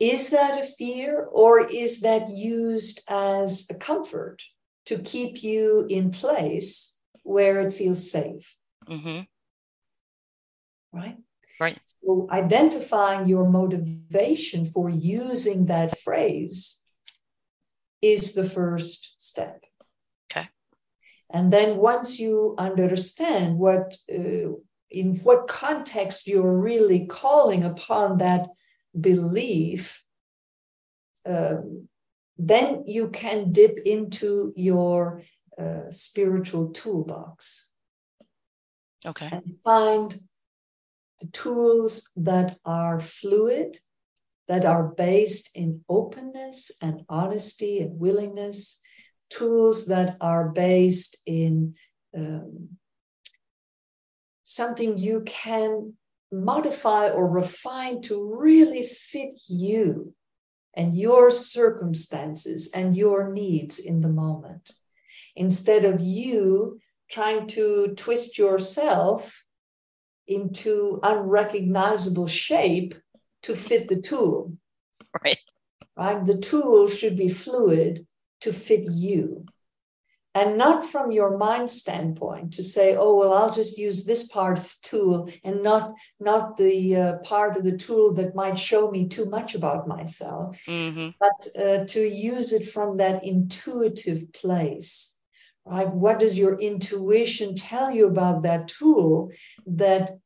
is 0.00 0.30
that 0.30 0.62
a 0.62 0.64
fear 0.64 1.24
or 1.24 1.66
is 1.66 2.02
that 2.02 2.30
used 2.30 3.02
as 3.08 3.66
a 3.68 3.74
comfort 3.74 4.44
to 4.86 4.98
keep 4.98 5.42
you 5.42 5.86
in 5.90 6.12
place 6.12 6.96
where 7.24 7.60
it 7.60 7.74
feels 7.74 8.08
safe? 8.10 8.56
Mm-hmm. 8.88 9.22
Right? 10.96 11.16
Right. 11.60 11.78
So 12.04 12.28
identifying 12.30 13.26
your 13.26 13.48
motivation 13.48 14.66
for 14.66 14.88
using 14.88 15.66
that 15.66 15.98
phrase 15.98 16.80
is 18.00 18.34
the 18.34 18.48
first 18.48 19.14
step. 19.18 19.64
Okay. 20.30 20.48
And 21.30 21.52
then 21.52 21.76
once 21.76 22.18
you 22.18 22.54
understand 22.58 23.58
what, 23.58 23.96
uh, 24.12 24.52
in 24.90 25.20
what 25.22 25.48
context 25.48 26.26
you're 26.26 26.58
really 26.58 27.06
calling 27.06 27.64
upon 27.64 28.18
that 28.18 28.48
belief, 28.98 30.04
um, 31.26 31.88
then 32.38 32.84
you 32.86 33.08
can 33.08 33.52
dip 33.52 33.80
into 33.84 34.52
your 34.56 35.22
uh, 35.60 35.90
spiritual 35.90 36.68
toolbox. 36.68 37.68
Okay. 39.04 39.28
And 39.30 39.56
find 39.64 40.20
the 41.20 41.26
tools 41.28 42.10
that 42.16 42.58
are 42.64 43.00
fluid, 43.00 43.78
that 44.48 44.64
are 44.64 44.88
based 44.88 45.50
in 45.54 45.84
openness 45.88 46.70
and 46.80 47.02
honesty 47.08 47.80
and 47.80 48.00
willingness, 48.00 48.80
tools 49.30 49.86
that 49.86 50.16
are 50.20 50.48
based 50.48 51.18
in 51.26 51.74
um, 52.16 52.70
something 54.44 54.96
you 54.96 55.22
can 55.26 55.92
modify 56.32 57.10
or 57.10 57.28
refine 57.28 58.00
to 58.02 58.36
really 58.38 58.82
fit 58.82 59.38
you 59.48 60.14
and 60.74 60.96
your 60.96 61.30
circumstances 61.30 62.70
and 62.72 62.96
your 62.96 63.32
needs 63.32 63.78
in 63.78 64.00
the 64.00 64.08
moment. 64.08 64.70
Instead 65.36 65.84
of 65.84 66.00
you 66.00 66.80
trying 67.10 67.46
to 67.48 67.94
twist 67.96 68.38
yourself 68.38 69.44
into 70.26 71.00
unrecognizable 71.02 72.26
shape 72.26 72.94
to 73.42 73.54
fit 73.54 73.88
the 73.88 74.00
tool. 74.00 74.52
Right. 75.24 75.38
Right. 75.96 76.24
The 76.24 76.38
tool 76.38 76.88
should 76.88 77.16
be 77.16 77.28
fluid 77.28 78.06
to 78.42 78.52
fit 78.52 78.84
you. 78.90 79.46
And 80.34 80.56
not 80.56 80.84
from 80.84 81.10
your 81.10 81.36
mind 81.36 81.68
standpoint 81.68 82.54
to 82.54 82.62
say, 82.62 82.94
oh, 82.94 83.16
well, 83.16 83.32
I'll 83.32 83.52
just 83.52 83.76
use 83.76 84.04
this 84.04 84.28
part 84.28 84.58
of 84.58 84.64
the 84.64 84.74
tool 84.82 85.32
and 85.42 85.64
not, 85.64 85.92
not 86.20 86.56
the 86.56 86.96
uh, 86.96 87.18
part 87.18 87.56
of 87.56 87.64
the 87.64 87.76
tool 87.76 88.14
that 88.14 88.36
might 88.36 88.58
show 88.58 88.90
me 88.90 89.08
too 89.08 89.24
much 89.24 89.56
about 89.56 89.88
myself, 89.88 90.56
mm-hmm. 90.68 91.08
but 91.18 91.60
uh, 91.60 91.84
to 91.86 92.06
use 92.06 92.52
it 92.52 92.68
from 92.68 92.98
that 92.98 93.24
intuitive 93.24 94.32
place 94.32 95.18
right? 95.68 95.92
What 95.92 96.18
does 96.18 96.36
your 96.36 96.58
intuition 96.58 97.54
tell 97.54 97.90
you 97.90 98.06
about 98.06 98.42
that 98.42 98.68
tool 98.68 99.30
that 99.66 100.18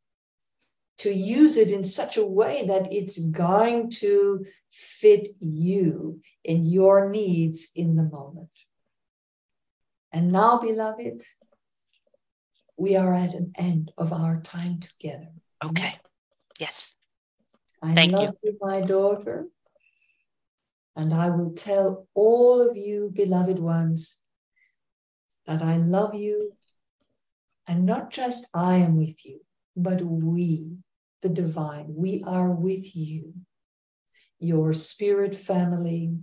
to 0.99 1.13
use 1.13 1.57
it 1.57 1.71
in 1.71 1.85
such 1.85 2.17
a 2.17 2.27
way 2.27 2.67
that 2.67 2.93
it's 2.93 3.19
going 3.19 3.91
to 3.91 4.47
fit 4.71 5.29
you 5.41 6.21
and 6.47 6.71
your 6.71 7.11
needs 7.11 7.69
in 7.75 7.97
the 7.97 8.05
moment? 8.05 8.51
And 10.13 10.31
now, 10.31 10.59
beloved, 10.59 11.23
we 12.77 12.97
are 12.97 13.15
at 13.15 13.35
an 13.35 13.53
end 13.57 13.93
of 13.97 14.13
our 14.13 14.41
time 14.43 14.81
together. 14.81 15.29
Okay. 15.65 15.95
Yes. 16.61 16.93
I 17.83 17.95
Thank 17.95 18.13
love 18.13 18.35
you. 18.43 18.53
you, 18.53 18.59
my 18.61 18.81
daughter. 18.81 19.47
And 20.95 21.15
I 21.15 21.31
will 21.31 21.53
tell 21.53 22.07
all 22.15 22.61
of 22.61 22.77
you, 22.77 23.11
beloved 23.13 23.59
ones, 23.59 24.21
that 25.47 25.63
I 25.63 25.77
love 25.77 26.15
you. 26.15 26.53
And 27.67 27.87
not 27.87 28.11
just 28.11 28.49
I 28.53 28.77
am 28.77 28.97
with 28.97 29.25
you, 29.25 29.41
but 29.77 30.03
we, 30.03 30.77
the 31.23 31.29
divine, 31.29 31.87
we 31.89 32.23
are 32.27 32.51
with 32.51 32.95
you, 32.95 33.35
your 34.39 34.73
spirit 34.73 35.35
family, 35.35 36.17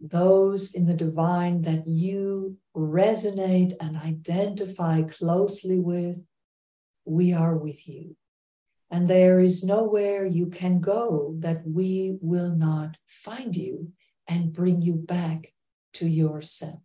those 0.00 0.74
in 0.74 0.86
the 0.86 0.94
divine 0.94 1.62
that 1.62 1.86
you 1.86 2.58
resonate 2.76 3.72
and 3.80 3.96
identify 3.96 5.02
closely 5.02 5.78
with, 5.78 6.20
we 7.04 7.32
are 7.32 7.56
with 7.56 7.86
you. 7.88 8.16
And 8.90 9.08
there 9.08 9.40
is 9.40 9.64
nowhere 9.64 10.24
you 10.24 10.46
can 10.46 10.80
go 10.80 11.34
that 11.38 11.66
we 11.66 12.18
will 12.20 12.54
not 12.54 12.96
find 13.06 13.56
you 13.56 13.92
and 14.28 14.52
bring 14.52 14.82
you 14.82 14.94
back 14.94 15.52
to 15.94 16.06
yourself. 16.06 16.80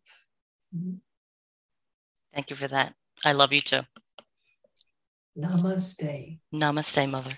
Thank 2.33 2.49
you 2.49 2.55
for 2.55 2.67
that. 2.67 2.93
I 3.25 3.33
love 3.33 3.53
you 3.53 3.61
too. 3.61 3.81
Namaste. 5.37 6.39
Namaste, 6.53 7.09
Mother. 7.09 7.31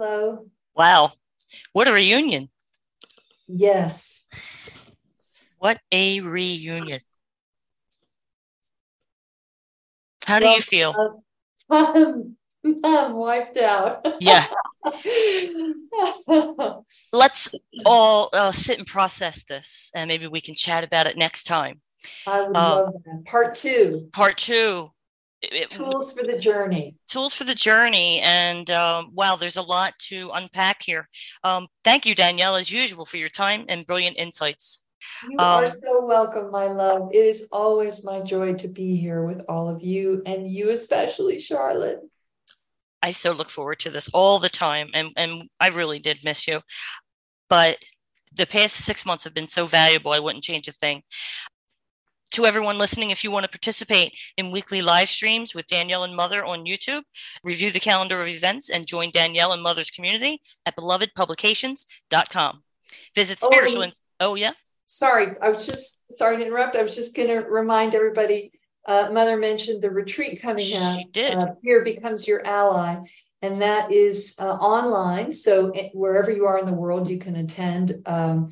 Hello. 0.00 0.46
Wow. 0.76 1.14
What 1.72 1.88
a 1.88 1.92
reunion. 1.92 2.50
Yes. 3.48 4.28
What 5.58 5.80
a 5.90 6.20
reunion. 6.20 7.00
How 10.24 10.38
do 10.38 10.44
well, 10.44 10.54
you 10.54 10.60
feel? 10.60 11.24
I'm, 11.70 12.36
I'm 12.84 13.14
wiped 13.14 13.58
out. 13.58 14.06
Yeah. 14.20 14.46
Let's 17.12 17.52
all 17.84 18.30
uh, 18.32 18.52
sit 18.52 18.78
and 18.78 18.86
process 18.86 19.42
this, 19.42 19.90
and 19.96 20.06
maybe 20.06 20.28
we 20.28 20.40
can 20.40 20.54
chat 20.54 20.84
about 20.84 21.08
it 21.08 21.18
next 21.18 21.42
time. 21.42 21.80
I 22.24 22.42
would 22.42 22.56
uh, 22.56 22.84
love 22.84 22.94
that. 23.04 23.24
Part 23.24 23.56
two. 23.56 24.10
Part 24.12 24.38
two 24.38 24.92
it, 25.42 25.70
tools 25.70 26.12
for 26.12 26.24
the 26.24 26.38
journey. 26.38 26.96
Tools 27.06 27.34
for 27.34 27.44
the 27.44 27.54
journey 27.54 28.20
and 28.20 28.70
um, 28.70 29.10
wow 29.12 29.36
there's 29.36 29.56
a 29.56 29.62
lot 29.62 29.94
to 29.98 30.30
unpack 30.34 30.82
here. 30.82 31.08
Um, 31.44 31.68
thank 31.84 32.06
you 32.06 32.14
danielle 32.14 32.56
as 32.56 32.70
usual 32.70 33.04
for 33.04 33.16
your 33.16 33.28
time 33.28 33.64
and 33.68 33.86
brilliant 33.86 34.16
insights. 34.18 34.84
You 35.28 35.38
um, 35.38 35.64
are 35.64 35.68
so 35.68 36.04
welcome 36.04 36.50
my 36.50 36.66
love. 36.66 37.10
It 37.12 37.24
is 37.24 37.48
always 37.52 38.04
my 38.04 38.20
joy 38.20 38.54
to 38.54 38.68
be 38.68 38.96
here 38.96 39.24
with 39.24 39.42
all 39.48 39.68
of 39.68 39.82
you 39.82 40.22
and 40.26 40.50
you 40.50 40.70
especially 40.70 41.38
charlotte. 41.38 42.00
I 43.02 43.10
so 43.10 43.32
look 43.32 43.50
forward 43.50 43.78
to 43.80 43.90
this 43.90 44.08
all 44.12 44.38
the 44.40 44.48
time 44.48 44.88
and, 44.92 45.10
and 45.16 45.48
i 45.60 45.68
really 45.68 46.00
did 46.00 46.18
miss 46.24 46.48
you. 46.48 46.60
But 47.48 47.78
the 48.34 48.46
past 48.46 48.76
six 48.76 49.06
months 49.06 49.24
have 49.24 49.34
been 49.34 49.48
so 49.48 49.66
valuable 49.66 50.12
i 50.12 50.18
wouldn't 50.18 50.44
change 50.44 50.68
a 50.68 50.72
thing 50.72 51.02
to 52.32 52.46
everyone 52.46 52.78
listening, 52.78 53.10
if 53.10 53.24
you 53.24 53.30
want 53.30 53.44
to 53.44 53.48
participate 53.48 54.12
in 54.36 54.50
weekly 54.50 54.82
live 54.82 55.08
streams 55.08 55.54
with 55.54 55.66
Danielle 55.66 56.04
and 56.04 56.14
Mother 56.14 56.44
on 56.44 56.64
YouTube, 56.64 57.02
review 57.42 57.70
the 57.70 57.80
calendar 57.80 58.20
of 58.20 58.28
events 58.28 58.68
and 58.68 58.86
join 58.86 59.10
Danielle 59.10 59.52
and 59.52 59.62
Mother's 59.62 59.90
community 59.90 60.40
at 60.66 60.76
belovedpublications.com. 60.76 62.62
Visit 63.14 63.38
spiritual. 63.40 63.84
Oh, 63.84 63.90
oh 64.20 64.34
yeah. 64.34 64.52
Sorry, 64.86 65.34
I 65.42 65.50
was 65.50 65.66
just 65.66 66.16
sorry 66.16 66.38
to 66.38 66.42
interrupt. 66.46 66.76
I 66.76 66.82
was 66.82 66.94
just 66.94 67.14
going 67.14 67.28
to 67.28 67.48
remind 67.48 67.94
everybody. 67.94 68.52
Uh, 68.86 69.10
Mother 69.12 69.36
mentioned 69.36 69.82
the 69.82 69.90
retreat 69.90 70.40
coming 70.40 70.64
she 70.64 70.76
up. 70.76 70.98
She 70.98 71.04
did. 71.04 71.34
Uh, 71.34 71.54
Here 71.62 71.84
becomes 71.84 72.26
your 72.26 72.44
ally, 72.46 72.96
and 73.42 73.60
that 73.60 73.92
is 73.92 74.36
uh, 74.40 74.54
online. 74.54 75.32
So 75.32 75.72
wherever 75.92 76.30
you 76.30 76.46
are 76.46 76.58
in 76.58 76.64
the 76.64 76.72
world, 76.72 77.10
you 77.10 77.18
can 77.18 77.36
attend. 77.36 78.02
Um, 78.06 78.48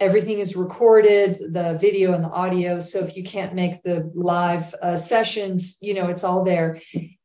everything 0.00 0.38
is 0.38 0.56
recorded 0.56 1.52
the 1.52 1.78
video 1.80 2.12
and 2.12 2.24
the 2.24 2.30
audio. 2.30 2.78
So 2.80 3.00
if 3.00 3.16
you 3.16 3.24
can't 3.24 3.54
make 3.54 3.82
the 3.82 4.10
live 4.14 4.74
uh, 4.82 4.96
sessions 4.96 5.78
you 5.80 5.94
know 5.94 6.08
it's 6.08 6.24
all 6.24 6.44
there. 6.44 6.80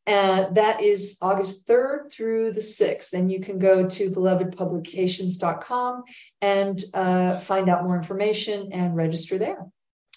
And 0.07 0.55
that 0.55 0.81
is 0.81 1.17
august 1.21 1.67
3rd 1.67 2.11
through 2.11 2.53
the 2.53 2.59
6th 2.59 3.13
and 3.13 3.31
you 3.31 3.39
can 3.39 3.59
go 3.59 3.87
to 3.87 4.09
belovedpublications.com 4.09 6.03
and 6.41 6.83
uh, 6.93 7.39
find 7.39 7.69
out 7.69 7.83
more 7.83 7.97
information 7.97 8.71
and 8.71 8.95
register 8.95 9.37
there. 9.37 9.67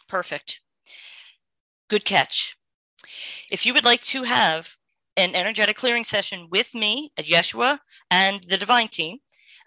Perfect. 0.09 0.61
Good 1.89 2.05
catch. 2.05 2.57
If 3.51 3.67
you 3.67 3.75
would 3.75 3.85
like 3.85 4.01
to 4.03 4.23
have 4.25 4.77
an 5.17 5.35
energetic 5.35 5.77
clearing 5.77 6.05
session 6.05 6.49
with 6.51 6.75
me 6.75 7.13
at 7.17 7.27
yeshua 7.27 7.79
and 8.11 8.43
the 8.45 8.57
divine 8.57 8.89
team 8.89 9.19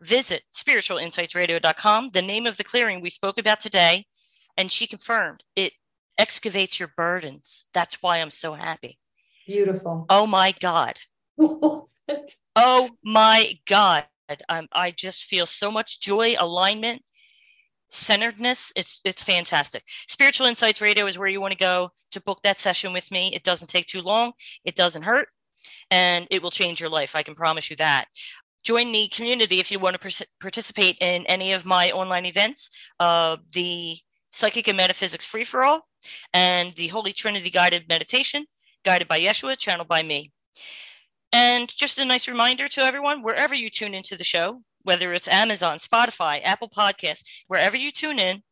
visit 0.01 0.43
spiritualinsightsradio.com, 0.53 2.11
the 2.13 2.21
name 2.21 2.45
of 2.45 2.57
the 2.57 2.63
clearing 2.63 3.01
we 3.01 3.09
spoke 3.09 3.37
about 3.37 3.59
today. 3.59 4.05
And 4.57 4.71
she 4.71 4.87
confirmed 4.87 5.43
it 5.55 5.73
excavates 6.17 6.79
your 6.79 6.91
burdens. 6.95 7.65
That's 7.73 8.01
why 8.01 8.17
I'm 8.17 8.31
so 8.31 8.53
happy. 8.53 8.97
Beautiful. 9.45 10.05
Oh 10.09 10.25
my 10.25 10.53
God. 10.59 10.99
oh 11.39 12.89
my 13.03 13.59
God. 13.67 14.05
Um, 14.49 14.67
I 14.73 14.91
just 14.91 15.23
feel 15.23 15.45
so 15.45 15.71
much 15.71 16.01
joy, 16.01 16.35
alignment, 16.37 17.01
centeredness. 17.89 18.73
It's 18.75 18.99
it's 19.05 19.23
fantastic. 19.23 19.83
Spiritual 20.07 20.47
Insights 20.47 20.81
Radio 20.81 21.05
is 21.05 21.17
where 21.17 21.29
you 21.29 21.39
want 21.39 21.53
to 21.53 21.57
go 21.57 21.91
to 22.11 22.21
book 22.21 22.41
that 22.43 22.59
session 22.59 22.93
with 22.93 23.11
me. 23.11 23.31
It 23.33 23.43
doesn't 23.43 23.69
take 23.69 23.85
too 23.85 24.01
long. 24.01 24.33
It 24.65 24.75
doesn't 24.75 25.03
hurt 25.03 25.29
and 25.91 26.27
it 26.29 26.41
will 26.41 26.51
change 26.51 26.79
your 26.79 26.89
life. 26.89 27.15
I 27.15 27.23
can 27.23 27.35
promise 27.35 27.69
you 27.69 27.75
that 27.77 28.05
join 28.63 28.91
the 28.91 29.07
community 29.09 29.59
if 29.59 29.71
you 29.71 29.79
want 29.79 29.99
to 29.99 30.27
participate 30.39 30.97
in 30.99 31.25
any 31.27 31.53
of 31.53 31.65
my 31.65 31.91
online 31.91 32.25
events 32.25 32.69
uh, 32.99 33.37
the 33.53 33.97
psychic 34.31 34.67
and 34.67 34.77
metaphysics 34.77 35.25
free 35.25 35.43
for 35.43 35.63
all 35.63 35.87
and 36.33 36.73
the 36.75 36.87
holy 36.87 37.13
trinity 37.13 37.49
guided 37.49 37.87
meditation 37.87 38.45
guided 38.83 39.07
by 39.07 39.19
yeshua 39.19 39.57
channeled 39.57 39.87
by 39.87 40.03
me. 40.03 40.31
And 41.33 41.67
just 41.67 41.99
a 41.99 42.05
nice 42.05 42.27
reminder 42.27 42.67
to 42.69 42.81
everyone 42.81 43.21
wherever 43.21 43.53
you 43.53 43.69
tune 43.69 43.93
into 43.93 44.15
the 44.15 44.23
show 44.23 44.61
whether 44.83 45.13
it's 45.13 45.27
amazon 45.27 45.79
spotify 45.79 46.39
apple 46.43 46.69
podcasts 46.69 47.23
wherever 47.47 47.75
you 47.75 47.91
tune 47.91 48.19
in 48.19 48.43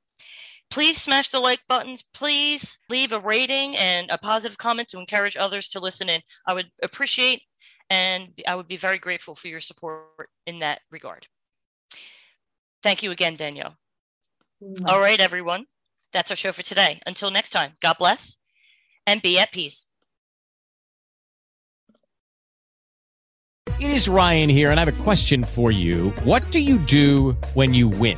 please 0.70 1.02
smash 1.02 1.30
the 1.30 1.40
like 1.40 1.62
buttons. 1.68 2.04
Please 2.14 2.78
leave 2.90 3.12
a 3.12 3.20
rating 3.20 3.76
and 3.78 4.10
a 4.10 4.18
positive 4.18 4.58
comment 4.58 4.88
to 4.90 5.00
encourage 5.00 5.38
others 5.38 5.70
to 5.70 5.80
listen 5.80 6.10
in. 6.10 6.22
I 6.48 6.54
would 6.54 6.70
appreciate 6.82 7.44
and 7.90 8.30
I 8.48 8.56
would 8.56 8.68
be 8.68 8.78
very 8.78 9.00
grateful 9.00 9.36
for 9.36 9.48
your 9.48 9.60
support 9.60 10.30
in 10.46 10.60
that 10.60 10.82
regard. 10.92 11.28
Thank 12.84 13.04
you 13.04 13.12
again, 13.12 13.36
Danielle. 13.36 13.78
Mm-hmm. 14.64 14.86
All 14.86 15.00
right, 15.00 15.20
everyone. 15.20 15.66
That's 16.14 16.32
our 16.32 16.38
show 16.38 16.52
for 16.52 16.64
today. 16.64 17.02
Until 17.06 17.32
next 17.32 17.50
time, 17.50 17.74
God 17.82 17.98
bless 18.00 18.38
and 19.06 19.22
be 19.22 19.40
at 19.40 19.52
peace. 19.52 19.88
It 23.80 23.92
is 23.92 24.08
Ryan 24.08 24.48
here, 24.48 24.72
and 24.72 24.80
I 24.80 24.86
have 24.86 25.00
a 25.00 25.04
question 25.04 25.44
for 25.44 25.70
you. 25.70 26.12
What 26.24 26.50
do 26.52 26.60
you 26.60 26.78
do 26.78 27.34
when 27.56 27.74
you 27.74 27.90
win? 27.90 28.18